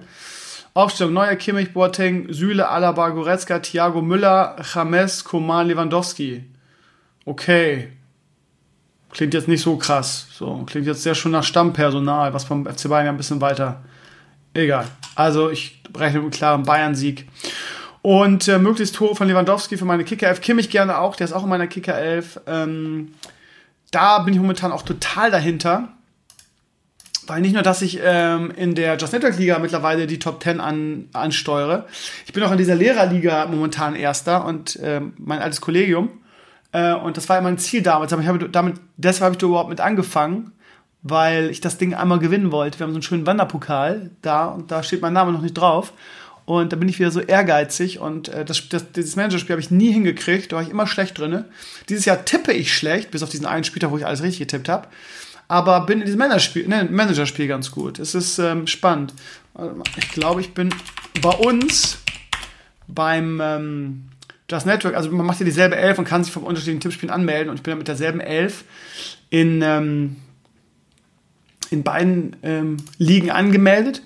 [0.72, 6.46] Aufstellung: Neuer Kimmich, Boateng, Süle, Alaba, Goretzka, Thiago Müller, James, Koman, Lewandowski.
[7.26, 7.92] Okay.
[9.10, 10.28] Klingt jetzt nicht so krass.
[10.32, 13.84] So, klingt jetzt sehr schon nach Stammpersonal, was beim FC Bayern ein bisschen weiter.
[14.54, 14.86] Egal.
[15.16, 17.28] Also ich rechne mit einem klaren Bayern-Sieg.
[18.06, 20.40] Und äh, möglichst Tore von Lewandowski für meine Kicker 11.
[20.40, 22.38] Kimmich gerne auch, der ist auch in meiner Kicker 11.
[22.46, 23.14] Ähm,
[23.90, 25.88] da bin ich momentan auch total dahinter.
[27.26, 30.60] Weil nicht nur, dass ich ähm, in der Just Network Liga mittlerweile die Top 10
[30.60, 31.86] an, ansteuere,
[32.26, 36.10] ich bin auch in dieser Lehrerliga momentan Erster und ähm, mein altes Kollegium.
[36.70, 38.12] Äh, und das war immer ein Ziel damals.
[38.12, 40.52] Aber ich habe damit, deshalb habe ich da überhaupt mit angefangen,
[41.02, 42.78] weil ich das Ding einmal gewinnen wollte.
[42.78, 45.92] Wir haben so einen schönen Wanderpokal da und da steht mein Name noch nicht drauf.
[46.46, 49.70] Und da bin ich wieder so ehrgeizig und äh, das, das, dieses Managerspiel habe ich
[49.70, 51.44] nie hingekriegt, da war ich immer schlecht drin.
[51.88, 54.68] Dieses Jahr tippe ich schlecht, bis auf diesen einen Spieltag, wo ich alles richtig getippt
[54.68, 54.88] habe
[55.48, 57.98] aber bin in diesem Managerspiel, ne, Managerspiel ganz gut.
[57.98, 59.14] Es ist ähm, spannend.
[59.96, 60.74] Ich glaube, ich bin
[61.22, 61.98] bei uns
[62.88, 64.04] beim ähm,
[64.50, 67.50] Just Network, also man macht ja dieselbe Elf und kann sich vom unterschiedlichen Tippspielen anmelden
[67.50, 68.64] und ich bin ja mit derselben Elf
[69.30, 70.16] in, ähm,
[71.70, 74.02] in beiden ähm, Ligen angemeldet.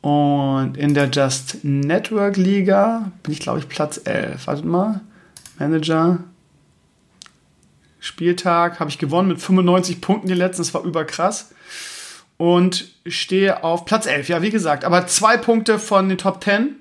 [0.00, 4.46] Und in der Just Network Liga bin ich, glaube ich, Platz 11.
[4.46, 5.00] Wartet mal.
[5.58, 6.18] Manager.
[7.98, 11.52] Spieltag habe ich gewonnen mit 95 Punkten die letzten, das war überkrass.
[12.36, 16.76] Und stehe auf Platz 11, ja, wie gesagt, aber zwei Punkte von den Top 10.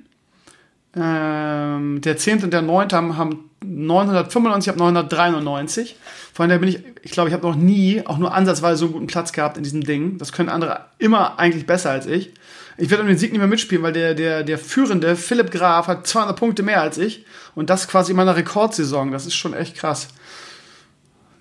[0.97, 2.43] Ähm, der 10.
[2.43, 2.91] und der 9.
[2.91, 5.95] haben, haben 995, ich habe 993.
[6.33, 8.93] Von daher bin ich, ich glaube, ich habe noch nie auch nur ansatzweise so einen
[8.93, 10.17] guten Platz gehabt in diesem Ding.
[10.17, 12.33] Das können andere immer eigentlich besser als ich.
[12.77, 15.87] Ich werde um den Sieg nicht mehr mitspielen, weil der, der, der führende Philipp Graf
[15.87, 17.25] hat 200 Punkte mehr als ich.
[17.55, 19.11] Und das quasi in meiner Rekordsaison.
[19.11, 20.09] Das ist schon echt krass.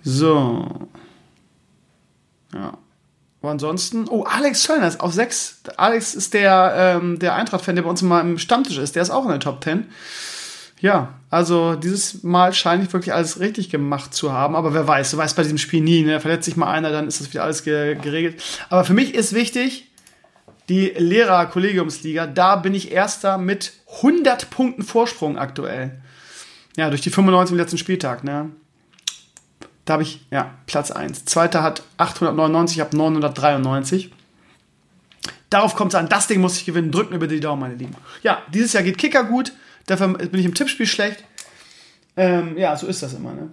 [0.04, 0.88] So.
[2.52, 2.78] Ja.
[3.42, 5.62] Aber ansonsten, oh, Alex Zöllner ist auf 6.
[5.76, 8.94] Alex ist der, ähm, der Eintracht-Fan, der bei uns mal im Stammtisch ist.
[8.94, 9.86] Der ist auch in der Top 10.
[10.80, 14.54] Ja, also dieses Mal scheine ich wirklich alles richtig gemacht zu haben.
[14.54, 16.02] Aber wer weiß, du weißt bei diesem Spiel nie.
[16.02, 16.20] Ne?
[16.20, 18.42] Verletzt sich mal einer, dann ist das wieder alles ge geregelt.
[18.70, 19.90] Aber für mich ist wichtig,
[20.68, 26.00] die Lehrer-Kollegiumsliga, da bin ich Erster mit 100 Punkten Vorsprung aktuell.
[26.76, 28.24] Ja, durch die 95 im letzten Spieltag.
[28.24, 28.50] Ne?
[29.84, 31.24] Da habe ich, ja, Platz 1.
[31.26, 34.10] Zweiter hat 899, ich habe 993.
[35.50, 36.90] Darauf kommt es an, das Ding muss ich gewinnen.
[36.90, 37.94] Drückt mir bitte die Daumen, meine Lieben.
[38.22, 39.52] Ja, dieses Jahr geht Kicker gut.
[39.86, 41.22] Dafür bin ich im Tippspiel schlecht.
[42.16, 43.52] Ähm, ja, so ist das immer, ne?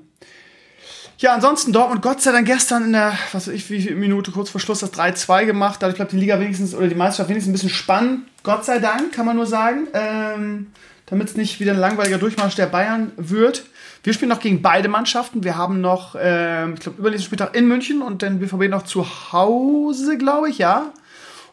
[1.22, 4.32] Ja, ansonsten Dortmund Gott sei Dank gestern in der, was weiß ich, wie viele Minute
[4.32, 5.78] kurz vor Schluss das 3-2 gemacht.
[5.80, 8.28] Dadurch bleibt die Liga wenigstens oder die Meisterschaft wenigstens ein bisschen spannend.
[8.42, 9.88] Gott sei Dank, kann man nur sagen.
[9.94, 10.72] Ähm,
[11.06, 13.66] Damit es nicht wieder ein langweiliger Durchmarsch der Bayern wird.
[14.02, 15.44] Wir spielen noch gegen beide Mannschaften.
[15.44, 19.06] Wir haben noch, äh, ich glaube, übernächsten Spieltag in München und dann BVB noch zu
[19.32, 20.92] Hause, glaube ich, ja.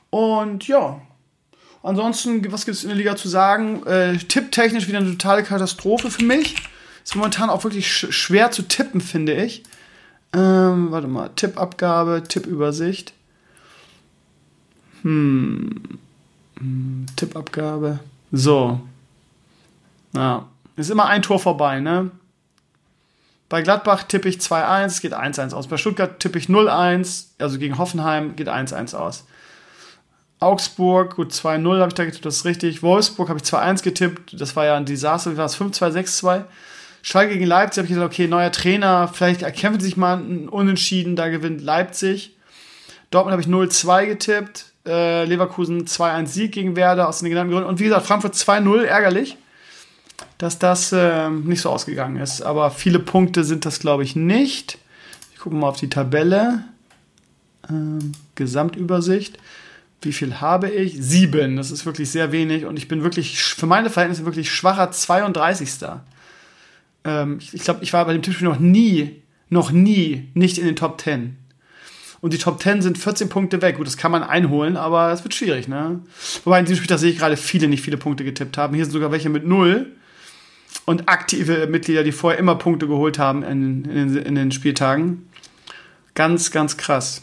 [0.08, 0.98] Und ja,
[1.82, 3.86] ansonsten, was gibt es in der Liga zu sagen?
[3.86, 6.54] Äh, Tipptechnisch wieder eine totale Katastrophe für mich.
[7.08, 9.62] Ist momentan auch wirklich sch schwer zu tippen, finde ich.
[10.34, 13.14] Ähm, warte mal, Tippabgabe, Tippübersicht.
[15.00, 15.98] Hm.
[16.58, 18.00] hm Tippabgabe.
[18.30, 18.82] So.
[20.14, 20.48] Ja.
[20.76, 22.10] Ist immer ein Tor vorbei, ne?
[23.48, 25.66] Bei Gladbach tippe ich 2-1, geht 1-1 aus.
[25.66, 29.24] Bei Stuttgart tippe ich 0-1, also gegen Hoffenheim geht 1-1 aus.
[30.40, 32.82] Augsburg, gut 2-0 habe ich da getippt, das ist richtig.
[32.82, 35.58] Wolfsburg habe ich 2-1 getippt, das war ja ein Desaster, wie war es?
[35.58, 36.44] 5-2, 6-2.
[37.02, 41.16] Schalke gegen Leipzig habe ich gesagt, okay, neuer Trainer, vielleicht erkämpfen sich mal ein Unentschieden,
[41.16, 42.36] da gewinnt Leipzig.
[43.10, 47.68] Dortmund habe ich 0-2 getippt, äh, Leverkusen 2-1 Sieg gegen Werder aus den genannten Gründen.
[47.68, 49.36] Und wie gesagt, Frankfurt 2-0, ärgerlich,
[50.36, 52.42] dass das äh, nicht so ausgegangen ist.
[52.42, 54.78] Aber viele Punkte sind das, glaube ich, nicht.
[55.32, 56.64] Ich gucke mal auf die Tabelle.
[57.70, 59.38] Ähm, Gesamtübersicht.
[60.00, 60.96] Wie viel habe ich?
[60.98, 61.56] Sieben.
[61.56, 62.66] Das ist wirklich sehr wenig.
[62.66, 65.70] Und ich bin wirklich, für meine Verhältnisse, wirklich schwacher 32.
[67.08, 70.66] Ähm, ich, ich glaube, ich war bei dem Tippspiel noch nie, noch nie nicht in
[70.66, 71.36] den Top 10.
[72.20, 73.76] Und die Top 10 sind 14 Punkte weg.
[73.76, 76.00] Gut, das kann man einholen, aber es wird schwierig, ne?
[76.44, 78.74] Wobei in diesem Spiel, da sehe ich gerade viele nicht viele Punkte getippt haben.
[78.74, 79.92] Hier sind sogar welche mit null.
[80.84, 85.28] Und aktive Mitglieder, die vorher immer Punkte geholt haben in, in, in den Spieltagen.
[86.14, 87.22] Ganz, ganz krass.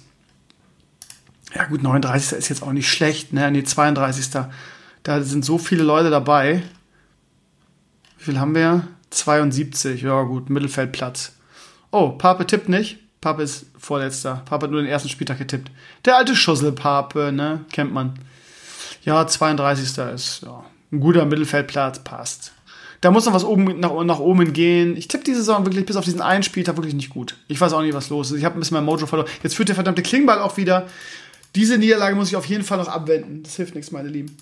[1.54, 2.38] Ja, gut, 39.
[2.38, 3.52] ist jetzt auch nicht schlecht, ne?
[3.52, 4.30] Nee, 32.
[5.04, 6.64] Da sind so viele Leute dabei.
[8.18, 8.88] Wie viel haben wir?
[9.18, 10.02] 72.
[10.02, 11.34] Ja, gut, Mittelfeldplatz.
[11.92, 12.98] Oh, Pape tippt nicht.
[13.22, 14.44] Pape ist vorletzter.
[14.46, 15.72] Pape hat nur den ersten Spieltag getippt.
[16.06, 17.66] Der alte Schusselpape, ne?
[17.72, 18.20] Kennt man.
[19.04, 19.98] Ja, 32.
[20.14, 22.52] ist ja, ein guter Mittelfeldplatz, passt.
[23.02, 24.98] Da muss noch was oben nach, nach oben gehen.
[24.98, 27.36] Ich tippe diese Saison wirklich bis auf diesen einen Spieltag wirklich nicht gut.
[27.48, 28.38] Ich weiß auch nicht, was los ist.
[28.38, 29.30] Ich habe ein bisschen mein Mojo verloren.
[29.44, 30.88] Jetzt führt der verdammte Klingball auch wieder.
[31.56, 33.44] Diese Niederlage muss ich auf jeden Fall noch abwenden.
[33.44, 34.36] Das hilft nichts, meine Lieben.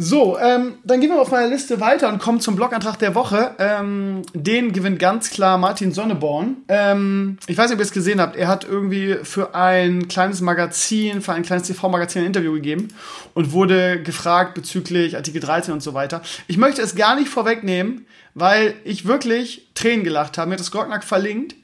[0.00, 3.56] So, ähm, dann gehen wir auf meiner Liste weiter und kommen zum Blogantrag der Woche.
[3.58, 6.58] Ähm, den gewinnt ganz klar Martin Sonneborn.
[6.68, 8.36] Ähm, ich weiß nicht, ob ihr es gesehen habt.
[8.36, 12.94] Er hat irgendwie für ein kleines Magazin, für ein kleines TV-Magazin ein Interview gegeben
[13.34, 16.22] und wurde gefragt bezüglich Artikel 13 und so weiter.
[16.46, 20.48] Ich möchte es gar nicht vorwegnehmen, weil ich wirklich Tränen gelacht habe.
[20.48, 21.56] Mir hat das Grocknack verlinkt.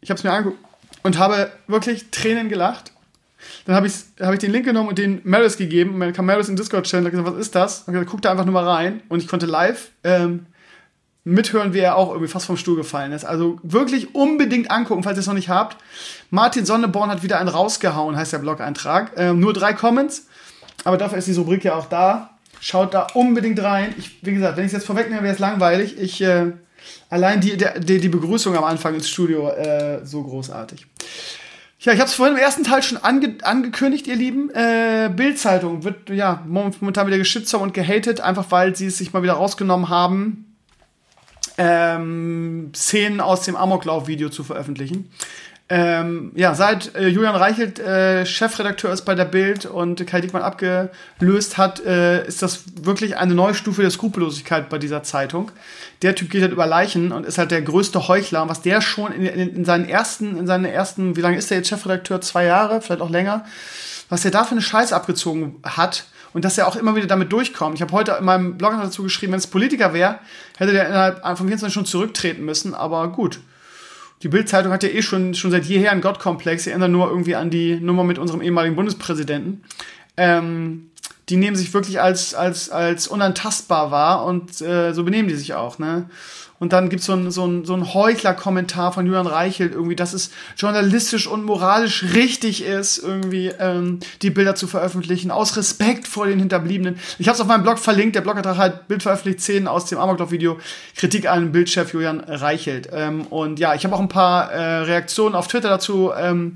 [0.00, 0.64] Ich habe es mir angeguckt
[1.02, 2.92] und habe wirklich Tränen gelacht.
[3.66, 5.94] Dann habe ich, hab ich den Link genommen und den Maris gegeben.
[5.94, 7.82] Und dann kam Maris in Discord-Channel und gesagt, was ist das?
[7.82, 9.02] Und gesagt, guck da einfach nur mal rein.
[9.08, 10.46] Und ich konnte live ähm,
[11.24, 13.24] mithören, wie er auch irgendwie fast vom Stuhl gefallen ist.
[13.24, 15.78] Also wirklich unbedingt angucken, falls ihr es noch nicht habt.
[16.30, 19.12] Martin Sonneborn hat wieder einen rausgehauen, heißt der Blog-Eintrag.
[19.16, 20.26] Ähm, nur drei Comments,
[20.84, 22.30] aber dafür ist die Rubrik ja auch da.
[22.60, 23.94] Schaut da unbedingt rein.
[23.98, 25.98] Ich, wie gesagt, wenn ich es jetzt vorwegnehme, wäre es langweilig.
[25.98, 26.52] Ich, äh,
[27.08, 30.86] allein die, die, die Begrüßung am Anfang ins Studio, äh, so großartig.
[31.84, 34.48] Ja, ich habe es vorhin im ersten Teil schon ange angekündigt, ihr Lieben.
[34.54, 39.22] Äh, Bild-Zeitung wird ja momentan wieder geschützt und gehatet, einfach weil sie es sich mal
[39.22, 40.56] wieder rausgenommen haben,
[41.58, 45.10] ähm, Szenen aus dem Amoklauf-Video zu veröffentlichen.
[45.76, 50.42] Ähm, ja, seit äh, Julian Reichelt äh, Chefredakteur ist bei der Bild und Kai Diekmann
[50.42, 55.50] abgelöst hat, äh, ist das wirklich eine neue Stufe der Skrupellosigkeit bei dieser Zeitung.
[56.02, 58.48] Der Typ geht halt über Leichen und ist halt der größte Heuchler.
[58.48, 61.56] was der schon in, in, in seinen ersten, in seinen ersten, wie lange ist der
[61.58, 62.20] jetzt Chefredakteur?
[62.20, 63.44] Zwei Jahre, vielleicht auch länger.
[64.08, 66.04] Was der da für eine Scheiß abgezogen hat
[66.34, 67.74] und dass er auch immer wieder damit durchkommt.
[67.74, 70.20] Ich habe heute in meinem Blog dazu geschrieben, wenn es Politiker wäre,
[70.56, 73.40] hätte der innerhalb von 24 Stunden zurücktreten müssen, aber gut
[74.24, 76.64] die Bild-Zeitung hat ja eh schon, schon seit jeher einen Gottkomplex.
[76.64, 79.62] Sie erinnern nur irgendwie an die Nummer mit unserem ehemaligen Bundespräsidenten.
[80.16, 80.90] Ähm,
[81.28, 85.54] die nehmen sich wirklich als, als, als unantastbar wahr und äh, so benehmen die sich
[85.54, 86.08] auch, ne?
[86.60, 90.12] Und dann gibt's so ein, so ein, so ein Heuchler-Kommentar von Julian Reichelt, irgendwie, dass
[90.12, 96.26] es journalistisch und moralisch richtig ist, irgendwie ähm, die Bilder zu veröffentlichen, aus Respekt vor
[96.26, 96.98] den Hinterbliebenen.
[97.18, 99.86] Ich habe es auf meinem Blog verlinkt, der Blog hat halt Bild veröffentlicht, Szenen aus
[99.86, 100.58] dem Amoklauf-Video,
[100.96, 102.88] Kritik an Bildchef Julian Reichelt.
[102.92, 106.54] Ähm, und ja, ich habe auch ein paar äh, Reaktionen auf Twitter dazu ähm,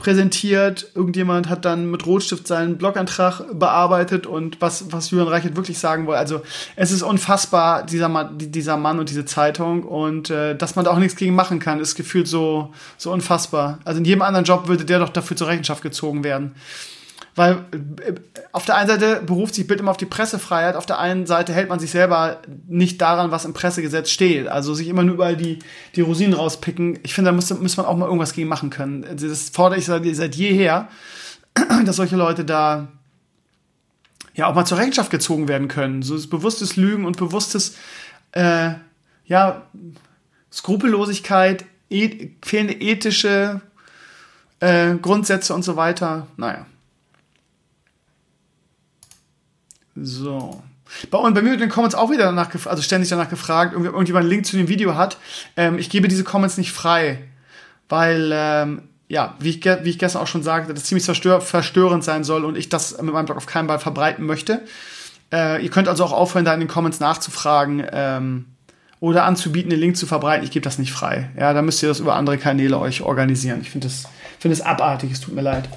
[0.00, 0.90] präsentiert.
[0.94, 6.06] Irgendjemand hat dann mit Rotstift seinen Blogantrag bearbeitet und was, was Julian Reichert wirklich sagen
[6.06, 6.18] wollte.
[6.18, 6.42] Also
[6.74, 10.90] es ist unfassbar, dieser Mann, dieser Mann und diese Zeitung und äh, dass man da
[10.90, 13.78] auch nichts gegen machen kann, ist gefühlt so, so unfassbar.
[13.84, 16.54] Also in jedem anderen Job würde der doch dafür zur Rechenschaft gezogen werden.
[17.40, 18.12] Weil äh,
[18.52, 21.54] auf der einen Seite beruft sich Bild immer auf die Pressefreiheit, auf der einen Seite
[21.54, 24.46] hält man sich selber nicht daran, was im Pressegesetz steht.
[24.46, 25.60] Also sich immer nur überall die,
[25.96, 26.98] die Rosinen rauspicken.
[27.02, 29.06] Ich finde, da muss, muss man auch mal irgendwas gegen machen können.
[29.18, 30.88] Das fordere ich seit, seit jeher,
[31.86, 32.88] dass solche Leute da
[34.34, 36.02] ja auch mal zur Rechenschaft gezogen werden können.
[36.02, 37.74] So bewusstes Lügen und bewusstes,
[38.32, 38.72] äh,
[39.24, 39.62] ja,
[40.52, 43.62] Skrupellosigkeit, e fehlende ethische
[44.58, 46.26] äh, Grundsätze und so weiter.
[46.36, 46.66] Naja.
[50.02, 50.62] So.
[51.10, 53.76] Und bei mir wird in den Comments auch wieder danach gefragt, also ständig danach gefragt,
[53.76, 55.18] ob irgendjemand einen Link zu dem Video hat.
[55.56, 57.18] Ähm, ich gebe diese Comments nicht frei,
[57.88, 62.04] weil, ähm, ja, wie ich, wie ich gestern auch schon sagte, das ziemlich zerstör verstörend
[62.04, 64.62] sein soll und ich das mit meinem Blog auf keinen Fall verbreiten möchte.
[65.32, 68.46] Äh, ihr könnt also auch aufhören, da in den Comments nachzufragen ähm,
[68.98, 70.44] oder anzubieten, den Link zu verbreiten.
[70.44, 71.30] Ich gebe das nicht frei.
[71.38, 73.60] Ja, da müsst ihr das über andere Kanäle euch organisieren.
[73.62, 74.08] Ich finde das,
[74.40, 75.68] finde das abartig, es tut mir leid.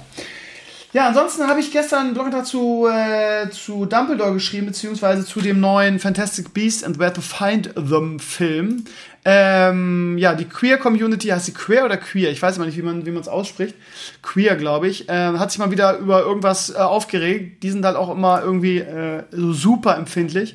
[0.94, 5.58] Ja, ansonsten habe ich gestern einen Blogantrag zu, äh, zu Dumbledore geschrieben, beziehungsweise zu dem
[5.58, 8.84] neuen Fantastic Beasts and Where to Find Them Film.
[9.24, 12.30] Ähm, ja, die Queer-Community, heißt sie Queer oder Queer?
[12.30, 13.74] Ich weiß immer nicht, wie man es ausspricht.
[14.22, 15.08] Queer, glaube ich.
[15.08, 17.64] Äh, hat sich mal wieder über irgendwas äh, aufgeregt.
[17.64, 20.54] Die sind halt auch immer irgendwie äh, so super empfindlich.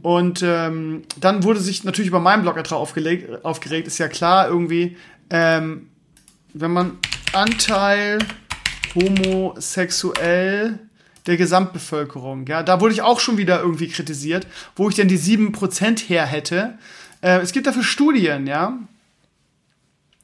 [0.00, 4.96] Und ähm, dann wurde sich natürlich über meinen aufgelegt, aufgeregt, ist ja klar irgendwie,
[5.28, 5.88] ähm,
[6.54, 6.98] wenn man
[7.32, 8.18] Anteil
[8.94, 10.78] homosexuell
[11.26, 12.46] der Gesamtbevölkerung.
[12.46, 16.26] Ja, da wurde ich auch schon wieder irgendwie kritisiert, wo ich denn die 7% her
[16.26, 16.78] hätte.
[17.20, 18.78] Äh, es gibt dafür Studien, ja.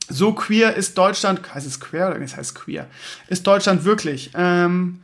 [0.08, 2.88] So queer ist Deutschland, heißt es queer oder es heißt queer,
[3.28, 4.30] ist Deutschland wirklich.
[4.34, 5.00] Ähm,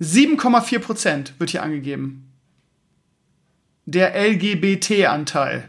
[0.00, 2.30] 7,4% wird hier angegeben.
[3.86, 5.68] Der LGBT-Anteil.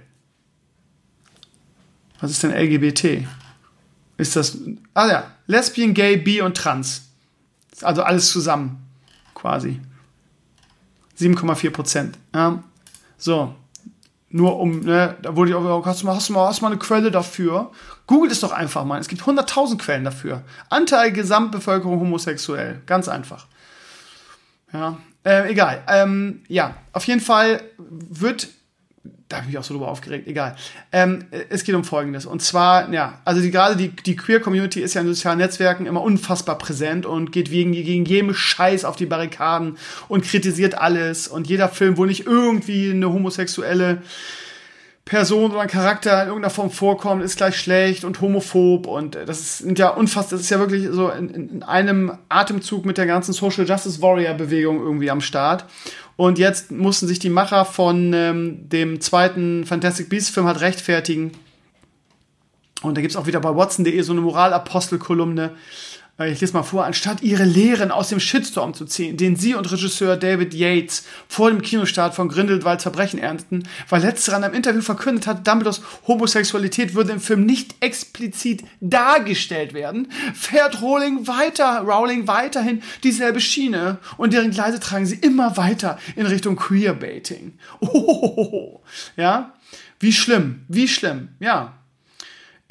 [2.20, 3.26] Was ist denn LGBT?
[4.18, 4.58] Ist das.
[4.94, 7.09] Ah ja, Lesbian, Gay, Bi und Trans.
[7.82, 8.86] Also alles zusammen,
[9.34, 9.80] quasi.
[11.20, 12.18] 7,4 Prozent.
[12.34, 12.64] Ja.
[13.18, 13.56] So.
[14.32, 16.66] Nur um, ne, da wurde ich auch, hast du, mal, hast, du mal, hast du
[16.66, 17.72] mal eine Quelle dafür?
[18.06, 19.00] Googelt es doch einfach mal.
[19.00, 20.44] Es gibt 100.000 Quellen dafür.
[20.70, 22.82] Anteil Gesamtbevölkerung homosexuell.
[22.86, 23.48] Ganz einfach.
[24.72, 25.84] Ja, äh, egal.
[25.88, 28.50] Ähm, ja, auf jeden Fall wird
[29.30, 30.56] da habe ich mich auch so drüber aufgeregt, egal.
[30.92, 32.26] Ähm, es geht um Folgendes.
[32.26, 36.02] Und zwar, ja, also die, gerade die, die Queer-Community ist ja in sozialen Netzwerken immer
[36.02, 39.78] unfassbar präsent und geht wegen, gegen jedem Scheiß auf die Barrikaden
[40.08, 41.28] und kritisiert alles.
[41.28, 44.02] Und jeder Film, wo nicht irgendwie eine homosexuelle
[45.06, 49.58] Person oder ein Charakter in irgendeiner Form vorkommt, ist gleich schlecht und homophob und das
[49.58, 53.34] sind ja unfassbar, das ist ja wirklich so in, in einem Atemzug mit der ganzen
[53.34, 55.66] Social Justice Warrior Bewegung irgendwie am Start.
[56.20, 61.32] Und jetzt mussten sich die Macher von ähm, dem zweiten Fantastic Beasts Film halt rechtfertigen.
[62.82, 65.52] Und da gibt's auch wieder bei Watson.de so eine Moralapostel-Kolumne,
[66.28, 69.72] ich lese mal vor, anstatt ihre Lehren aus dem Shitstorm zu ziehen, den sie und
[69.72, 74.82] Regisseur David Yates vor dem Kinostart von Grindelwald Verbrechen ernteten, weil letzterer in einem Interview
[74.82, 82.28] verkündet hat, Dumbledores Homosexualität würde im Film nicht explizit dargestellt werden, fährt Rowling weiter, Rowling
[82.28, 87.58] weiterhin dieselbe Schiene und deren Gleise tragen sie immer weiter in Richtung Queerbaiting.
[87.80, 88.82] Oh,
[89.16, 89.54] ja,
[90.02, 91.79] wie schlimm, wie schlimm, ja.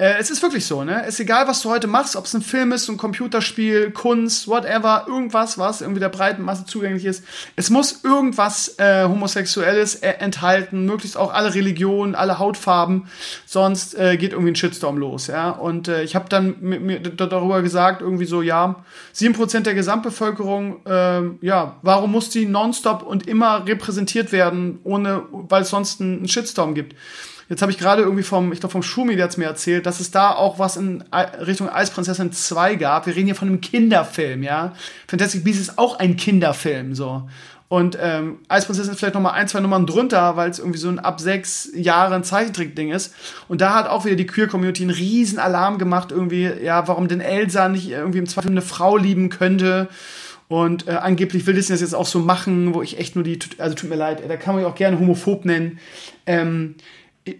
[0.01, 1.05] Äh, es ist wirklich so, ne?
[1.05, 5.03] Ist egal, was du heute machst, ob es ein Film ist, ein Computerspiel, Kunst, whatever,
[5.09, 7.21] irgendwas, was irgendwie der breiten Masse zugänglich ist.
[7.57, 13.09] Es muss irgendwas äh, Homosexuelles äh, enthalten, möglichst auch alle Religionen, alle Hautfarben,
[13.45, 15.49] sonst äh, geht irgendwie ein Shitstorm los, ja?
[15.49, 18.81] Und äh, ich habe dann mir, mir darüber gesagt, irgendwie so, ja,
[19.11, 25.23] sieben Prozent der Gesamtbevölkerung, äh, ja, warum muss die nonstop und immer repräsentiert werden, ohne,
[25.29, 26.95] weil es sonst einen Shitstorm gibt?
[27.49, 29.99] Jetzt habe ich gerade irgendwie vom, ich glaube vom Schumi, der hat mir erzählt, dass
[29.99, 31.03] es da auch was in
[31.45, 33.07] Richtung Eisprinzessin 2 gab.
[33.07, 34.73] Wir reden hier von einem Kinderfilm, ja.
[35.07, 37.27] Fantastic Beasts ist auch ein Kinderfilm, so.
[37.67, 40.89] Und ähm, Eisprinzessin ist vielleicht noch mal ein, zwei Nummern drunter, weil es irgendwie so
[40.89, 43.15] ein ab sechs Jahren Zeichentrick-Ding ist.
[43.47, 47.21] Und da hat auch wieder die Queer-Community einen riesen Alarm gemacht, irgendwie, ja, warum denn
[47.21, 49.87] Elsa nicht irgendwie im Zweifel eine Frau lieben könnte.
[50.49, 53.37] Und äh, angeblich will Disney das jetzt auch so machen, wo ich echt nur die,
[53.59, 55.77] also tut mir leid, da kann man ja auch gerne homophob nennen.
[56.25, 56.75] Ähm,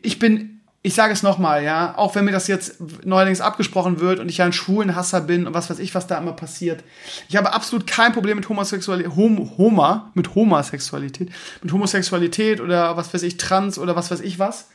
[0.02, 4.20] ich bin, ich sage es nochmal, ja, auch wenn mir das jetzt neuerdings abgesprochen wird
[4.20, 6.84] und ich ja ein Schwulenhasser bin und was weiß ich, was da immer passiert.
[7.28, 11.30] Ich habe absolut kein Problem mit Homosexualität, Hom Homa, mit Homosexualität,
[11.62, 14.70] mit Homosexualität oder was weiß ich, Trans oder was weiß ich was.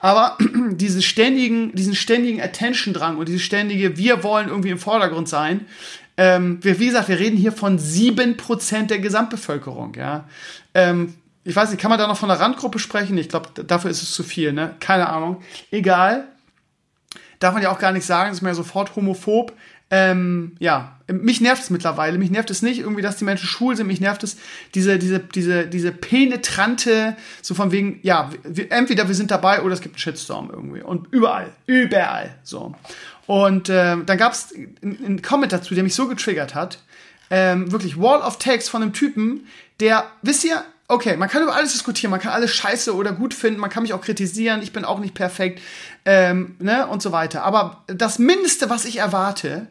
[0.00, 0.36] Aber
[0.72, 5.66] diesen ständigen, diesen ständigen Attention-Drang und dieses ständige, wir wollen irgendwie im Vordergrund sein,
[6.16, 10.28] ähm, wie gesagt, wir reden hier von sieben Prozent der Gesamtbevölkerung, ja.
[10.74, 11.14] Ähm,
[11.44, 13.18] ich weiß nicht, kann man da noch von einer Randgruppe sprechen?
[13.18, 14.74] Ich glaube, dafür ist es zu viel, ne?
[14.80, 15.42] Keine Ahnung.
[15.70, 16.28] Egal.
[17.38, 19.52] Darf man ja auch gar nicht sagen, ist mir ja sofort homophob.
[19.90, 22.16] Ähm, ja, mich nervt es mittlerweile.
[22.16, 23.86] Mich nervt es nicht irgendwie, dass die Menschen schwul sind.
[23.86, 24.38] Mich nervt es
[24.74, 29.74] diese, diese, diese, diese penetrante, so von wegen, ja, wir, entweder wir sind dabei oder
[29.74, 30.82] es gibt einen Shitstorm irgendwie.
[30.82, 32.74] Und überall, überall, so.
[33.26, 36.78] Und äh, dann gab es einen Comment dazu, der mich so getriggert hat.
[37.30, 39.46] Ähm, wirklich Wall of Text von einem Typen,
[39.80, 43.34] der, wisst ihr, okay, man kann über alles diskutieren, man kann alles scheiße oder gut
[43.34, 45.60] finden, man kann mich auch kritisieren, ich bin auch nicht perfekt,
[46.04, 47.42] ähm, ne, und so weiter.
[47.44, 49.66] Aber das Mindeste, was ich erwarte,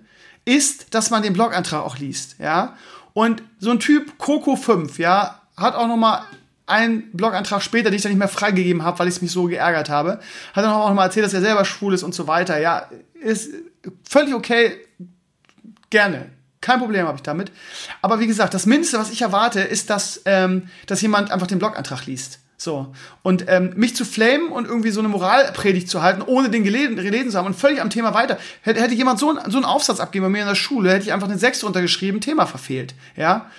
[0.46, 2.76] ist, dass man den Blogantrag auch liest, ja.
[3.14, 6.26] Und so ein Typ, Coco 5, ja, hat auch noch mal
[6.66, 9.90] einen Blogantrag später, den ich dann nicht mehr freigegeben habe, weil ich mich so geärgert
[9.90, 10.20] habe,
[10.54, 12.60] hat dann auch noch mal erzählt, dass er selber schwul ist und so weiter.
[12.60, 13.50] Ja, ist
[14.10, 14.78] völlig okay,
[15.90, 16.32] gerne.
[16.64, 17.52] Kein Problem habe ich damit.
[18.02, 21.60] Aber wie gesagt, das Mindeste, was ich erwarte, ist, dass, ähm, dass jemand einfach den
[21.60, 22.40] Blogantrag liest.
[22.56, 22.94] So.
[23.22, 26.96] Und ähm, mich zu flamen und irgendwie so eine Moralpredigt zu halten, ohne den gelesen,
[26.96, 28.38] gelesen zu haben und völlig am Thema weiter.
[28.62, 31.04] Hätte, hätte jemand so, ein, so einen Aufsatz abgegeben bei mir in der Schule, hätte
[31.04, 32.96] ich einfach eine 6 runtergeschrieben, Thema verfehlt.
[33.18, 33.52] Ja.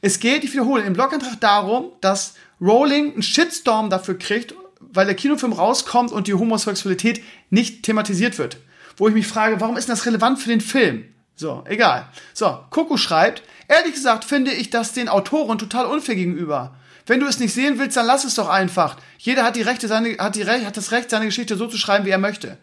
[0.00, 5.16] Es geht, ich wiederhole, im Blogantrag darum, dass Rowling einen Shitstorm dafür kriegt, weil der
[5.16, 8.58] Kinofilm rauskommt und die Homosexualität nicht thematisiert wird.
[8.96, 11.06] Wo ich mich frage, warum ist das relevant für den Film?
[11.42, 12.06] So, egal.
[12.34, 16.76] So, Coco schreibt, ehrlich gesagt finde ich das den Autoren total unfair gegenüber.
[17.04, 18.96] Wenn du es nicht sehen willst, dann lass es doch einfach.
[19.18, 21.78] Jeder hat die Rechte, seine, hat die Recht, hat das Recht, seine Geschichte so zu
[21.78, 22.58] schreiben, wie er möchte.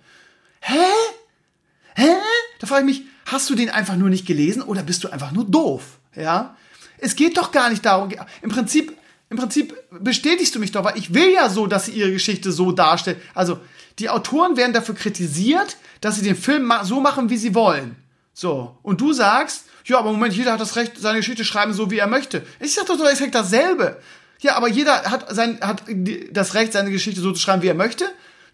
[0.62, 0.80] Hä?
[1.96, 2.14] Hä?
[2.60, 5.34] Da frage ich mich, hast du den einfach nur nicht gelesen oder bist du einfach
[5.34, 6.00] nur doof?
[6.16, 6.56] Ja?
[7.00, 8.10] Es geht doch gar nicht darum.
[8.42, 8.96] Im Prinzip,
[9.30, 12.54] im Prinzip bestätigst du mich doch, weil ich will ja so, dass sie ihre Geschichte
[12.54, 13.18] so darstellt.
[13.34, 13.60] Also,
[14.00, 17.98] die Autoren werden dafür kritisiert, dass sie den Film so machen, wie sie wollen.
[18.40, 18.78] So.
[18.84, 21.98] Und du sagst, ja, aber Moment, jeder hat das Recht, seine Geschichte schreiben, so wie
[21.98, 22.42] er möchte.
[22.62, 23.98] Ich sag doch, doch exakt dasselbe.
[24.40, 25.84] Ja, aber jeder hat sein, hat
[26.32, 28.06] das Recht, seine Geschichte so zu schreiben, wie er möchte.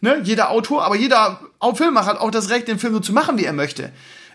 [0.02, 0.22] Ne?
[0.24, 1.40] Jeder Autor, aber jeder
[1.76, 3.92] Filmmacher hat auch das Recht, den Film so zu machen, wie er möchte.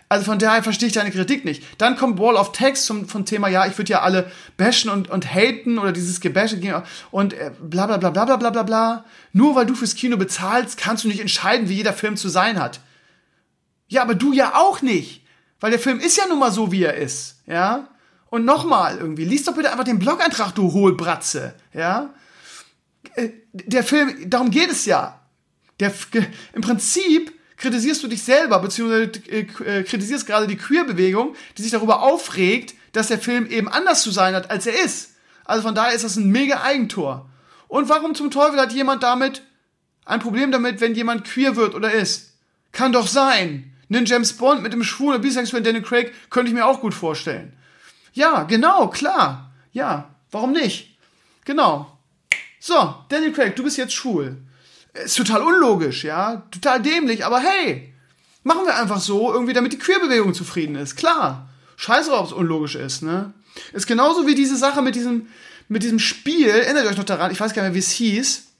[0.07, 1.63] Also von daher verstehe ich deine Kritik nicht.
[1.77, 5.09] Dann kommt Wall of Text zum, vom Thema, ja, ich würde ja alle bashen und,
[5.09, 9.05] und haten oder dieses Gebäsche und äh, bla bla bla bla bla bla bla bla.
[9.33, 12.57] Nur weil du fürs Kino bezahlst, kannst du nicht entscheiden, wie jeder Film zu sein
[12.57, 12.79] hat.
[13.89, 15.20] Ja, aber du ja auch nicht.
[15.61, 17.37] Weil der Film ist ja nun mal so, wie er ist.
[17.45, 17.87] Ja?
[18.29, 21.53] Und nochmal irgendwie, liest doch bitte einfach den Blog-Eintrag, du Hohlbratze.
[21.73, 22.13] Ja?
[23.15, 25.21] Äh, der Film, darum geht es ja.
[25.79, 25.93] Der,
[26.53, 31.71] Im Prinzip kritisierst du dich selber, beziehungsweise äh, äh, kritisierst gerade die Queer-Bewegung, die sich
[31.71, 35.11] darüber aufregt, dass der Film eben anders zu sein hat, als er ist.
[35.45, 37.29] Also von daher ist das ein mega Eigentor.
[37.67, 39.43] Und warum zum Teufel hat jemand damit
[40.05, 42.33] ein Problem damit, wenn jemand queer wird oder ist?
[42.71, 43.70] Kann doch sein.
[43.91, 47.53] Einen James Bond mit dem schwulen bisexuellen Daniel Craig könnte ich mir auch gut vorstellen.
[48.13, 49.51] Ja, genau, klar.
[49.73, 50.97] Ja, warum nicht?
[51.43, 51.97] Genau.
[52.59, 54.37] So, Daniel Craig, du bist jetzt schwul.
[54.93, 57.93] Ist total unlogisch, ja, total dämlich, aber hey,
[58.43, 60.95] machen wir einfach so, irgendwie, damit die Queerbewegung zufrieden ist.
[60.95, 61.49] Klar.
[61.75, 63.33] Scheiße, ob es unlogisch ist, ne?
[63.73, 65.27] Ist genauso wie diese Sache mit diesem,
[65.67, 68.50] mit diesem Spiel, erinnert euch noch daran, ich weiß gar nicht mehr, wie es hieß,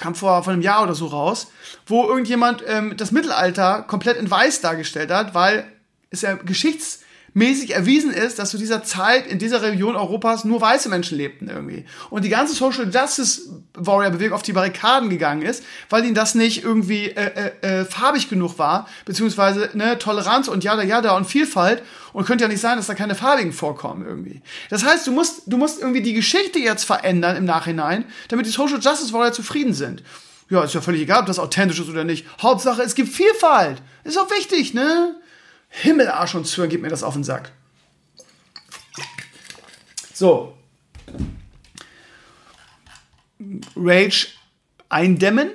[0.00, 1.48] kam vor, vor einem Jahr oder so raus,
[1.86, 5.70] wo irgendjemand ähm, das Mittelalter komplett in weiß dargestellt hat, weil
[6.10, 6.99] es ja geschichts
[7.34, 11.48] mäßig erwiesen ist, dass zu dieser Zeit in dieser Region Europas nur weiße Menschen lebten
[11.48, 11.84] irgendwie.
[12.10, 13.42] Und die ganze Social Justice
[13.74, 17.84] Warrior Bewegung auf die Barrikaden gegangen ist, weil ihnen das nicht irgendwie äh, äh, äh,
[17.84, 21.82] farbig genug war, beziehungsweise ne, Toleranz und jada jada und Vielfalt.
[22.12, 24.42] Und könnte ja nicht sein, dass da keine farbigen vorkommen irgendwie.
[24.68, 28.50] Das heißt, du musst, du musst irgendwie die Geschichte jetzt verändern im Nachhinein, damit die
[28.50, 30.02] Social Justice Warrior zufrieden sind.
[30.48, 32.26] Ja, ist ja völlig egal, ob das authentisch ist oder nicht.
[32.42, 33.80] Hauptsache, es gibt Vielfalt.
[34.02, 35.14] Ist auch wichtig, ne?
[35.70, 37.52] Himmel, Arsch und Zwirn, gib mir das auf den Sack.
[40.12, 40.54] So.
[43.74, 44.28] Rage
[44.90, 45.50] eindämmen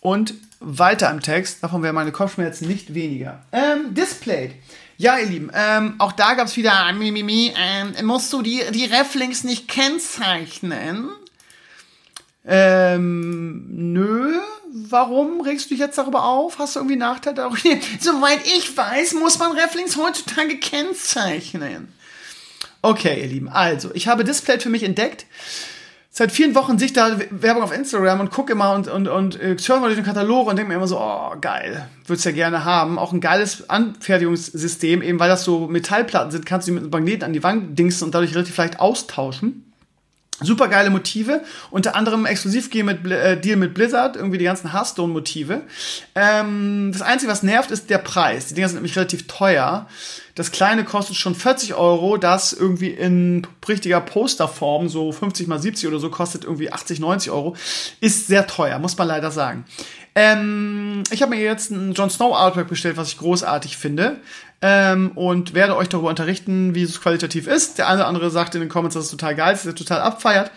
[0.00, 1.62] und weiter im Text.
[1.62, 3.44] Davon wären meine Kopfschmerzen nicht weniger.
[3.50, 4.52] Ähm, Displayed.
[4.96, 9.44] Ja, ihr Lieben, ähm, auch da gab es wieder, ähm, musst du die, die Reflinks
[9.44, 11.08] nicht kennzeichnen?
[12.48, 14.32] Ähm, nö.
[14.90, 16.58] Warum regst du dich jetzt darüber auf?
[16.58, 17.58] Hast du irgendwie Nachteile darüber?
[18.00, 21.88] Soweit ich weiß, muss man Reflinks heutzutage kennzeichnen.
[22.80, 25.26] Okay, ihr Lieben, also, ich habe Display für mich entdeckt.
[26.10, 29.40] Seit vielen Wochen sehe ich da Werbung auf Instagram und gucke immer und, und, und
[29.40, 32.32] äh, surfe mal durch den Katalog und denke mir immer so, oh, geil, würd's ja
[32.32, 32.98] gerne haben.
[32.98, 36.90] Auch ein geiles Anfertigungssystem, eben weil das so Metallplatten sind, kannst du die mit einem
[36.90, 39.67] Magneten an die Wand dingsen und dadurch relativ leicht austauschen.
[40.40, 45.62] Super geile Motive, unter anderem exklusiv mit, äh, Deal mit Blizzard, irgendwie die ganzen Hearthstone-Motive.
[46.14, 48.46] Ähm, das Einzige, was nervt, ist der Preis.
[48.46, 49.88] Die Dinger sind nämlich relativ teuer.
[50.36, 55.88] Das kleine kostet schon 40 Euro, das irgendwie in richtiger Posterform, so 50 mal 70
[55.88, 57.56] oder so, kostet irgendwie 80, 90 Euro.
[58.00, 59.64] Ist sehr teuer, muss man leider sagen.
[60.14, 64.20] Ähm, ich habe mir jetzt ein Jon Snow Artwork bestellt, was ich großartig finde
[64.60, 67.78] ähm, und werde euch darüber unterrichten, wie es qualitativ ist.
[67.78, 69.76] Der eine oder andere sagt in den Comments, dass es total geil ist, dass er
[69.76, 70.50] total abfeiert.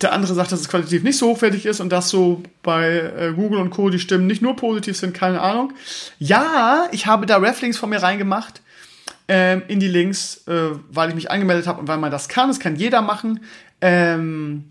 [0.00, 3.32] Der andere sagt, dass es qualitativ nicht so hochwertig ist und dass so bei äh,
[3.34, 3.88] Google und Co.
[3.88, 5.72] die Stimmen nicht nur positiv sind, keine Ahnung.
[6.18, 8.60] Ja, ich habe da Reflinks von mir reingemacht
[9.28, 12.48] ähm, in die Links, äh, weil ich mich angemeldet habe und weil man das kann.
[12.48, 13.40] Das kann jeder machen.
[13.80, 14.64] Ähm,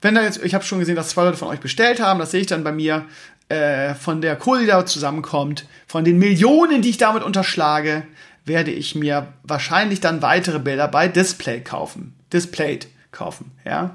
[0.00, 2.32] wenn da jetzt, ich habe schon gesehen, dass zwei Leute von euch bestellt haben, das
[2.32, 3.06] sehe ich dann bei mir
[3.52, 8.04] äh, von der Kohle, die da zusammenkommt, von den Millionen, die ich damit unterschlage,
[8.46, 12.14] werde ich mir wahrscheinlich dann weitere Bilder bei Display kaufen.
[12.32, 13.94] Displayed kaufen, ja.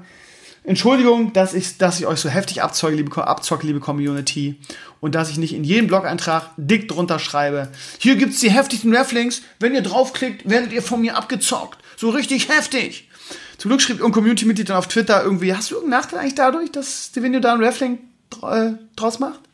[0.62, 4.60] Entschuldigung, dass ich, dass ich euch so heftig abzocke, liebe, abzocke, liebe Community.
[5.00, 7.68] Und dass ich nicht in jedem Blog-Eintrag dick drunter schreibe.
[7.98, 9.42] Hier gibt's die heftigen Reflinks.
[9.58, 11.78] Wenn ihr draufklickt, werdet ihr von mir abgezockt.
[11.96, 13.08] So richtig heftig.
[13.56, 16.70] Zum Glück schrieb irgendein Community-Mitglied dann auf Twitter irgendwie, hast du irgendeinen Nachteil eigentlich dadurch,
[16.70, 17.98] dass Stevenio da ein Raffling
[18.42, 19.47] äh, draus macht?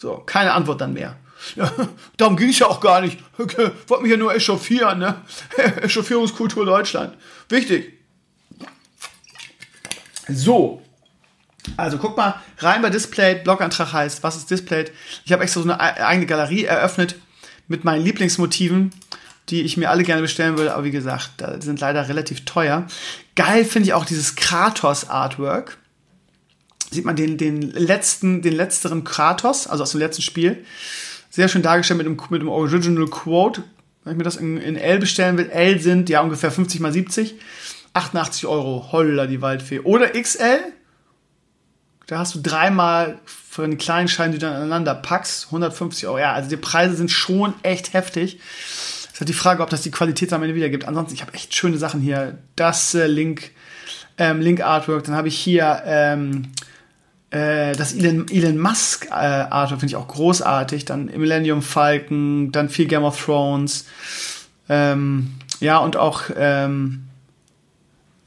[0.00, 1.16] So, keine Antwort dann mehr.
[1.56, 1.70] Ja,
[2.16, 3.18] darum ging es ja auch gar nicht.
[3.36, 5.20] Okay, wollte mich ja nur echauffieren, ne?
[5.82, 7.16] Echauffierungskultur Deutschland.
[7.50, 7.98] Wichtig.
[10.28, 10.82] So.
[11.76, 14.92] Also guck mal, rein bei Displayed, Blogantrag heißt, was ist Displayed?
[15.26, 17.16] Ich habe extra so eine eigene Galerie eröffnet
[17.68, 18.92] mit meinen Lieblingsmotiven,
[19.50, 22.86] die ich mir alle gerne bestellen würde, aber wie gesagt, die sind leider relativ teuer.
[23.36, 25.76] Geil finde ich auch dieses Kratos Artwork.
[26.90, 30.64] Sieht man den, den letzten, den letzteren Kratos, also aus dem letzten Spiel.
[31.30, 33.62] Sehr schön dargestellt mit dem, mit dem Original Quote.
[34.02, 36.92] Wenn ich mir das in, in L bestellen will, L sind ja ungefähr 50 mal
[36.92, 37.36] 70.
[37.92, 39.80] 88 Euro, holla die Waldfee.
[39.80, 40.58] Oder XL,
[42.06, 46.18] da hast du dreimal für einen kleinen Schein, die du dann aneinander packst, 150 Euro.
[46.18, 48.38] Ja, also die Preise sind schon echt heftig.
[48.38, 50.86] Es ist halt die Frage, ob das die Qualität am Ende wiedergibt.
[50.86, 52.38] Ansonsten, ich habe echt schöne Sachen hier.
[52.56, 53.50] Das äh, Link,
[54.18, 55.04] ähm, Link Artwork.
[55.04, 56.52] Dann habe ich hier ähm,
[57.30, 60.84] äh, das Elon, Elon Musk äh, Artwork, finde ich auch großartig.
[60.84, 63.86] Dann Millennium Falcon, dann viel Game of Thrones.
[64.68, 67.08] Ähm, ja, und auch ähm,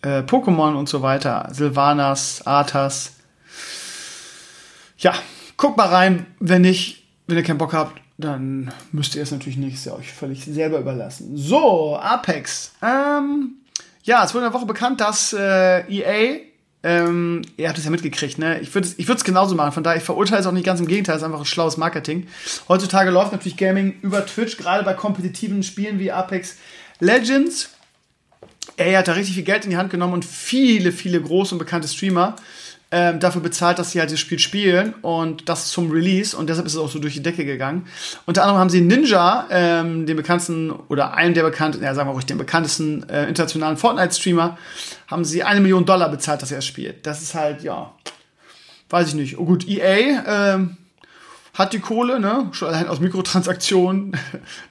[0.01, 1.49] äh, Pokémon und so weiter.
[1.51, 3.13] Sylvanas, Arthas.
[4.97, 5.13] Ja,
[5.57, 6.25] guckt mal rein.
[6.39, 9.73] Wenn nicht, wenn ihr keinen Bock habt, dann müsst ihr es natürlich nicht.
[9.73, 11.35] Ist ja euch völlig selber überlassen.
[11.35, 12.73] So, Apex.
[12.81, 13.55] Ähm,
[14.03, 16.52] ja, es wurde in der Woche bekannt, dass äh, EA
[16.83, 18.59] ähm, ihr habt es ja mitgekriegt, ne?
[18.59, 19.71] Ich würde es ich würd's genauso machen.
[19.71, 21.77] Von daher, ich verurteile es auch nicht ganz im Gegenteil, es ist einfach ein schlaues
[21.77, 22.27] Marketing.
[22.67, 26.57] Heutzutage läuft natürlich Gaming über Twitch, gerade bei kompetitiven Spielen wie Apex
[26.99, 27.69] Legends
[28.77, 31.59] er hat da richtig viel Geld in die Hand genommen und viele, viele große und
[31.59, 32.35] bekannte Streamer
[32.95, 36.67] ähm, dafür bezahlt, dass sie halt das Spiel spielen und das zum Release und deshalb
[36.67, 37.87] ist es auch so durch die Decke gegangen.
[38.27, 42.13] Unter anderem haben sie Ninja, ähm, den bekanntesten oder einen der bekannten, ja sagen wir
[42.13, 44.59] ruhig, den bekanntesten äh, internationalen Fortnite-Streamer,
[45.07, 47.07] haben sie eine Million Dollar bezahlt, dass er es spielt.
[47.07, 47.91] Das ist halt, ja,
[48.91, 49.39] weiß ich nicht.
[49.39, 50.77] Oh gut, EA, ähm,
[51.53, 52.47] hat die Kohle, ne?
[52.51, 54.17] Schon allein aus Mikrotransaktionen.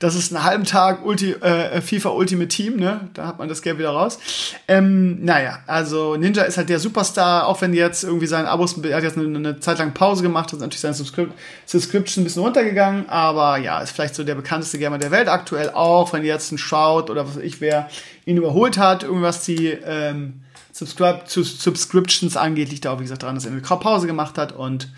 [0.01, 3.09] Das ist einen halben Tag Ulti, äh, FIFA Ultimate Team, ne?
[3.15, 4.19] Da hat man das Geld wieder raus.
[4.67, 8.97] Ähm, naja, also Ninja ist halt der Superstar, auch wenn jetzt irgendwie sein Abos, er
[8.97, 11.29] hat jetzt eine, eine Zeit lang Pause gemacht, hat natürlich seine Subscri
[11.67, 15.71] Subscription ein bisschen runtergegangen, aber ja, ist vielleicht so der bekannteste Gamer der Welt aktuell,
[15.71, 17.89] auch wenn jetzt ein Shout oder was weiß ich wer
[18.25, 20.41] ihn überholt hat, irgendwas die ähm,
[20.73, 24.37] Subscribe zu Subscriptions angeht, liegt da auch, wie gesagt, daran, dass er eine Pause gemacht
[24.37, 24.89] hat und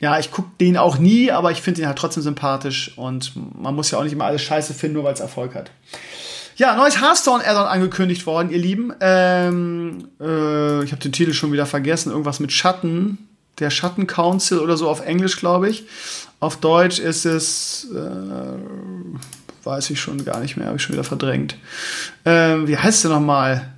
[0.00, 3.74] ja, ich gucke den auch nie, aber ich finde ihn halt trotzdem sympathisch und man
[3.74, 5.70] muss ja auch nicht immer alles scheiße finden, nur weil es Erfolg hat.
[6.56, 8.92] Ja, neues Hearthstone-Addon angekündigt worden, ihr Lieben.
[9.00, 12.10] Ähm, äh, ich habe den Titel schon wieder vergessen.
[12.10, 13.18] Irgendwas mit Schatten.
[13.58, 15.84] Der Schatten Council oder so auf Englisch, glaube ich.
[16.40, 21.04] Auf Deutsch ist es, äh, weiß ich schon gar nicht mehr, habe ich schon wieder
[21.04, 21.56] verdrängt.
[22.24, 23.72] Ähm, wie heißt der nochmal?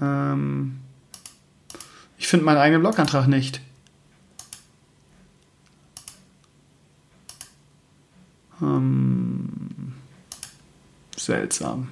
[0.00, 0.78] Ähm,
[2.16, 3.60] ich finde meinen eigenen Blogantrag nicht.
[8.62, 9.92] Ähm,
[11.16, 11.88] seltsam.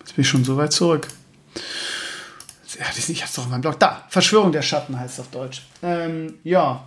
[0.00, 1.08] Jetzt bin ich schon so weit zurück.
[2.78, 3.78] Ja, ich hab's doch auf meinem Blog.
[3.78, 5.62] Da, Verschwörung der Schatten heißt es auf Deutsch.
[5.82, 6.84] Ähm, ja.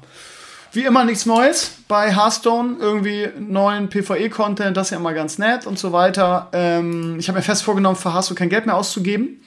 [0.73, 2.77] Wie immer nichts Neues bei Hearthstone.
[2.79, 6.49] Irgendwie neuen PvE-Content, das ist ja immer ganz nett und so weiter.
[6.51, 9.41] Ähm, ich habe mir fest vorgenommen, für Hearthstone kein Geld mehr auszugeben.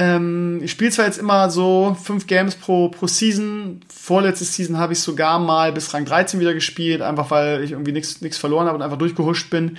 [0.00, 3.80] Ähm, ich spiele zwar jetzt immer so fünf Games pro, pro Season.
[3.92, 7.90] Vorletzte Season habe ich sogar mal bis Rang 13 wieder gespielt, einfach weil ich irgendwie
[7.90, 9.76] nichts verloren habe und einfach durchgehuscht bin.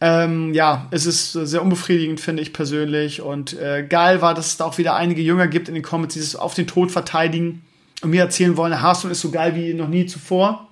[0.00, 3.22] Ähm, ja, es ist sehr unbefriedigend, finde ich persönlich.
[3.22, 6.12] Und äh, geil war, dass es da auch wieder einige Jünger gibt in den Comments,
[6.12, 7.62] die es auf den Tod verteidigen
[8.02, 10.66] und mir erzählen wollen, Hearthstone ist so geil wie noch nie zuvor.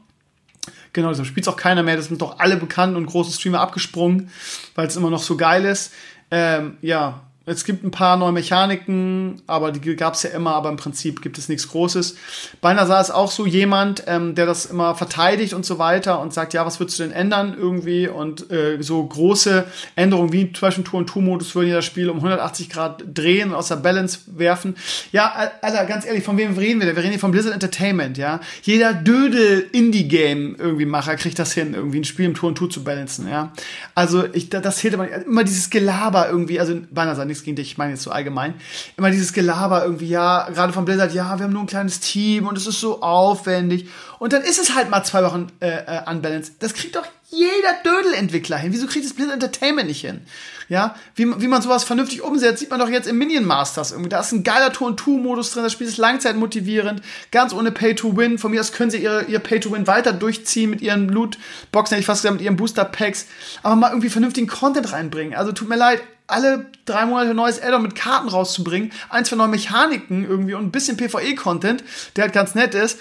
[0.93, 1.95] Genau, deshalb spielt auch keiner mehr.
[1.95, 4.31] Das sind doch alle bekannten und großen Streamer abgesprungen,
[4.75, 5.93] weil es immer noch so geil ist.
[6.33, 7.21] Ähm, ja,
[7.51, 11.21] es gibt ein paar neue Mechaniken, aber die gab es ja immer, aber im Prinzip
[11.21, 12.17] gibt es nichts Großes.
[12.61, 16.55] Balnasar ist auch so jemand, ähm, der das immer verteidigt und so weiter und sagt,
[16.55, 18.07] ja, was würdest du denn ändern irgendwie?
[18.07, 22.09] Und äh, so große Änderungen wie zum Beispiel Tour- und Tour-Modus würden ja das Spiel
[22.09, 24.77] um 180 Grad drehen und aus der Balance werfen.
[25.11, 26.95] Ja, Alter, ganz ehrlich, von wem reden wir denn?
[26.95, 28.41] Wir reden hier von Blizzard Entertainment, ja.
[28.63, 32.85] Jeder Dödel-Indie-Game irgendwie Macher kriegt das hin, irgendwie ein Spiel im Tour und Tour zu
[32.85, 33.53] balancen, ja.
[33.97, 37.79] Also ich, das hätte man immer dieses Gelaber irgendwie, also Balnasar nichts gegen dich, ich
[37.79, 38.55] meine jetzt so allgemein,
[38.97, 42.47] immer dieses Gelaber irgendwie, ja, gerade von Blizzard, ja, wir haben nur ein kleines Team
[42.47, 43.89] und es ist so aufwendig.
[44.19, 46.55] Und dann ist es halt mal zwei Wochen äh, äh, unbalanced.
[46.61, 48.73] Das kriegt doch jeder Dödel-Entwickler hin.
[48.73, 50.23] Wieso kriegt es Blizzard Entertainment nicht hin?
[50.69, 54.09] Ja, wie, wie man sowas vernünftig umsetzt, sieht man doch jetzt im Minion Masters irgendwie.
[54.09, 58.39] Da ist ein geiler Tour-and-Two-Modus drin, das Spiel ist langzeitmotivierend, ganz ohne Pay-to-Win.
[58.39, 62.07] Von mir aus können sie ihre, ihr Pay-to-Win weiter durchziehen mit ihren Loot-Boxen, hätte ich
[62.07, 63.27] fast gesagt, mit ihren Booster-Packs,
[63.65, 65.35] aber mal irgendwie vernünftigen Content reinbringen.
[65.35, 66.01] Also tut mir leid,
[66.31, 70.65] alle drei Monate ein neues Addon mit Karten rauszubringen, ein, zwei neue Mechaniken irgendwie und
[70.65, 71.85] ein bisschen PvE-Content,
[72.17, 72.99] der halt ganz nett ist,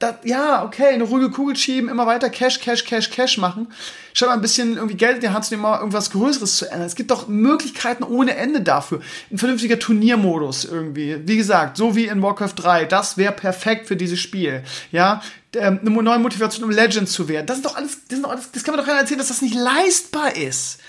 [0.00, 3.70] das, ja, okay, eine ruhige Kugel schieben, immer weiter Cash, Cash, Cash, Cash machen.
[4.14, 6.70] Statt mal ein bisschen irgendwie Geld in die Hand zu nehmen, mal irgendwas Größeres zu
[6.70, 6.86] ändern.
[6.86, 9.02] Es gibt doch Möglichkeiten ohne Ende dafür.
[9.30, 11.18] Ein vernünftiger Turniermodus irgendwie.
[11.26, 12.86] Wie gesagt, so wie in Warcraft 3.
[12.86, 14.62] Das wäre perfekt für dieses Spiel.
[14.90, 15.22] Ja,
[15.54, 17.46] ähm, eine neue Motivation, um Legend zu werden.
[17.46, 19.28] Das ist doch alles, das, ist doch alles, das kann man doch keiner erzählen, dass
[19.28, 20.80] das nicht leistbar ist.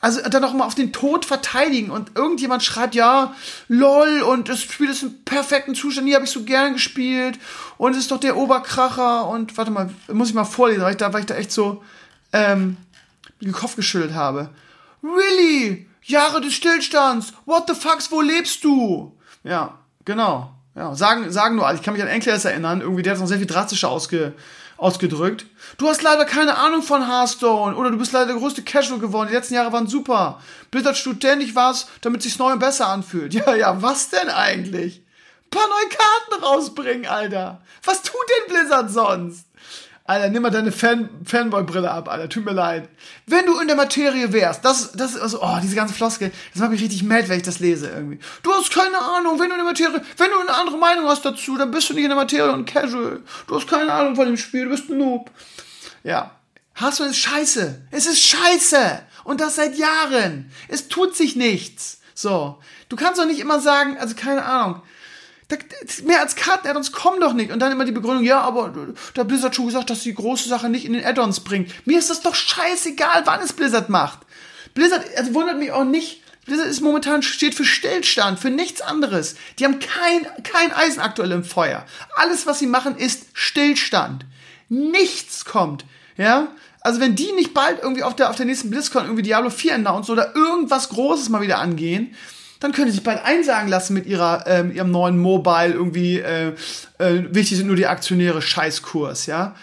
[0.00, 3.34] Also dann auch mal auf den Tod verteidigen und irgendjemand schreibt, ja,
[3.68, 7.38] lol, und das Spiel ist im perfekten Zustand, nie habe ich so gern gespielt
[7.76, 10.96] und es ist doch der Oberkracher und warte mal, muss ich mal vorlesen, weil ich
[10.96, 11.84] da, weil ich da echt so
[12.32, 12.78] ähm,
[13.42, 14.48] den Kopf geschüttelt habe.
[15.02, 15.86] Really?
[16.02, 17.34] Jahre des Stillstands?
[17.44, 19.16] What the fucks, wo lebst du?
[19.44, 20.54] Ja, genau.
[20.74, 23.28] Ja, sagen, sagen nur, ich kann mich an Enkles erinnern, irgendwie, der hat es noch
[23.28, 24.32] sehr viel drastischer ausge,
[24.80, 25.46] ausgedrückt.
[25.78, 29.28] Du hast leider keine Ahnung von Hearthstone oder du bist leider der größte Casual geworden.
[29.28, 30.40] Die letzten Jahre waren super.
[30.70, 33.34] Blizzard ständig was, damit sich's neu und besser anfühlt.
[33.40, 34.98] Ja, ja, was denn eigentlich?
[34.98, 37.62] Ein paar neue Karten rausbringen, Alter.
[37.84, 39.46] Was tut denn Blizzard sonst?
[40.10, 42.28] Alter, nimm mal deine Fan Fanboy-Brille ab, Alter.
[42.28, 42.88] Tut mir leid.
[43.26, 46.72] Wenn du in der Materie wärst, das, das, also, oh, diese ganze Floskel, das macht
[46.72, 48.18] mich richtig mad, wenn ich das lese irgendwie.
[48.42, 51.24] Du hast keine Ahnung, wenn du in der Materie, wenn du eine andere Meinung hast
[51.24, 53.20] dazu, dann bist du nicht in der Materie und casual.
[53.46, 55.30] Du hast keine Ahnung von dem Spiel, du bist ein Noob.
[56.02, 56.32] Ja.
[56.74, 57.82] Hast du ist scheiße.
[57.92, 59.02] Es ist scheiße.
[59.22, 60.50] Und das seit Jahren.
[60.66, 62.00] Es tut sich nichts.
[62.14, 62.58] So.
[62.88, 64.82] Du kannst doch nicht immer sagen, also keine Ahnung
[66.04, 67.50] mehr als Karten-Add-ons kommen doch nicht.
[67.50, 68.72] Und dann immer die Begründung, ja, aber
[69.14, 71.86] da Blizzard schon gesagt, dass die große Sache nicht in den Add-ons bringt.
[71.86, 74.20] Mir ist das doch scheißegal, wann es Blizzard macht.
[74.74, 79.36] Blizzard, also wundert mich auch nicht, Blizzard ist momentan, steht für Stillstand, für nichts anderes.
[79.58, 81.84] Die haben kein, kein Eisen aktuell im Feuer.
[82.16, 84.24] Alles, was sie machen, ist Stillstand.
[84.68, 85.84] Nichts kommt,
[86.16, 86.48] ja.
[86.80, 89.74] Also wenn die nicht bald irgendwie auf der, auf der nächsten BlizzCon irgendwie Diablo 4
[89.74, 92.14] announcen oder irgendwas Großes mal wieder angehen,
[92.60, 96.54] dann können die sich bald einsagen lassen mit ihrer, ähm, ihrem neuen Mobile irgendwie, äh,
[96.98, 99.54] äh, wichtig sind nur die Aktionäre, Scheißkurs, ja.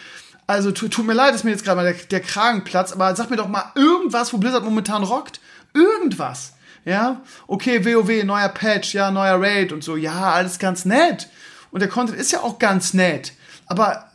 [0.47, 3.15] Also tut, tut mir leid, dass mir jetzt gerade mal der, der Kragen platzt, aber
[3.15, 5.39] sag mir doch mal irgendwas, wo Blizzard momentan rockt.
[5.73, 6.53] Irgendwas.
[6.85, 11.27] Ja, okay, WoW, neuer Patch, ja, neuer Raid und so, ja, alles ganz nett.
[11.69, 13.33] Und der Content ist ja auch ganz nett.
[13.65, 14.05] Aber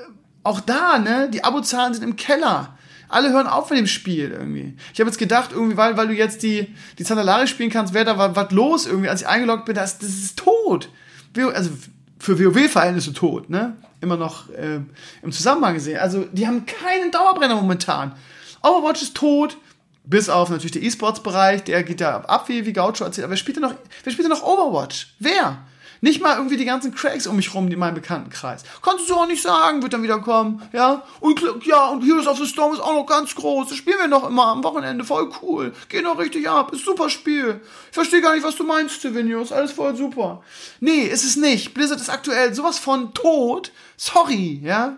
[0.43, 2.72] auch da, ne, die Abozahlen sind im Keller.
[3.13, 4.75] Alle hören auf mit dem Spiel irgendwie.
[4.93, 8.05] Ich habe jetzt gedacht, irgendwie, weil, weil du jetzt die, die Zandalari spielen kannst, wäre
[8.05, 9.09] da was los irgendwie.
[9.09, 10.89] Als ich eingeloggt bin, das, das ist tot.
[11.37, 11.71] Also
[12.19, 13.77] für WoW-Verhältnisse tot, ne?
[14.01, 14.81] Immer noch äh,
[15.23, 15.99] im Zusammenhang gesehen.
[15.99, 18.15] Also die haben keinen Dauerbrenner momentan.
[18.63, 19.59] Overwatch ist tot,
[20.05, 23.25] bis auf natürlich der E-Sports-Bereich, der geht da ab, wie, wie Gaucho erzählt.
[23.25, 25.15] Aber wer spielt denn noch, wer spielt denn noch Overwatch?
[25.19, 25.59] Wer?
[26.03, 28.65] Nicht mal irgendwie die ganzen Cracks um mich rum in meinem Bekanntenkreis.
[28.83, 30.61] Kannst du so auch nicht sagen, wird dann wieder kommen.
[30.73, 31.05] Ja?
[31.21, 33.69] Und ja, und Heroes of the Storm ist auch noch ganz groß.
[33.69, 35.05] Das spielen wir noch immer am Wochenende.
[35.05, 35.73] Voll cool.
[35.89, 36.73] Geht noch richtig ab.
[36.73, 37.61] Ist super Spiel.
[37.89, 39.53] Ich verstehe gar nicht, was du meinst, Stevenius.
[39.53, 40.43] Alles voll super.
[40.81, 41.73] Nee, ist es nicht.
[41.73, 43.71] Blizzard ist aktuell sowas von tot.
[43.97, 44.97] Sorry, ja.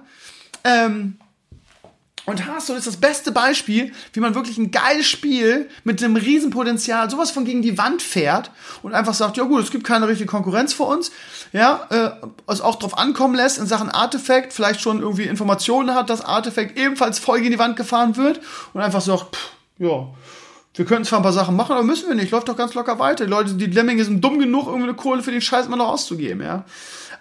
[0.65, 1.19] Ähm,
[2.27, 7.11] und Hearthstone ist das beste Beispiel, wie man wirklich ein geiles Spiel mit einem Riesenpotenzial
[7.11, 8.51] sowas von gegen die Wand fährt
[8.83, 11.11] und einfach sagt, ja gut, es gibt keine richtige Konkurrenz für uns,
[11.53, 16.09] ja, äh, es auch drauf ankommen lässt in Sachen Artefakt, vielleicht schon irgendwie Informationen hat,
[16.09, 18.41] dass Artefakt ebenfalls voll gegen die Wand gefahren wird
[18.73, 20.09] und einfach sagt, pff, ja,
[20.77, 22.99] wir können zwar ein paar Sachen machen, aber müssen wir nicht, läuft doch ganz locker
[22.99, 23.25] weiter.
[23.25, 25.91] Die Leute, die Lemminge sind dumm genug, irgendwie eine Kohle für den Scheiß mal noch
[25.91, 26.65] auszugeben, ja.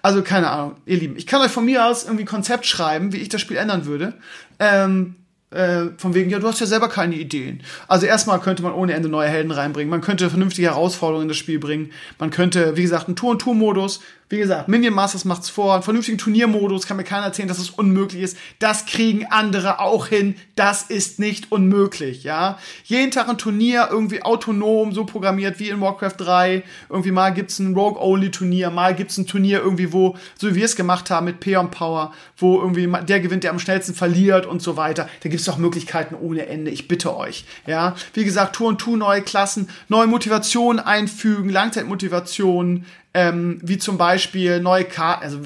[0.04, 1.16] Also keine Ahnung, ihr Lieben.
[1.18, 4.14] Ich kann euch von mir aus irgendwie Konzept schreiben, wie ich das Spiel ändern würde.
[4.60, 5.16] Ähm,
[5.50, 7.62] äh, von wegen, ja, du hast ja selber keine Ideen.
[7.88, 9.90] Also erstmal könnte man ohne Ende neue Helden reinbringen.
[9.90, 11.92] Man könnte vernünftige Herausforderungen in das Spiel bringen.
[12.20, 14.02] Man könnte, wie gesagt, einen Tour-und-Tour-Modus
[14.34, 15.76] wie gesagt, Minion Masters macht's vor.
[15.76, 18.38] Einen vernünftigen Turniermodus kann mir keiner erzählen, dass es unmöglich ist.
[18.58, 20.36] Das kriegen andere auch hin.
[20.56, 22.58] Das ist nicht unmöglich, ja.
[22.84, 26.64] Jeden Tag ein Turnier irgendwie autonom, so programmiert wie in Warcraft 3.
[26.90, 30.76] Irgendwie mal gibt's ein Rogue-Only-Turnier, mal gibt's ein Turnier irgendwie, wo, so wie wir es
[30.76, 34.78] gemacht haben mit Peon Power, wo irgendwie der gewinnt, der am schnellsten verliert und so
[34.78, 35.08] weiter.
[35.22, 36.72] Da gibt's doch Möglichkeiten ohne Ende.
[36.72, 37.96] Ich bitte euch, ja.
[38.16, 44.60] Wie gesagt, Tour und Tour, neue Klassen, neue Motivationen einfügen, Langzeitmotivationen, ähm, wie zum Beispiel
[44.60, 45.40] neue Karten, also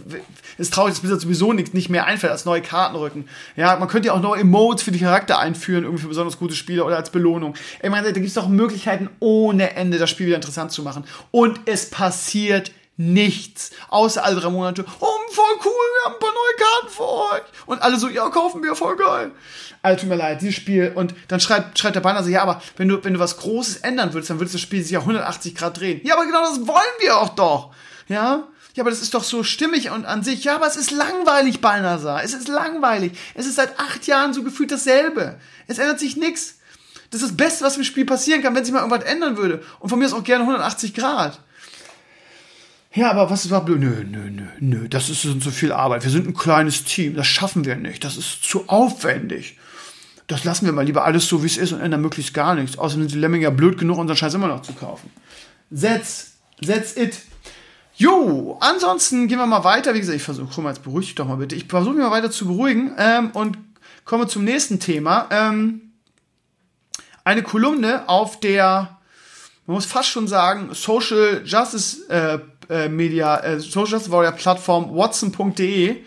[0.58, 3.28] ist traurig, dass mir sowieso nicht, nicht mehr einfällt als neue Kartenrücken.
[3.56, 6.56] Ja, man könnte ja auch neue Emotes für die Charakter einführen, irgendwie für besonders gute
[6.56, 7.56] Spieler oder als Belohnung.
[7.82, 11.04] Ich meine, da gibt es doch Möglichkeiten ohne Ende, das Spiel wieder interessant zu machen.
[11.32, 13.72] Und es passiert nichts.
[13.90, 17.68] Außer alle drei Monate, oh, voll cool, wir haben ein paar neue Karten für euch.
[17.68, 19.32] Und alle so, ja, kaufen wir, voll geil.
[19.82, 20.92] Also tut mir leid, dieses Spiel.
[20.94, 23.78] Und dann schreibt, schreibt der Banner so, ja, aber wenn du, wenn du was Großes
[23.78, 26.02] ändern würdest, dann würde das Spiel sich ja 180 Grad drehen.
[26.04, 27.74] Ja, aber genau das wollen wir auch doch.
[28.08, 28.48] Ja?
[28.74, 30.44] Ja, aber das ist doch so stimmig und an sich.
[30.44, 32.24] Ja, aber es ist langweilig, Balnasar.
[32.24, 33.14] Es ist langweilig.
[33.34, 35.40] Es ist seit acht Jahren so gefühlt dasselbe.
[35.66, 36.60] Es ändert sich nichts.
[37.10, 39.64] Das ist das Beste, was im Spiel passieren kann, wenn sich mal irgendwas ändern würde.
[39.80, 41.40] Und von mir ist auch gerne 180 Grad.
[42.94, 43.80] Ja, aber was war blöd?
[43.80, 46.04] Nö, nö, nö, nö, das ist so viel Arbeit.
[46.04, 48.04] Wir sind ein kleines Team, das schaffen wir nicht.
[48.04, 49.58] Das ist zu aufwendig.
[50.28, 52.78] Das lassen wir mal lieber alles so, wie es ist und ändern möglichst gar nichts.
[52.78, 55.10] Außerdem sind die Lemminger blöd genug, unseren Scheiß immer noch zu kaufen.
[55.72, 57.18] Setz, setz it.
[57.96, 59.94] Jo, ansonsten gehen wir mal weiter.
[59.94, 61.56] Wie gesagt, ich versuche mal, jetzt beruhig dich doch mal bitte.
[61.56, 63.58] Ich versuche mich mal weiter zu beruhigen ähm, und
[64.06, 65.28] komme zum nächsten Thema.
[65.32, 65.82] Ähm,
[67.24, 69.00] eine Kolumne auf der,
[69.66, 72.40] man muss fast schon sagen, Social Justice äh,
[72.70, 76.04] äh, Media, äh, Social Justice Warrior Plattform watson.de.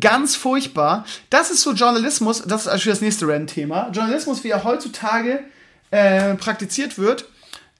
[0.00, 1.04] Ganz furchtbar.
[1.30, 3.90] Das ist so Journalismus, das ist actually das nächste Rand-Thema.
[3.92, 5.44] Journalismus, wie er heutzutage
[5.90, 7.24] äh, praktiziert wird.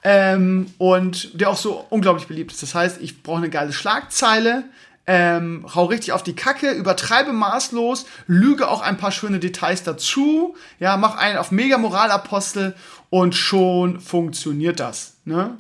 [0.05, 2.62] Ähm, und der auch so unglaublich beliebt ist.
[2.62, 4.64] Das heißt, ich brauche eine geile Schlagzeile,
[5.09, 10.55] ähm, hau richtig auf die Kacke, übertreibe maßlos, lüge auch ein paar schöne Details dazu,
[10.78, 12.76] ja, mach einen auf mega Moralapostel
[13.10, 15.59] und schon funktioniert das, ne?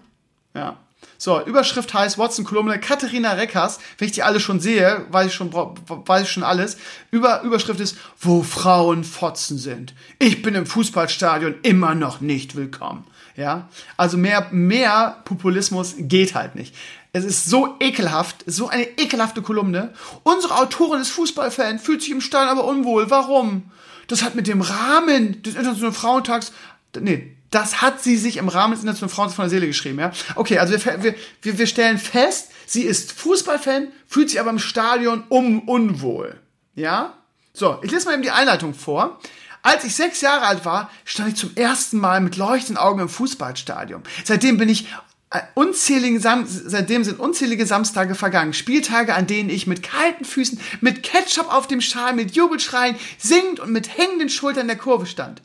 [0.54, 0.76] Ja.
[1.20, 3.80] So, Überschrift heißt Watson Kolumne Katharina Reckers.
[3.98, 6.76] Wenn ich die alle schon sehe, weiß ich schon, weiß ich schon alles.
[7.10, 9.94] Über, Überschrift ist, wo Frauen Fotzen sind.
[10.20, 13.04] Ich bin im Fußballstadion immer noch nicht willkommen.
[13.34, 16.74] Ja, also mehr, mehr Populismus geht halt nicht.
[17.12, 19.92] Es ist so ekelhaft, so eine ekelhafte Kolumne.
[20.22, 23.10] Unsere Autorin ist Fußballfan, fühlt sich im Stall aber unwohl.
[23.10, 23.72] Warum?
[24.06, 26.52] Das hat mit dem Rahmen des Internationalen Frauentags,
[26.98, 30.12] nee, das hat sie sich im Rahmen des Internationalen Frauentags von der Seele geschrieben, ja?
[30.34, 35.24] Okay, also wir, wir, wir stellen fest, sie ist Fußballfan, fühlt sich aber im Stadion
[35.28, 36.38] um unwohl.
[36.74, 37.14] Ja?
[37.52, 39.18] So, ich lese mal eben die Einleitung vor.
[39.62, 43.08] Als ich sechs Jahre alt war, stand ich zum ersten Mal mit leuchtenden Augen im
[43.08, 44.02] Fußballstadion.
[44.24, 44.86] Seitdem bin ich
[45.30, 48.54] äh, unzählige Sam seitdem sind unzählige Samstage vergangen.
[48.54, 53.60] Spieltage, an denen ich mit kalten Füßen, mit Ketchup auf dem Schal, mit Jubelschreien, singend
[53.60, 55.42] und mit hängenden Schultern in der Kurve stand.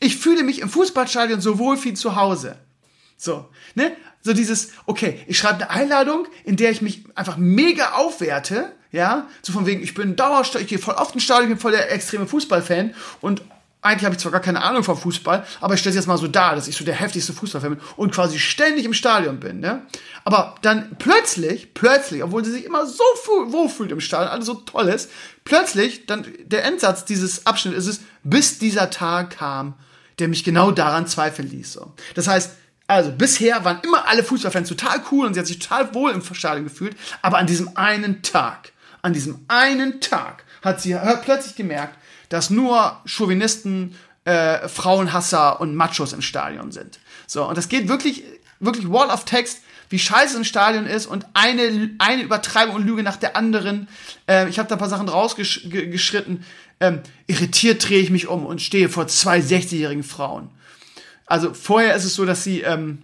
[0.00, 2.56] Ich fühle mich im Fußballstadion so wohl wie zu Hause.
[3.16, 3.96] So, ne?
[4.22, 9.26] So dieses, okay, ich schreibe eine Einladung, in der ich mich einfach mega aufwerte, ja?
[9.42, 11.72] So von wegen, ich bin Dauerstadion, ich gehe voll auf den Stadion, ich bin voll
[11.72, 13.42] der extreme Fußballfan und
[13.80, 16.18] eigentlich habe ich zwar gar keine Ahnung vom Fußball, aber ich stelle es jetzt mal
[16.18, 19.60] so dar, dass ich so der heftigste Fußballfan bin und quasi ständig im Stadion bin.
[19.60, 19.86] Ne?
[20.24, 24.88] Aber dann plötzlich, plötzlich, obwohl sie sich immer so wohlfühlt im Stadion, alles so toll
[24.88, 25.10] ist,
[25.44, 29.74] plötzlich, dann der Endsatz dieses Abschnitts ist es, bis dieser Tag kam,
[30.18, 31.72] der mich genau daran zweifeln ließ.
[31.72, 31.92] So.
[32.14, 32.52] Das heißt,
[32.86, 36.22] also bisher waren immer alle Fußballfans total cool und sie hat sich total wohl im
[36.22, 38.72] Stadion gefühlt, aber an diesem einen Tag,
[39.02, 41.96] an diesem einen Tag hat sie plötzlich gemerkt,
[42.30, 46.98] dass nur Chauvinisten, äh, Frauenhasser und Machos im Stadion sind.
[47.26, 48.24] So, und das geht wirklich,
[48.58, 53.02] wirklich Wall of Text, wie scheiße ein Stadion ist und eine, eine Übertreibung und Lüge
[53.02, 53.88] nach der anderen.
[54.28, 56.44] Äh, ich habe da ein paar Sachen rausgeschritten.
[56.80, 60.50] Ähm, irritiert drehe ich mich um und stehe vor zwei 60-jährigen Frauen.
[61.26, 63.02] Also vorher ist es so, dass sie ähm,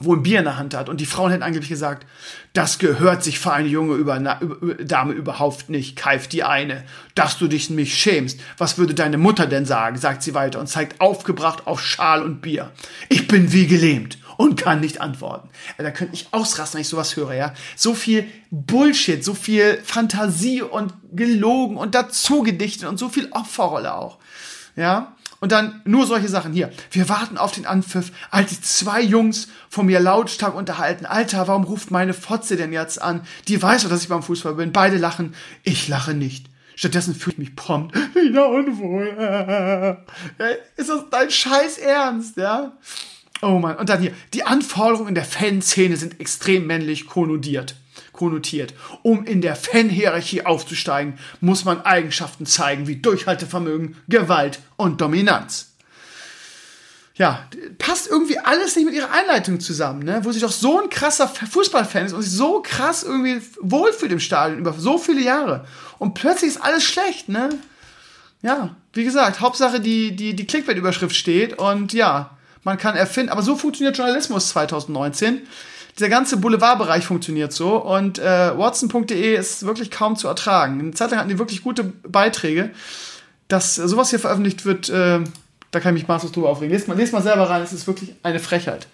[0.00, 0.88] wo ein Bier in der Hand hat.
[0.88, 2.06] Und die Frauen hätten angeblich gesagt,
[2.52, 6.84] das gehört sich für eine junge über, über, Dame überhaupt nicht, keift die eine,
[7.14, 8.40] dass du dich mich schämst.
[8.58, 12.42] Was würde deine Mutter denn sagen, sagt sie weiter und zeigt aufgebracht auf Schal und
[12.42, 12.72] Bier.
[13.08, 15.48] Ich bin wie gelähmt und kann nicht antworten.
[15.78, 17.54] Da könnte ich ausrasten, wenn ich sowas höre, ja.
[17.76, 24.18] So viel Bullshit, so viel Fantasie und gelogen und dazugedichtet und so viel Opferrolle auch.
[24.76, 25.14] Ja.
[25.40, 26.70] Und dann nur solche Sachen hier.
[26.90, 31.04] Wir warten auf den Anpfiff, als sich zwei Jungs von mir lautstark unterhalten.
[31.04, 33.26] Alter, warum ruft meine Fotze denn jetzt an?
[33.48, 34.72] Die weiß doch, dass ich beim Fußball bin.
[34.72, 35.34] Beide lachen.
[35.62, 36.46] Ich lache nicht.
[36.76, 39.98] Stattdessen fühle ich mich prompt wieder unwohl.
[40.76, 42.72] Ist das dein Scheiß Ernst, ja?
[43.42, 43.76] Oh Mann.
[43.76, 44.12] Und dann hier.
[44.32, 47.76] Die Anforderungen in der Fanszene sind extrem männlich konnotiert
[48.14, 48.72] konnotiert.
[49.02, 55.72] Um in der Fan-Hierarchie aufzusteigen, muss man Eigenschaften zeigen wie Durchhaltevermögen, Gewalt und Dominanz.
[57.16, 57.48] Ja,
[57.78, 60.20] passt irgendwie alles nicht mit ihrer Einleitung zusammen, ne?
[60.24, 64.18] Wo sie doch so ein krasser Fußballfan ist und sich so krass irgendwie wohlfühlt im
[64.18, 65.64] Stadion über so viele Jahre.
[65.98, 67.50] Und plötzlich ist alles schlecht, ne?
[68.42, 72.33] Ja, wie gesagt, Hauptsache die, die, die Clickbait-Überschrift steht und ja,
[72.64, 75.42] man kann erfinden, aber so funktioniert Journalismus 2019
[75.98, 80.80] dieser ganze Boulevardbereich funktioniert so und äh, Watson.de ist wirklich kaum zu ertragen.
[80.80, 82.70] Eine Zeit lang hatten die wirklich gute Beiträge.
[83.46, 85.20] Dass sowas hier veröffentlicht wird, äh,
[85.70, 86.72] da kann ich mich maßlos drüber aufregen.
[86.72, 88.88] Lest mal, lest mal selber rein, es ist wirklich eine Frechheit.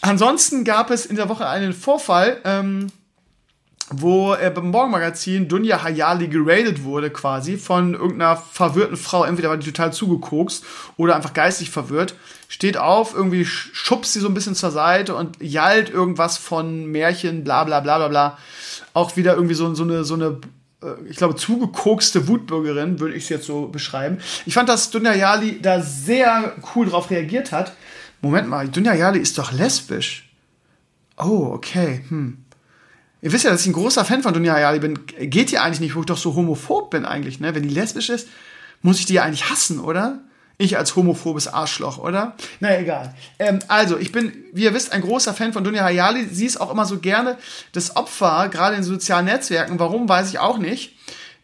[0.00, 2.88] Ansonsten gab es in der Woche einen Vorfall, ähm,
[3.90, 9.24] wo äh, beim Morgenmagazin Dunja Hayali geradet wurde quasi von irgendeiner verwirrten Frau.
[9.24, 10.64] Entweder war die total zugekokst
[10.96, 12.14] oder einfach geistig verwirrt.
[12.48, 17.44] Steht auf, irgendwie schubst sie so ein bisschen zur Seite und jallt irgendwas von Märchen,
[17.44, 18.38] bla bla bla bla bla.
[18.92, 20.40] Auch wieder irgendwie so, so eine, so eine
[20.82, 24.18] äh, ich glaube, zugekokste Wutbürgerin, würde ich es jetzt so beschreiben.
[24.46, 27.72] Ich fand, dass Dunja Jali da sehr cool drauf reagiert hat.
[28.20, 30.28] Moment mal, Dunja Jali ist doch lesbisch.
[31.18, 32.45] Oh, okay, hm.
[33.26, 35.04] Ihr wisst ja, dass ich ein großer Fan von Dunja Jali bin.
[35.04, 37.56] Geht ihr eigentlich nicht, wo ich doch so homophob bin eigentlich, ne?
[37.56, 38.28] Wenn die lesbisch ist,
[38.82, 40.20] muss ich die ja eigentlich hassen, oder?
[40.58, 42.36] Ich als homophobes Arschloch, oder?
[42.60, 43.16] Na egal.
[43.40, 46.28] Ähm, also, ich bin, wie ihr wisst, ein großer Fan von Dunja Hayali.
[46.30, 47.36] Sie ist auch immer so gerne
[47.72, 49.80] das Opfer, gerade in sozialen Netzwerken.
[49.80, 50.94] Warum, weiß ich auch nicht.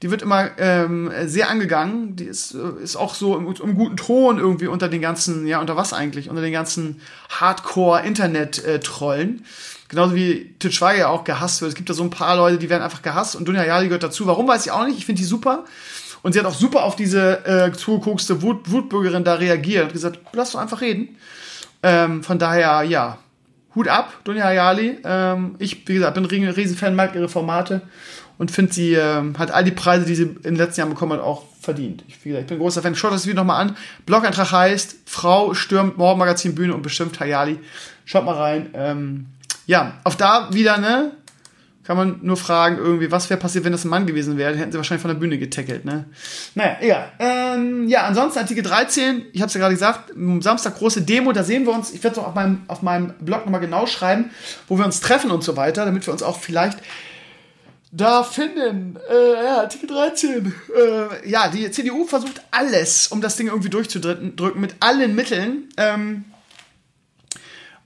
[0.03, 2.15] Die wird immer ähm, sehr angegangen.
[2.15, 5.61] Die ist, äh, ist auch so im, im, guten Ton irgendwie unter den ganzen, ja,
[5.61, 6.31] unter was eigentlich?
[6.31, 9.45] Unter den ganzen Hardcore-Internet-Trollen.
[9.93, 11.69] Genauso wie Til Schweiger auch gehasst wird.
[11.69, 14.03] Es gibt da so ein paar Leute, die werden einfach gehasst und Dunja Hayali gehört
[14.03, 14.27] dazu.
[14.27, 14.97] Warum, weiß ich auch nicht.
[14.97, 15.67] Ich finde die super.
[16.23, 20.19] Und sie hat auch super auf diese äh, zugekokste Wut, Wutbürgerin da reagiert und gesagt,
[20.33, 21.19] lass doch einfach reden.
[21.83, 23.19] Ähm, von daher, ja,
[23.75, 24.97] Hut ab, Dunja Hayali.
[25.05, 27.83] Ähm, ich, wie gesagt, bin ein Riesenfan, mag ihre Formate
[28.39, 31.13] und finde, sie ähm, hat all die Preise, die sie in den letzten Jahren bekommen
[31.13, 32.03] hat, auch verdient.
[32.09, 32.95] Ich, wie gesagt, ich bin ein großer Fan.
[32.95, 33.77] Schaut das Video nochmal an.
[34.07, 37.59] Blog-Eintrag heißt, Frau stürmt Morgenmagazin Bühne und bestimmt Hayali.
[38.07, 38.71] Schaut mal rein.
[38.73, 39.27] Ähm,
[39.67, 41.13] ja, auf da wieder, ne?
[41.85, 44.57] kann man nur fragen, irgendwie, was wäre passiert, wenn das ein Mann gewesen wäre?
[44.57, 46.05] Hätten sie wahrscheinlich von der Bühne getackelt, ne?
[46.55, 47.13] Naja, egal.
[47.19, 51.43] Ähm, ja, ansonsten Artikel 13, ich habe es ja gerade gesagt, Samstag große Demo, da
[51.43, 54.31] sehen wir uns, ich werde es auch auf meinem, auf meinem Blog nochmal genau schreiben,
[54.69, 56.79] wo wir uns treffen und so weiter, damit wir uns auch vielleicht
[57.91, 58.99] da finden.
[59.11, 60.55] Äh, ja, Artikel 13.
[60.75, 65.69] Äh, ja, die CDU versucht alles, um das Ding irgendwie durchzudrücken, mit allen Mitteln.
[65.77, 66.25] Ähm,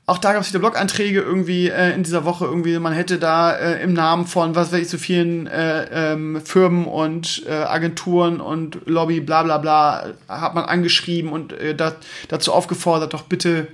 [0.09, 3.53] auch da gab es wieder Blog-Einträge irgendwie äh, in dieser Woche irgendwie, man hätte da
[3.53, 8.41] äh, im Namen von was weiß ich so vielen äh, ähm, Firmen und äh, Agenturen
[8.41, 11.97] und Lobby bla bla bla hat man angeschrieben und äh, dat,
[12.28, 13.66] dazu aufgefordert, doch bitte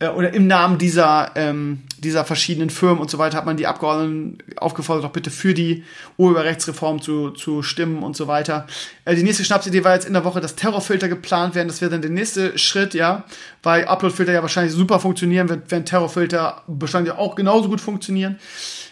[0.00, 3.66] äh, oder im Namen dieser, ähm, dieser verschiedenen Firmen und so weiter hat man die
[3.66, 5.84] Abgeordneten aufgefordert, doch bitte für die
[6.16, 8.66] Urheberrechtsreform zu, zu stimmen und so weiter.
[9.04, 11.68] Äh, die nächste Schnapsidee war jetzt in der Woche, dass Terrorfilter geplant werden.
[11.68, 13.24] Das wäre dann der nächste Schritt, ja,
[13.62, 18.38] weil Uploadfilter ja wahrscheinlich super funktionieren, wenn, wenn Terrorfilter wahrscheinlich auch genauso gut funktionieren.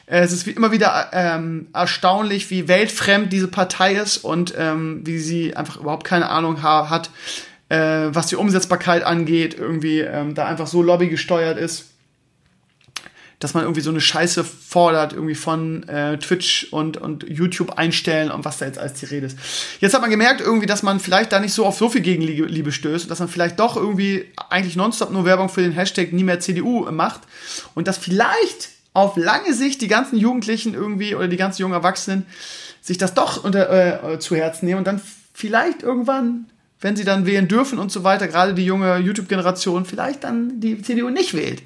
[0.06, 5.00] Äh, es ist wie immer wieder ähm, erstaunlich, wie weltfremd diese Partei ist und ähm,
[5.04, 7.10] wie sie einfach überhaupt keine Ahnung ha hat,
[7.68, 11.86] äh, was die Umsetzbarkeit angeht, irgendwie ähm, da einfach so lobbygesteuert ist,
[13.38, 18.30] dass man irgendwie so eine Scheiße fordert, irgendwie von äh, Twitch und, und YouTube einstellen
[18.30, 19.38] und was da jetzt als die Rede ist.
[19.80, 22.72] Jetzt hat man gemerkt irgendwie, dass man vielleicht da nicht so auf so viel Gegenliebe
[22.72, 26.24] stößt und dass man vielleicht doch irgendwie eigentlich nonstop nur Werbung für den Hashtag nie
[26.24, 27.20] mehr CDU macht
[27.74, 32.26] und dass vielleicht auf lange Sicht die ganzen Jugendlichen irgendwie oder die ganzen jungen Erwachsenen
[32.80, 35.00] sich das doch unter, äh, zu Herzen nehmen und dann
[35.32, 36.46] vielleicht irgendwann
[36.80, 40.80] wenn sie dann wählen dürfen und so weiter, gerade die junge YouTube-Generation, vielleicht dann die
[40.80, 41.60] CDU nicht wählt.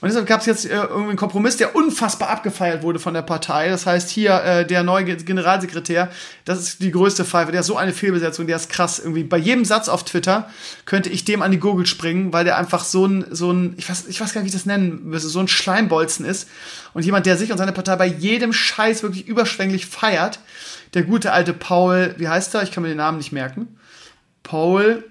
[0.00, 3.20] Und deshalb gab es jetzt äh, irgendwie einen Kompromiss, der unfassbar abgefeiert wurde von der
[3.20, 3.68] Partei.
[3.68, 6.10] Das heißt, hier äh, der neue Generalsekretär,
[6.46, 8.98] das ist die größte Pfeife, der ist so eine Fehlbesetzung, der ist krass.
[8.98, 10.48] Irgendwie bei jedem Satz auf Twitter
[10.86, 13.90] könnte ich dem an die Gurgel springen, weil der einfach so ein, so ein, ich
[13.90, 16.48] weiß, ich weiß gar nicht, wie ich das nennen müsste, so ein Schleimbolzen ist.
[16.94, 20.40] Und jemand, der sich und seine Partei bei jedem Scheiß wirklich überschwänglich feiert.
[20.94, 22.62] Der gute alte Paul, wie heißt er?
[22.62, 23.76] Ich kann mir den Namen nicht merken.
[24.46, 25.04] Paul.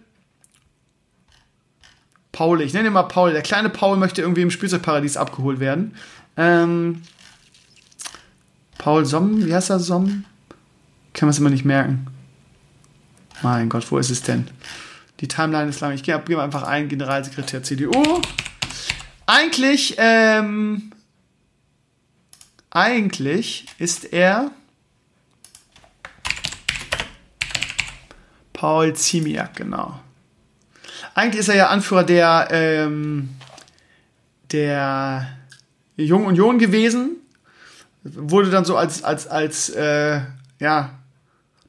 [2.32, 3.34] Paul, ich nenne ihn mal Paul.
[3.34, 5.96] Der kleine Paul möchte irgendwie im Spielzeugparadies abgeholt werden.
[6.38, 7.02] Ähm,
[8.78, 10.24] Paul Somm, wie heißt er Somm?
[11.14, 12.08] Kann man es immer nicht merken.
[13.42, 14.48] Mein Gott, wo ist es denn?
[15.20, 15.92] Die Timeline ist lang.
[15.92, 18.22] Ich gebe einfach ein, Generalsekretär CDU.
[19.26, 20.92] Eigentlich, ähm,
[22.70, 24.52] eigentlich ist er
[28.56, 30.00] Paul Ziemiak, genau.
[31.14, 33.30] Eigentlich ist er ja Anführer der, ähm,
[34.52, 35.28] der
[35.98, 37.18] Jungen Union gewesen.
[38.04, 40.22] Wurde dann so als, als, als, äh,
[40.60, 40.92] ja,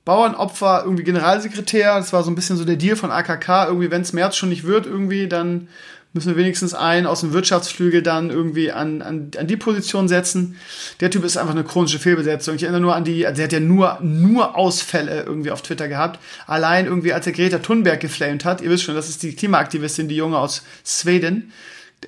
[0.05, 1.97] Bauernopfer irgendwie Generalsekretär.
[1.97, 3.67] Das war so ein bisschen so der Deal von AKK.
[3.67, 5.69] Irgendwie, wenn es März schon nicht wird, irgendwie, dann
[6.17, 10.57] müssen wir wenigstens einen aus dem Wirtschaftsflügel dann irgendwie an, an, an die Position setzen.
[10.99, 12.57] Der Typ ist einfach eine chronische Fehlbesetzung.
[12.57, 15.87] Ich erinnere nur an die, also er hat ja nur, nur Ausfälle irgendwie auf Twitter
[15.87, 16.19] gehabt.
[16.47, 20.09] Allein irgendwie, als er Greta Thunberg geflamed hat, ihr wisst schon, das ist die Klimaaktivistin,
[20.09, 21.53] die Junge aus Schweden.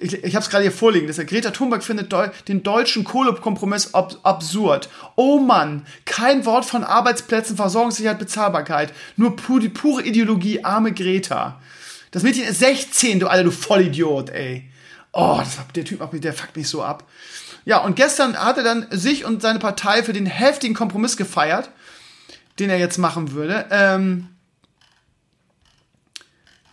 [0.00, 3.04] Ich, ich habe es gerade hier vorliegen, dass er Greta Thunberg findet Deu den deutschen
[3.04, 4.88] Kohlekompromiss ab absurd.
[5.16, 8.92] Oh Mann, kein Wort von Arbeitsplätzen, Versorgungssicherheit, Bezahlbarkeit.
[9.16, 11.60] Nur pu die pure Ideologie, arme Greta.
[12.10, 14.70] Das Mädchen ist 16, du Alter, du Vollidiot, ey.
[15.12, 17.04] Oh, das, der Typ macht mich, der fuckt mich so ab.
[17.64, 21.70] Ja, und gestern hat er dann sich und seine Partei für den heftigen Kompromiss gefeiert,
[22.58, 23.66] den er jetzt machen würde.
[23.70, 24.28] Ähm,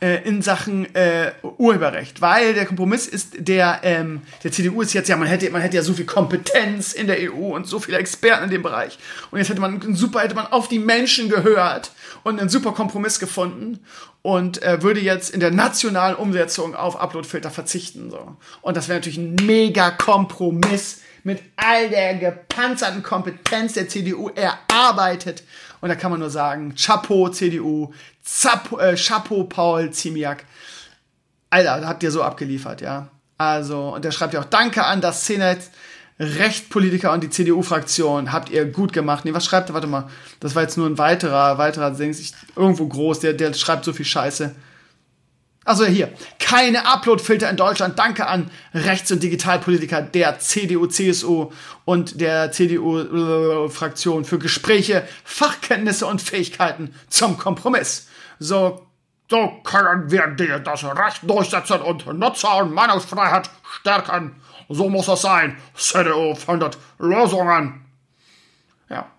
[0.05, 5.09] äh, in Sachen äh, Urheberrecht, weil der Kompromiss ist der ähm, der CDU ist jetzt
[5.09, 7.97] ja man hätte man hätte ja so viel Kompetenz in der EU und so viele
[7.97, 8.99] Experten in dem Bereich.
[9.31, 11.91] Und jetzt hätte man super hätte man auf die Menschen gehört
[12.21, 13.79] und einen super Kompromiss gefunden
[14.21, 18.37] und äh, würde jetzt in der nationalen Umsetzung auf Uploadfilter verzichten so.
[18.61, 25.41] Und das wäre natürlich ein mega Kompromiss mit all der gepanzerten Kompetenz der CDU erarbeitet
[25.85, 27.93] und da kann man nur sagen, Chapeau CDU,
[28.23, 30.43] Zapo, äh, Chapeau Paul Ziemiak.
[31.51, 33.09] Alter, da habt ihr so abgeliefert, ja.
[33.37, 35.59] Also, und der schreibt ja auch Danke an das Szenet,
[36.19, 38.31] Rechtpolitiker und die CDU-Fraktion.
[38.31, 39.25] Habt ihr gut gemacht.
[39.25, 39.75] Nee, was schreibt er?
[39.75, 40.09] Warte mal.
[40.39, 44.55] Das war jetzt nur ein weiterer, weiterer, irgendwo groß, der, der schreibt so viel Scheiße.
[45.65, 47.97] Also hier, keine Upload-Filter in Deutschland.
[47.97, 51.51] Danke an Rechts- und Digitalpolitiker der CDU, CSU
[51.85, 58.07] und der CDU-Fraktion für Gespräche, Fachkenntnisse und Fähigkeiten zum Kompromiss.
[58.37, 58.85] So,
[59.27, 60.27] so können wir
[60.59, 64.39] das Recht durchsetzen und Nutzer- und Meinungsfreiheit stärken.
[64.69, 65.57] So muss es sein.
[65.75, 67.85] CDU findet Lösungen.
[68.87, 69.09] Ja.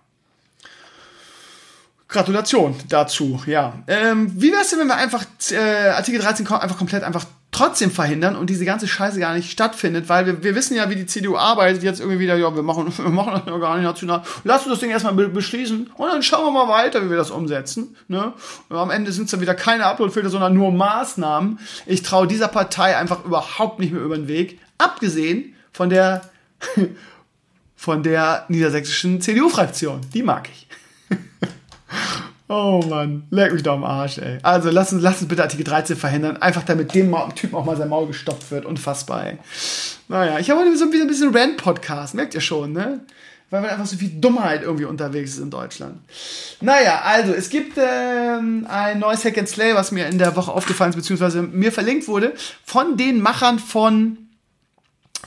[2.07, 3.73] Gratulation dazu, ja.
[3.87, 8.35] Ähm, wie wär's denn, wenn wir einfach äh, Artikel 13 einfach komplett einfach trotzdem verhindern
[8.35, 11.37] und diese ganze Scheiße gar nicht stattfindet, weil wir, wir wissen ja, wie die CDU
[11.37, 14.21] arbeitet, jetzt irgendwie wieder, ja, wir machen, wir machen das ja gar nicht national.
[14.43, 17.31] Lass uns das Ding erstmal beschließen und dann schauen wir mal weiter, wie wir das
[17.31, 17.95] umsetzen.
[18.07, 18.33] Ne?
[18.69, 21.59] Und am Ende sind es dann wieder keine Uploadfilter, sondern nur Maßnahmen.
[21.85, 26.21] Ich traue dieser Partei einfach überhaupt nicht mehr über den Weg, abgesehen von der
[27.75, 30.01] von der niedersächsischen CDU-Fraktion.
[30.13, 30.66] Die mag ich.
[32.49, 34.37] Oh Mann, leck mich doch am Arsch, ey.
[34.41, 37.75] Also lass uns, lass uns bitte Artikel 13 verhindern, einfach damit dem Typen auch mal
[37.75, 38.65] sein Maul gestopft wird.
[38.65, 39.37] Unfassbar, ey.
[40.07, 43.01] Naja, ich habe heute so ein bisschen Rant-Podcast, merkt ihr schon, ne?
[43.49, 45.99] Weil man einfach so viel Dummheit irgendwie unterwegs ist in Deutschland.
[46.61, 50.51] Naja, also es gibt ähm, ein neues Hack and Slay, was mir in der Woche
[50.51, 52.33] aufgefallen ist, beziehungsweise mir verlinkt wurde,
[52.65, 54.26] von den Machern von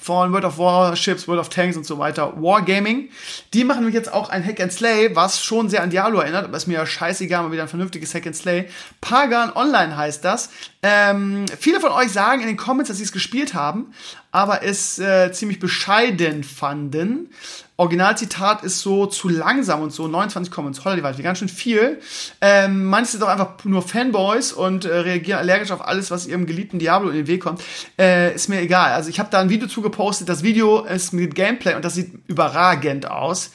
[0.01, 3.11] von World of Warships, World of Tanks und so weiter, Wargaming.
[3.53, 6.45] Die machen nämlich jetzt auch ein Hack and Slay, was schon sehr an Diablo erinnert,
[6.45, 8.69] aber ist mir ja scheißegal, mal wieder ein vernünftiges Hack and Slay.
[9.01, 10.51] Pagan Online heißt das.
[10.83, 13.93] Ähm, viele von euch sagen in den Comments, dass sie es gespielt haben,
[14.33, 17.31] aber es äh, ziemlich bescheiden fanden.
[17.81, 20.07] Originalzitat ist so zu langsam und so.
[20.07, 21.98] 29 Comments, holla die Waldfee, ganz schön viel.
[22.43, 26.44] Ähm, manche sind auch einfach nur Fanboys und äh, reagieren allergisch auf alles, was ihrem
[26.44, 27.62] geliebten Diablo in den Weg kommt.
[27.98, 28.93] Äh, ist mir egal.
[28.93, 30.28] Also ich habe da ein Video zugepostet.
[30.28, 33.51] Das Video ist mit Gameplay und das sieht überragend aus.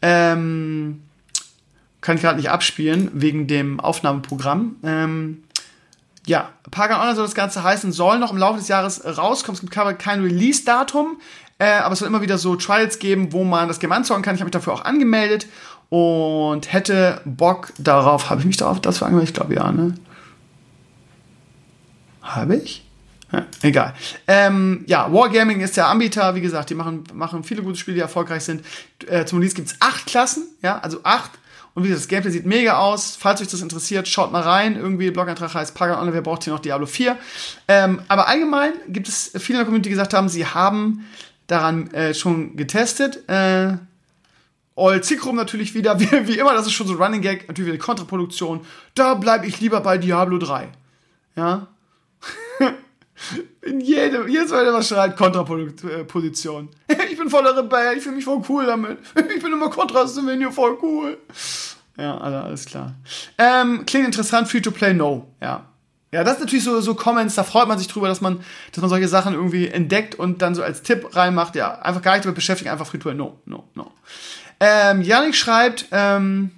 [0.00, 1.02] Ähm,
[2.00, 4.76] kann ich gerade nicht abspielen, wegen dem Aufnahmeprogramm.
[4.82, 5.42] Ähm,
[6.24, 9.56] ja, Pagan Online soll das Ganze heißen, soll noch im Laufe des Jahres rauskommen.
[9.56, 11.18] Es gibt kein Release-Datum.
[11.58, 14.34] Äh, aber es soll immer wieder so Trials geben, wo man das Game anzocken kann.
[14.34, 15.46] Ich habe mich dafür auch angemeldet
[15.88, 18.30] und hätte Bock darauf.
[18.30, 19.30] Habe ich mich darauf dazu angemeldet?
[19.30, 19.94] Ich glaube ja, ne?
[22.22, 22.84] Habe ich?
[23.32, 23.94] Ja, egal.
[24.26, 28.00] Ähm, ja, Wargaming ist der Anbieter, wie gesagt, die machen, machen viele gute Spiele, die
[28.00, 28.64] erfolgreich sind.
[29.06, 31.32] Äh, zum Release gibt es acht Klassen, ja, also acht.
[31.74, 33.16] Und wie gesagt, das Gameplay sieht mega aus.
[33.20, 34.76] Falls euch das interessiert, schaut mal rein.
[34.76, 37.16] Irgendwie Blog-Eintrag heißt Pagan Online, wer braucht hier noch Diablo 4?
[37.68, 41.06] Ähm, aber allgemein gibt es viele in der Community, die gesagt haben, sie haben
[41.48, 43.28] daran äh, schon getestet.
[43.28, 43.78] Äh,
[44.76, 47.72] All Zikrum natürlich wieder, wie, wie, immer, das ist schon so ein Running Gag, natürlich
[47.72, 48.60] wieder Kontraproduktion.
[48.94, 50.68] Da bleibe ich lieber bei Diablo 3.
[51.34, 51.66] Ja.
[53.62, 56.68] In jedem, jedes Mal, was schreit, Kontraposition.
[57.10, 58.98] ich bin voller Rebell, ich fühle mich voll cool damit.
[59.16, 61.18] ich bin immer Kontra Venue voll cool.
[61.96, 62.94] Ja, also alles klar.
[63.36, 65.34] Ähm, klingt interessant, Free-to-Play, no.
[65.42, 65.67] Ja.
[66.10, 68.40] Ja, das ist natürlich so, so Comments, da freut man sich drüber, dass man,
[68.72, 71.54] dass man solche Sachen irgendwie entdeckt und dann so als Tipp reinmacht.
[71.54, 73.92] Ja, einfach gar nicht damit beschäftigen, einfach Free No, no, no.
[74.60, 76.50] Ähm, Yannick schreibt, ähm,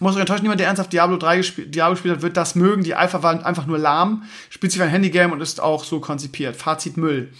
[0.00, 2.84] muss euch enttäuschen, niemand, der ernsthaft Diablo 3 gespielt, Diablo gespielt hat, wird das mögen.
[2.84, 6.56] Die Alpha war einfach nur lahm, spielt sich ein Handygame und ist auch so konzipiert.
[6.56, 7.32] Fazit Müll.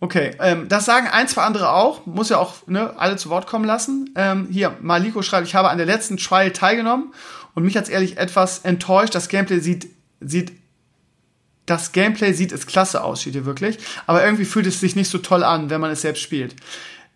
[0.00, 2.06] Okay, ähm, das sagen ein, zwei andere auch.
[2.06, 4.10] Muss ja auch ne, alle zu Wort kommen lassen.
[4.16, 7.12] Ähm, hier, Maliko schreibt, ich habe an der letzten Trial teilgenommen
[7.54, 9.14] und mich hat's ehrlich etwas enttäuscht.
[9.14, 9.88] Das Gameplay sieht,
[10.20, 10.52] sieht,
[11.66, 13.78] das Gameplay sieht es klasse aus, steht hier wirklich.
[14.06, 16.56] Aber irgendwie fühlt es sich nicht so toll an, wenn man es selbst spielt.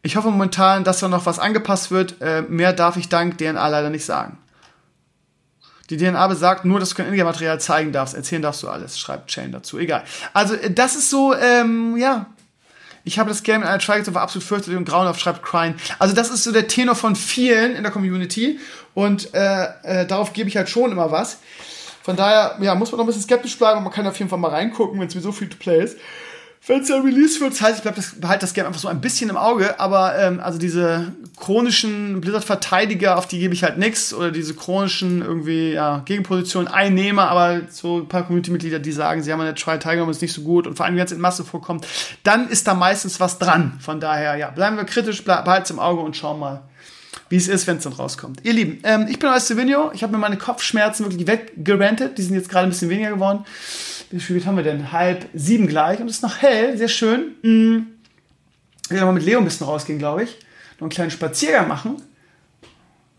[0.03, 2.21] Ich hoffe momentan, dass da noch was angepasst wird.
[2.21, 4.39] Äh, mehr darf ich dank DNA leider nicht sagen.
[5.91, 8.15] Die DNA besagt nur, dass du kein Ingame-Material zeigen darfst.
[8.15, 9.79] Erzählen darfst du alles, schreibt Chain dazu.
[9.79, 10.05] Egal.
[10.33, 12.27] Also, äh, das ist so, ähm, ja.
[13.07, 15.77] Ich habe das Game in einer Trial war absolut fürchterlich und grauenhaft, schreibt Crying.
[15.99, 18.59] Also, das ist so der Tenor von vielen in der Community.
[18.95, 21.39] Und äh, äh, darauf gebe ich halt schon immer was.
[22.03, 24.39] Von daher, ja, muss man noch ein bisschen skeptisch bleiben, man kann auf jeden Fall
[24.39, 25.99] mal reingucken, wenn es sowieso free to play ist.
[26.67, 28.89] Wenn es ja Release wird, das heißt, ich bleib das, behalte das Game einfach so
[28.89, 33.79] ein bisschen im Auge, aber ähm, also diese chronischen Blizzard-Verteidiger, auf die gebe ich halt
[33.79, 39.23] nichts, oder diese chronischen irgendwie, ja, Gegenpositionen Einnehmer, aber so ein paar Community-Mitglieder, die sagen,
[39.23, 41.13] sie haben eine Try Tiger und ist nicht so gut und vor allem, wenn es
[41.13, 41.87] in Masse vorkommt,
[42.25, 43.79] dann ist da meistens was dran.
[43.81, 46.63] Von daher, ja, bleiben wir kritisch, behalten es im Auge und schauen mal,
[47.29, 48.41] wie es ist, wenn es dann rauskommt.
[48.45, 52.23] Ihr Lieben, ähm, ich bin euer Silvino, ich habe mir meine Kopfschmerzen wirklich weggerantet, die
[52.23, 53.45] sind jetzt gerade ein bisschen weniger geworden
[54.11, 54.93] wie spät haben wir denn?
[54.93, 57.35] Halb sieben gleich und es ist noch hell, sehr schön.
[57.43, 57.87] Mhm.
[58.85, 60.39] Ich werde mal mit Leo ein bisschen rausgehen, glaube ich.
[60.77, 61.97] Noch einen kleinen Spaziergang machen,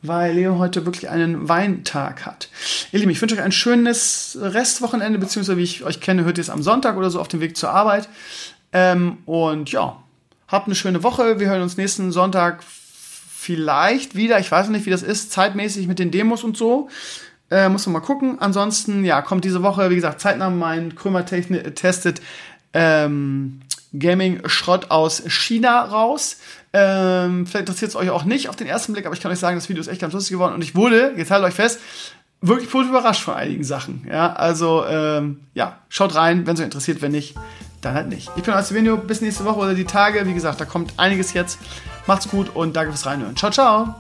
[0.02, 2.50] weil Leo heute wirklich einen Weintag hat.
[2.92, 6.42] Ihr Lieben, ich wünsche euch ein schönes Restwochenende, beziehungsweise wie ich euch kenne, hört ihr
[6.42, 8.08] es am Sonntag oder so auf dem Weg zur Arbeit.
[8.72, 10.02] Ähm, und ja,
[10.48, 11.40] habt eine schöne Woche.
[11.40, 14.40] Wir hören uns nächsten Sonntag vielleicht wieder.
[14.40, 16.90] Ich weiß noch nicht, wie das ist, zeitmäßig mit den Demos und so.
[17.50, 18.38] Äh, muss man mal gucken.
[18.40, 22.22] Ansonsten, ja, kommt diese Woche, wie gesagt, zeitnah mein Krömer testet
[22.74, 23.62] ähm,
[23.98, 26.38] Gaming-Schrott aus China raus.
[26.74, 29.40] Ähm, vielleicht interessiert es euch auch nicht auf den ersten Blick, aber ich kann euch
[29.40, 31.80] sagen, das Video ist echt ganz lustig geworden und ich wurde, jetzt haltet euch fest,
[32.42, 34.06] wirklich positiv überrascht von einigen Sachen.
[34.12, 37.36] Ja, also, ähm, ja, schaut rein, wenn es euch interessiert, wenn nicht,
[37.82, 38.30] dann halt nicht.
[38.36, 40.26] Ich bin aus dem Video, bis nächste Woche oder die Tage.
[40.28, 41.58] Wie gesagt, da kommt einiges jetzt.
[42.06, 43.36] Macht's gut und danke fürs Reinhören.
[43.36, 43.96] Ciao, ciao.